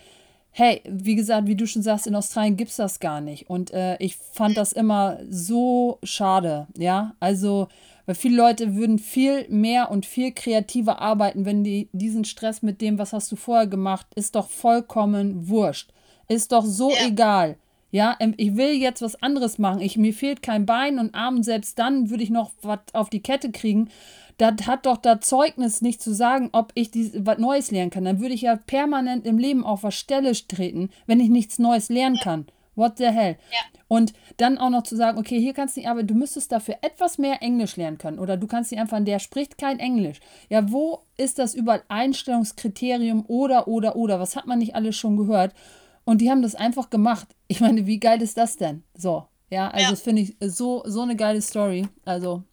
hey, 0.57 0.81
wie 0.89 1.13
gesagt, 1.13 1.45
wie 1.45 1.55
du 1.55 1.67
schon 1.67 1.83
sagst, 1.83 2.07
in 2.07 2.15
Australien 2.15 2.57
gibt 2.57 2.71
es 2.71 2.77
das 2.77 2.99
gar 2.99 3.21
nicht. 3.21 3.47
Und 3.47 3.71
äh, 3.75 3.95
ich 3.99 4.15
fand 4.15 4.57
das 4.57 4.71
immer 4.71 5.19
so 5.29 5.99
schade, 6.01 6.65
ja. 6.75 7.13
Also, 7.19 7.67
weil 8.07 8.15
viele 8.15 8.37
Leute 8.37 8.73
würden 8.73 8.97
viel 8.97 9.47
mehr 9.49 9.91
und 9.91 10.07
viel 10.07 10.31
kreativer 10.31 10.99
arbeiten, 10.99 11.45
wenn 11.45 11.63
die 11.63 11.89
diesen 11.91 12.25
Stress 12.25 12.63
mit 12.63 12.81
dem, 12.81 12.97
was 12.97 13.13
hast 13.13 13.31
du 13.31 13.35
vorher 13.35 13.67
gemacht, 13.67 14.07
ist 14.15 14.33
doch 14.33 14.49
vollkommen 14.49 15.47
wurscht. 15.47 15.91
Ist 16.27 16.51
doch 16.51 16.65
so 16.65 16.89
ja. 16.89 17.05
egal. 17.05 17.57
Ja, 17.91 18.15
ähm, 18.19 18.33
ich 18.37 18.55
will 18.55 18.73
jetzt 18.73 19.03
was 19.03 19.21
anderes 19.21 19.59
machen. 19.59 19.79
Ich, 19.79 19.95
mir 19.95 20.11
fehlt 20.11 20.41
kein 20.41 20.65
Bein 20.65 20.97
und 20.97 21.13
Arm. 21.13 21.43
Selbst 21.43 21.77
dann 21.77 22.09
würde 22.09 22.23
ich 22.23 22.31
noch 22.31 22.49
was 22.63 22.79
auf 22.93 23.11
die 23.11 23.21
Kette 23.21 23.51
kriegen 23.51 23.89
das 24.37 24.67
hat 24.67 24.85
doch 24.85 24.97
da 24.97 25.19
Zeugnis 25.19 25.81
nicht 25.81 26.01
zu 26.01 26.13
sagen, 26.13 26.49
ob 26.51 26.71
ich 26.75 26.91
was 27.15 27.39
Neues 27.39 27.71
lernen 27.71 27.89
kann. 27.89 28.05
Dann 28.05 28.19
würde 28.19 28.35
ich 28.35 28.41
ja 28.41 28.55
permanent 28.55 29.25
im 29.25 29.37
Leben 29.37 29.63
auf 29.65 29.83
was 29.83 29.95
Stelle 29.95 30.33
treten, 30.33 30.89
wenn 31.07 31.19
ich 31.19 31.29
nichts 31.29 31.59
Neues 31.59 31.89
lernen 31.89 32.17
kann. 32.23 32.45
What 32.75 32.99
the 32.99 33.07
hell? 33.07 33.37
Ja. 33.51 33.59
Und 33.87 34.13
dann 34.37 34.59
auch 34.59 34.69
noch 34.69 34.83
zu 34.83 34.95
sagen, 34.95 35.17
okay, 35.17 35.39
hier 35.39 35.53
kannst 35.53 35.75
du 35.75 35.79
nicht 35.79 35.89
arbeiten, 35.89 36.07
du 36.07 36.13
müsstest 36.13 36.51
dafür 36.51 36.75
etwas 36.81 37.17
mehr 37.17 37.41
Englisch 37.41 37.75
lernen 37.75 37.97
können. 37.97 38.19
Oder 38.19 38.37
du 38.37 38.45
kannst 38.45 38.71
nicht 38.71 38.79
einfach, 38.79 39.03
der 39.03 39.17
spricht 39.17 39.57
kein 39.57 39.79
Englisch. 39.79 40.19
Ja, 40.49 40.71
wo 40.71 40.99
ist 41.17 41.39
das 41.39 41.55
überall 41.55 41.81
Einstellungskriterium 41.87 43.25
oder, 43.27 43.67
oder, 43.67 43.95
oder? 43.95 44.19
Was 44.19 44.35
hat 44.35 44.45
man 44.45 44.59
nicht 44.59 44.75
alles 44.75 44.95
schon 44.95 45.17
gehört? 45.17 45.55
Und 46.05 46.21
die 46.21 46.29
haben 46.29 46.43
das 46.43 46.53
einfach 46.53 46.91
gemacht. 46.91 47.27
Ich 47.47 47.61
meine, 47.61 47.87
wie 47.87 47.99
geil 47.99 48.21
ist 48.21 48.37
das 48.37 48.57
denn? 48.57 48.83
So, 48.93 49.25
ja, 49.49 49.69
also 49.69 49.83
ja. 49.83 49.89
das 49.89 50.01
finde 50.01 50.21
ich 50.21 50.35
so, 50.39 50.83
so 50.85 51.01
eine 51.01 51.15
geile 51.15 51.41
Story. 51.41 51.87
Also, 52.05 52.43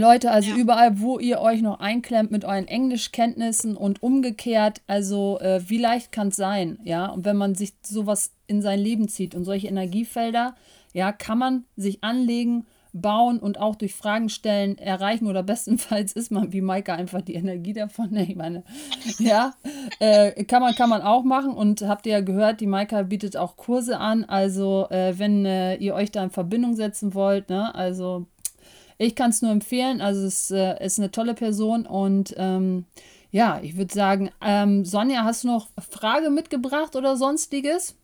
Leute, 0.00 0.30
also 0.30 0.50
ja. 0.50 0.56
überall, 0.56 1.00
wo 1.00 1.18
ihr 1.18 1.40
euch 1.40 1.62
noch 1.62 1.80
einklemmt 1.80 2.30
mit 2.30 2.44
euren 2.44 2.68
Englischkenntnissen 2.68 3.76
und 3.76 4.02
umgekehrt, 4.02 4.82
also 4.86 5.38
äh, 5.40 5.60
wie 5.68 5.78
leicht 5.78 6.12
kann 6.12 6.28
es 6.28 6.36
sein, 6.36 6.78
ja? 6.84 7.06
Und 7.06 7.24
wenn 7.24 7.36
man 7.36 7.54
sich 7.54 7.74
sowas 7.82 8.32
in 8.46 8.62
sein 8.62 8.78
Leben 8.78 9.08
zieht 9.08 9.34
und 9.34 9.44
solche 9.44 9.68
Energiefelder, 9.68 10.54
ja, 10.92 11.12
kann 11.12 11.38
man 11.38 11.64
sich 11.76 12.02
anlegen, 12.02 12.66
bauen 13.00 13.38
und 13.38 13.60
auch 13.60 13.76
durch 13.76 13.94
Fragen 13.94 14.28
stellen 14.28 14.78
erreichen 14.78 15.26
oder 15.26 15.42
bestenfalls 15.42 16.12
ist 16.12 16.30
man 16.30 16.52
wie 16.52 16.60
Maika 16.60 16.94
einfach 16.94 17.22
die 17.22 17.34
Energie 17.34 17.72
davon. 17.72 18.10
Ne, 18.10 18.24
ich 18.24 18.36
meine, 18.36 18.64
ja, 19.18 19.54
äh, 20.00 20.44
kann 20.44 20.62
man 20.62 20.74
kann 20.74 20.88
man 20.88 21.02
auch 21.02 21.24
machen 21.24 21.52
und 21.52 21.82
habt 21.82 22.06
ihr 22.06 22.12
ja 22.12 22.20
gehört, 22.20 22.60
die 22.60 22.66
Maika 22.66 23.02
bietet 23.02 23.36
auch 23.36 23.56
Kurse 23.56 23.98
an. 23.98 24.24
Also 24.24 24.88
äh, 24.90 25.18
wenn 25.18 25.44
äh, 25.44 25.76
ihr 25.76 25.94
euch 25.94 26.10
da 26.10 26.24
in 26.24 26.30
Verbindung 26.30 26.74
setzen 26.74 27.14
wollt, 27.14 27.50
ne, 27.50 27.74
also 27.74 28.26
ich 28.98 29.14
kann 29.14 29.30
es 29.30 29.42
nur 29.42 29.50
empfehlen. 29.50 30.00
Also 30.00 30.26
es 30.26 30.50
äh, 30.50 30.84
ist 30.84 30.98
eine 30.98 31.10
tolle 31.10 31.34
Person 31.34 31.86
und 31.86 32.34
ähm, 32.36 32.86
ja, 33.30 33.60
ich 33.60 33.76
würde 33.76 33.92
sagen, 33.92 34.30
ähm, 34.40 34.84
Sonja, 34.84 35.24
hast 35.24 35.44
du 35.44 35.48
noch 35.48 35.68
Frage 35.90 36.30
mitgebracht 36.30 36.96
oder 36.96 37.16
sonstiges? 37.16 37.94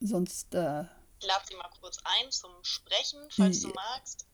Sonst. 0.00 0.54
Äh, 0.54 0.82
ich 1.20 1.26
lade 1.26 1.44
sie 1.48 1.56
mal 1.56 1.68
kurz 1.80 1.98
ein 2.04 2.30
zum 2.30 2.50
Sprechen, 2.62 3.20
falls 3.30 3.62
ja. 3.62 3.68
du 3.68 3.74
magst. 3.74 4.26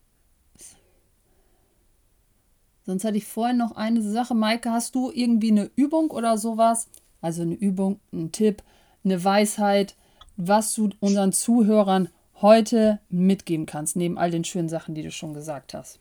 Sonst 2.85 3.05
hatte 3.05 3.19
ich 3.19 3.27
vorhin 3.27 3.59
noch 3.59 3.73
eine 3.73 4.01
Sache. 4.01 4.35
Maike, 4.35 4.73
hast 4.73 4.95
du 4.95 5.11
irgendwie 5.11 5.51
eine 5.51 5.71
Übung 5.77 6.11
oder 6.11 6.39
sowas? 6.39 6.89
Also 7.21 7.43
eine 7.43 7.55
Übung, 7.55 8.01
ein 8.13 8.33
Tipp, 8.33 8.63
eine 9.05 9.23
Weisheit, 9.23 9.95
was 10.37 10.73
du 10.73 10.89
unseren 11.01 11.33
Zuhörern 11.33 12.09
heute 12.41 13.01
mitgeben 13.09 13.67
kannst, 13.67 13.97
neben 13.97 14.19
all 14.19 14.31
den 14.31 14.45
schönen 14.45 14.69
Sachen, 14.69 14.95
die 14.95 15.03
du 15.03 15.11
schon 15.11 15.35
gesagt 15.35 15.75
hast? 15.75 15.99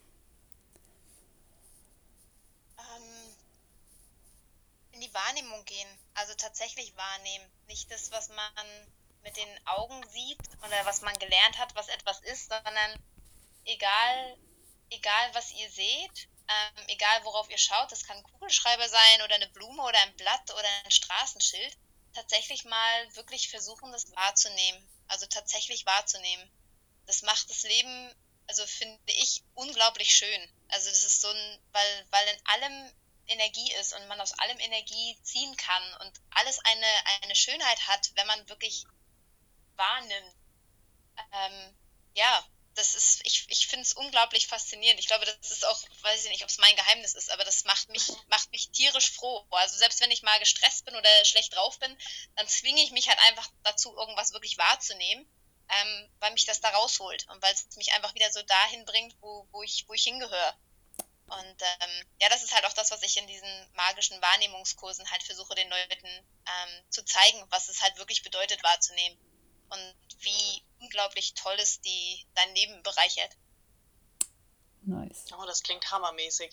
Ähm, 2.77 3.35
in 4.91 5.01
die 5.01 5.13
Wahrnehmung 5.13 5.63
gehen, 5.65 5.87
also 6.13 6.33
tatsächlich 6.35 6.95
wahrnehmen. 6.95 7.45
Nicht 7.67 7.91
das, 7.91 8.11
was 8.11 8.29
man 8.29 8.65
mit 9.23 9.35
den 9.35 9.67
Augen 9.67 10.01
sieht 10.09 10.39
oder 10.59 10.85
was 10.85 11.01
man 11.01 11.17
gelernt 11.19 11.57
hat, 11.57 11.75
was 11.75 11.87
etwas 11.89 12.19
ist, 12.21 12.49
sondern 12.49 12.99
egal, 13.65 14.37
egal 14.89 15.29
was 15.33 15.53
ihr 15.53 15.69
seht, 15.69 16.29
ähm, 16.47 16.85
egal 16.87 17.23
worauf 17.23 17.49
ihr 17.49 17.57
schaut, 17.57 17.91
das 17.91 18.03
kann 18.05 18.17
ein 18.17 18.23
Kugelschreiber 18.23 18.87
sein 18.87 19.21
oder 19.25 19.35
eine 19.35 19.49
Blume 19.49 19.81
oder 19.83 19.99
ein 20.03 20.15
Blatt 20.15 20.51
oder 20.53 20.69
ein 20.85 20.91
Straßenschild, 20.91 21.77
tatsächlich 22.13 22.63
mal 22.63 23.15
wirklich 23.15 23.49
versuchen, 23.49 23.91
das 23.91 24.09
wahrzunehmen 24.15 24.87
also 25.07 25.25
tatsächlich 25.25 25.85
wahrzunehmen. 25.85 26.49
Das 27.05 27.21
macht 27.21 27.49
das 27.49 27.63
Leben, 27.63 28.13
also 28.47 28.65
finde 28.65 28.99
ich, 29.13 29.43
unglaublich 29.53 30.13
schön. 30.13 30.49
Also 30.69 30.89
das 30.89 31.03
ist 31.03 31.21
so 31.21 31.29
ein, 31.29 31.59
weil, 31.71 32.07
weil 32.11 32.27
in 32.27 32.45
allem 32.45 32.91
Energie 33.27 33.73
ist 33.79 33.93
und 33.93 34.07
man 34.07 34.21
aus 34.21 34.33
allem 34.33 34.59
Energie 34.59 35.19
ziehen 35.23 35.55
kann 35.57 35.93
und 36.01 36.21
alles 36.31 36.59
eine, 36.59 36.87
eine 37.23 37.35
Schönheit 37.35 37.87
hat, 37.87 38.11
wenn 38.15 38.27
man 38.27 38.49
wirklich 38.49 38.85
wahrnimmt. 39.75 40.35
Ähm, 41.33 41.77
ja, 42.15 42.45
das 42.77 42.93
ist, 42.93 43.21
ich, 43.23 43.45
ich 43.49 43.67
finde 43.67 43.83
es 43.83 43.93
unglaublich 43.93 44.47
faszinierend. 44.47 44.99
Ich 44.99 45.07
glaube, 45.07 45.25
das 45.25 45.51
ist 45.51 45.65
auch, 45.65 45.81
weiß 46.01 46.23
ich 46.23 46.29
nicht, 46.29 46.43
ob 46.43 46.49
es 46.49 46.59
mein 46.59 46.75
Geheimnis 46.75 47.15
ist, 47.15 47.31
aber 47.31 47.43
das 47.43 47.63
macht 47.65 47.89
mich, 47.89 48.07
macht 48.27 48.51
mich 48.51 48.69
tierisch 48.69 49.11
froh. 49.11 49.45
Also 49.51 49.77
selbst 49.77 49.99
wenn 49.99 50.11
ich 50.11 50.21
mal 50.21 50.39
gestresst 50.39 50.85
bin 50.85 50.95
oder 50.95 51.25
schlecht 51.25 51.55
drauf 51.55 51.79
bin, 51.79 51.97
dann 52.35 52.47
zwinge 52.47 52.81
ich 52.81 52.91
mich 52.91 53.09
halt 53.09 53.19
einfach 53.27 53.49
dazu, 53.63 53.95
irgendwas 53.97 54.31
wirklich 54.31 54.57
wahrzunehmen, 54.57 55.27
ähm, 55.69 56.09
weil 56.19 56.31
mich 56.31 56.45
das 56.45 56.61
da 56.61 56.69
rausholt 56.69 57.27
und 57.29 57.41
weil 57.41 57.53
es 57.53 57.67
mich 57.77 57.93
einfach 57.93 58.13
wieder 58.13 58.31
so 58.31 58.41
dahin 58.43 58.85
bringt, 58.85 59.15
wo, 59.21 59.47
wo, 59.51 59.63
ich, 59.63 59.85
wo 59.87 59.93
ich 59.93 60.03
hingehöre. 60.03 60.57
Und 61.29 61.61
ähm, 61.61 62.05
ja, 62.21 62.29
das 62.29 62.43
ist 62.43 62.53
halt 62.53 62.65
auch 62.65 62.73
das, 62.73 62.91
was 62.91 63.01
ich 63.01 63.17
in 63.17 63.27
diesen 63.27 63.73
magischen 63.73 64.21
Wahrnehmungskursen 64.21 65.09
halt 65.11 65.23
versuche, 65.23 65.55
den 65.55 65.69
Leuten 65.69 66.07
ähm, 66.07 66.91
zu 66.91 67.03
zeigen, 67.03 67.43
was 67.49 67.67
es 67.67 67.81
halt 67.81 67.97
wirklich 67.97 68.23
bedeutet, 68.23 68.63
wahrzunehmen. 68.63 69.17
Und 69.69 69.95
wie 70.19 70.61
unglaublich 70.79 71.33
toll 71.33 71.55
es 71.61 71.81
die, 71.81 72.25
dein 72.35 72.53
Leben 72.55 72.81
bereichert. 72.83 73.37
Nice. 74.83 75.25
Oh, 75.37 75.45
das 75.45 75.63
klingt 75.63 75.91
hammermäßig. 75.91 76.49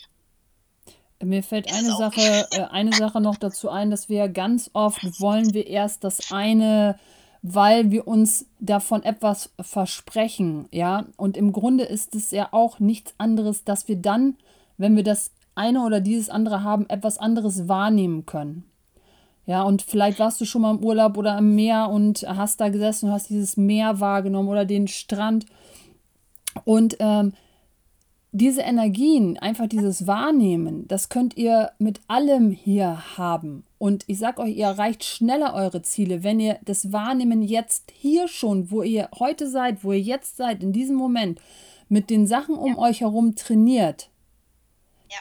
Mir 1.22 1.42
fällt 1.42 1.72
eine 1.72 1.96
Sache, 1.96 2.48
äh, 2.50 2.64
eine 2.64 2.92
Sache 2.92 3.20
noch 3.20 3.36
dazu 3.36 3.70
ein, 3.70 3.90
dass 3.90 4.08
wir 4.08 4.28
ganz 4.28 4.70
oft 4.72 5.02
wollen 5.20 5.54
wir 5.54 5.66
erst 5.66 6.04
das 6.04 6.32
eine, 6.32 6.98
weil 7.40 7.90
wir 7.90 8.06
uns 8.06 8.46
davon 8.58 9.02
etwas 9.04 9.50
versprechen, 9.60 10.68
ja. 10.70 11.06
Und 11.16 11.36
im 11.36 11.52
Grunde 11.52 11.84
ist 11.84 12.14
es 12.14 12.30
ja 12.30 12.48
auch 12.52 12.78
nichts 12.78 13.14
anderes, 13.16 13.64
dass 13.64 13.88
wir 13.88 13.96
dann 13.96 14.36
wenn 14.76 14.96
wir 14.96 15.04
das 15.04 15.30
eine 15.54 15.82
oder 15.84 16.00
dieses 16.00 16.28
andere 16.28 16.62
haben, 16.62 16.88
etwas 16.88 17.18
anderes 17.18 17.68
wahrnehmen 17.68 18.26
können. 18.26 18.70
Ja, 19.46 19.62
und 19.62 19.82
vielleicht 19.82 20.18
warst 20.18 20.40
du 20.40 20.44
schon 20.44 20.62
mal 20.62 20.74
im 20.74 20.82
Urlaub 20.82 21.18
oder 21.18 21.36
im 21.38 21.54
Meer 21.54 21.90
und 21.90 22.24
hast 22.26 22.60
da 22.60 22.70
gesessen 22.70 23.06
und 23.06 23.12
hast 23.12 23.28
dieses 23.28 23.56
Meer 23.56 24.00
wahrgenommen 24.00 24.48
oder 24.48 24.64
den 24.64 24.88
Strand. 24.88 25.46
Und 26.64 26.96
ähm, 27.00 27.34
diese 28.32 28.62
Energien, 28.62 29.38
einfach 29.38 29.68
dieses 29.68 30.06
Wahrnehmen, 30.06 30.88
das 30.88 31.08
könnt 31.08 31.36
ihr 31.36 31.70
mit 31.78 32.00
allem 32.08 32.50
hier 32.50 33.16
haben. 33.16 33.64
Und 33.78 34.04
ich 34.08 34.18
sag 34.18 34.40
euch, 34.40 34.56
ihr 34.56 34.64
erreicht 34.64 35.04
schneller 35.04 35.54
eure 35.54 35.82
Ziele, 35.82 36.24
wenn 36.24 36.40
ihr 36.40 36.58
das 36.64 36.90
Wahrnehmen 36.90 37.42
jetzt 37.42 37.92
hier 37.92 38.26
schon, 38.26 38.70
wo 38.70 38.82
ihr 38.82 39.08
heute 39.18 39.48
seid, 39.48 39.84
wo 39.84 39.92
ihr 39.92 40.00
jetzt 40.00 40.36
seid, 40.36 40.62
in 40.62 40.72
diesem 40.72 40.96
Moment, 40.96 41.40
mit 41.88 42.10
den 42.10 42.26
Sachen 42.26 42.56
um 42.56 42.76
euch 42.76 43.02
herum 43.02 43.36
trainiert. 43.36 44.08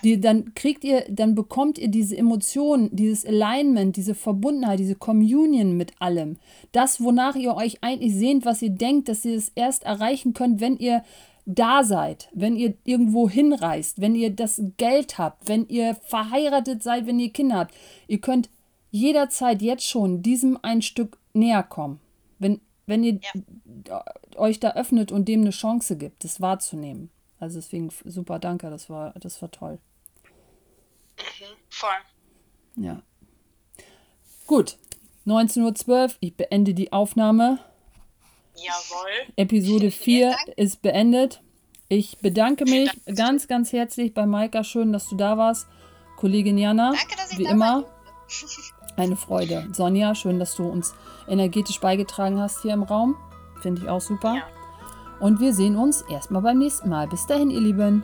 Die, 0.04 0.20
dann 0.20 0.54
kriegt 0.54 0.84
ihr, 0.84 1.06
dann 1.10 1.36
bekommt 1.36 1.78
ihr 1.78 1.88
diese 1.88 2.18
Emotionen, 2.18 2.90
dieses 2.96 3.26
Alignment, 3.26 3.96
diese 3.96 4.16
Verbundenheit, 4.16 4.80
diese 4.80 4.96
Communion 4.96 5.78
mit 5.78 5.94
allem. 6.00 6.38
Das, 6.72 7.02
wonach 7.02 7.36
ihr 7.36 7.56
euch 7.56 7.84
eigentlich 7.84 8.16
sehnt, 8.16 8.46
was 8.46 8.62
ihr 8.62 8.70
denkt, 8.72 9.10
dass 9.10 9.26
ihr 9.26 9.36
es 9.36 9.52
erst 9.56 9.84
erreichen 9.84 10.34
könnt, 10.34 10.62
wenn 10.62 10.78
ihr 10.78 11.04
da 11.46 11.84
seid, 11.84 12.30
wenn 12.34 12.56
ihr 12.56 12.74
irgendwo 12.86 13.30
hinreist, 13.30 14.00
wenn 14.00 14.16
ihr 14.16 14.30
das 14.30 14.62
Geld 14.78 15.18
habt, 15.18 15.48
wenn 15.48 15.68
ihr 15.68 15.96
verheiratet 15.96 16.84
seid, 16.84 17.06
wenn 17.06 17.20
ihr 17.20 17.32
Kinder 17.32 17.58
habt. 17.58 17.74
Ihr 18.08 18.20
könnt 18.20 18.50
jederzeit 18.92 19.62
jetzt 19.62 19.86
schon 19.86 20.22
diesem 20.22 20.58
ein 20.62 20.82
Stück 20.82 21.18
näher 21.34 21.64
kommen. 21.64 22.00
Wenn, 22.40 22.62
wenn 22.86 23.04
ihr 23.04 23.20
ja. 23.88 24.04
euch 24.38 24.60
da 24.60 24.74
öffnet 24.74 25.12
und 25.12 25.28
dem 25.28 25.42
eine 25.42 25.50
Chance 25.50 25.98
gibt, 25.98 26.24
das 26.24 26.40
wahrzunehmen. 26.40 27.10
Also 27.44 27.58
deswegen 27.58 27.90
super, 28.06 28.40
danke, 28.40 28.70
das 28.70 28.90
war, 28.90 29.12
das 29.20 29.42
war 29.42 29.52
toll. 29.52 29.80
Mhm, 31.18 31.58
voll. 31.70 31.90
Ja. 32.78 33.02
Gut, 34.48 34.78
19.12 35.28 35.90
Uhr, 35.90 36.10
ich 36.22 36.38
beende 36.38 36.74
die 36.74 36.94
Aufnahme. 36.94 37.60
Jawohl. 38.56 39.34
Episode 39.36 39.92
4 39.92 40.34
ist 40.56 40.82
beendet. 40.82 41.42
Ich 41.90 42.20
bedanke 42.20 42.64
mich 42.64 42.90
ganz, 43.14 43.50
ganz 43.50 43.74
herzlich 43.74 44.14
bei 44.14 44.26
Maika. 44.26 44.64
Schön, 44.64 44.94
dass 44.94 45.10
du 45.10 45.18
da 45.18 45.38
warst. 45.38 45.68
Kollegin 46.16 46.58
Jana, 46.58 46.94
Danke, 46.94 47.18
dass 47.18 47.34
ich 47.34 47.40
wie 47.40 47.44
da 47.44 47.50
immer, 47.50 47.84
eine 48.96 49.18
Freude. 49.18 49.68
Sonja, 49.74 50.16
schön, 50.16 50.40
dass 50.40 50.56
du 50.56 50.66
uns 50.66 50.94
energetisch 51.28 51.82
beigetragen 51.82 52.40
hast 52.40 52.62
hier 52.62 52.72
im 52.72 52.84
Raum. 52.84 53.18
Finde 53.62 53.82
ich 53.82 53.90
auch 53.90 54.00
super. 54.00 54.36
Ja. 54.36 54.63
Und 55.24 55.40
wir 55.40 55.54
sehen 55.54 55.78
uns 55.78 56.02
erstmal 56.02 56.42
beim 56.42 56.58
nächsten 56.58 56.90
Mal. 56.90 57.08
Bis 57.08 57.26
dahin, 57.26 57.50
ihr 57.50 57.62
Lieben. 57.62 58.04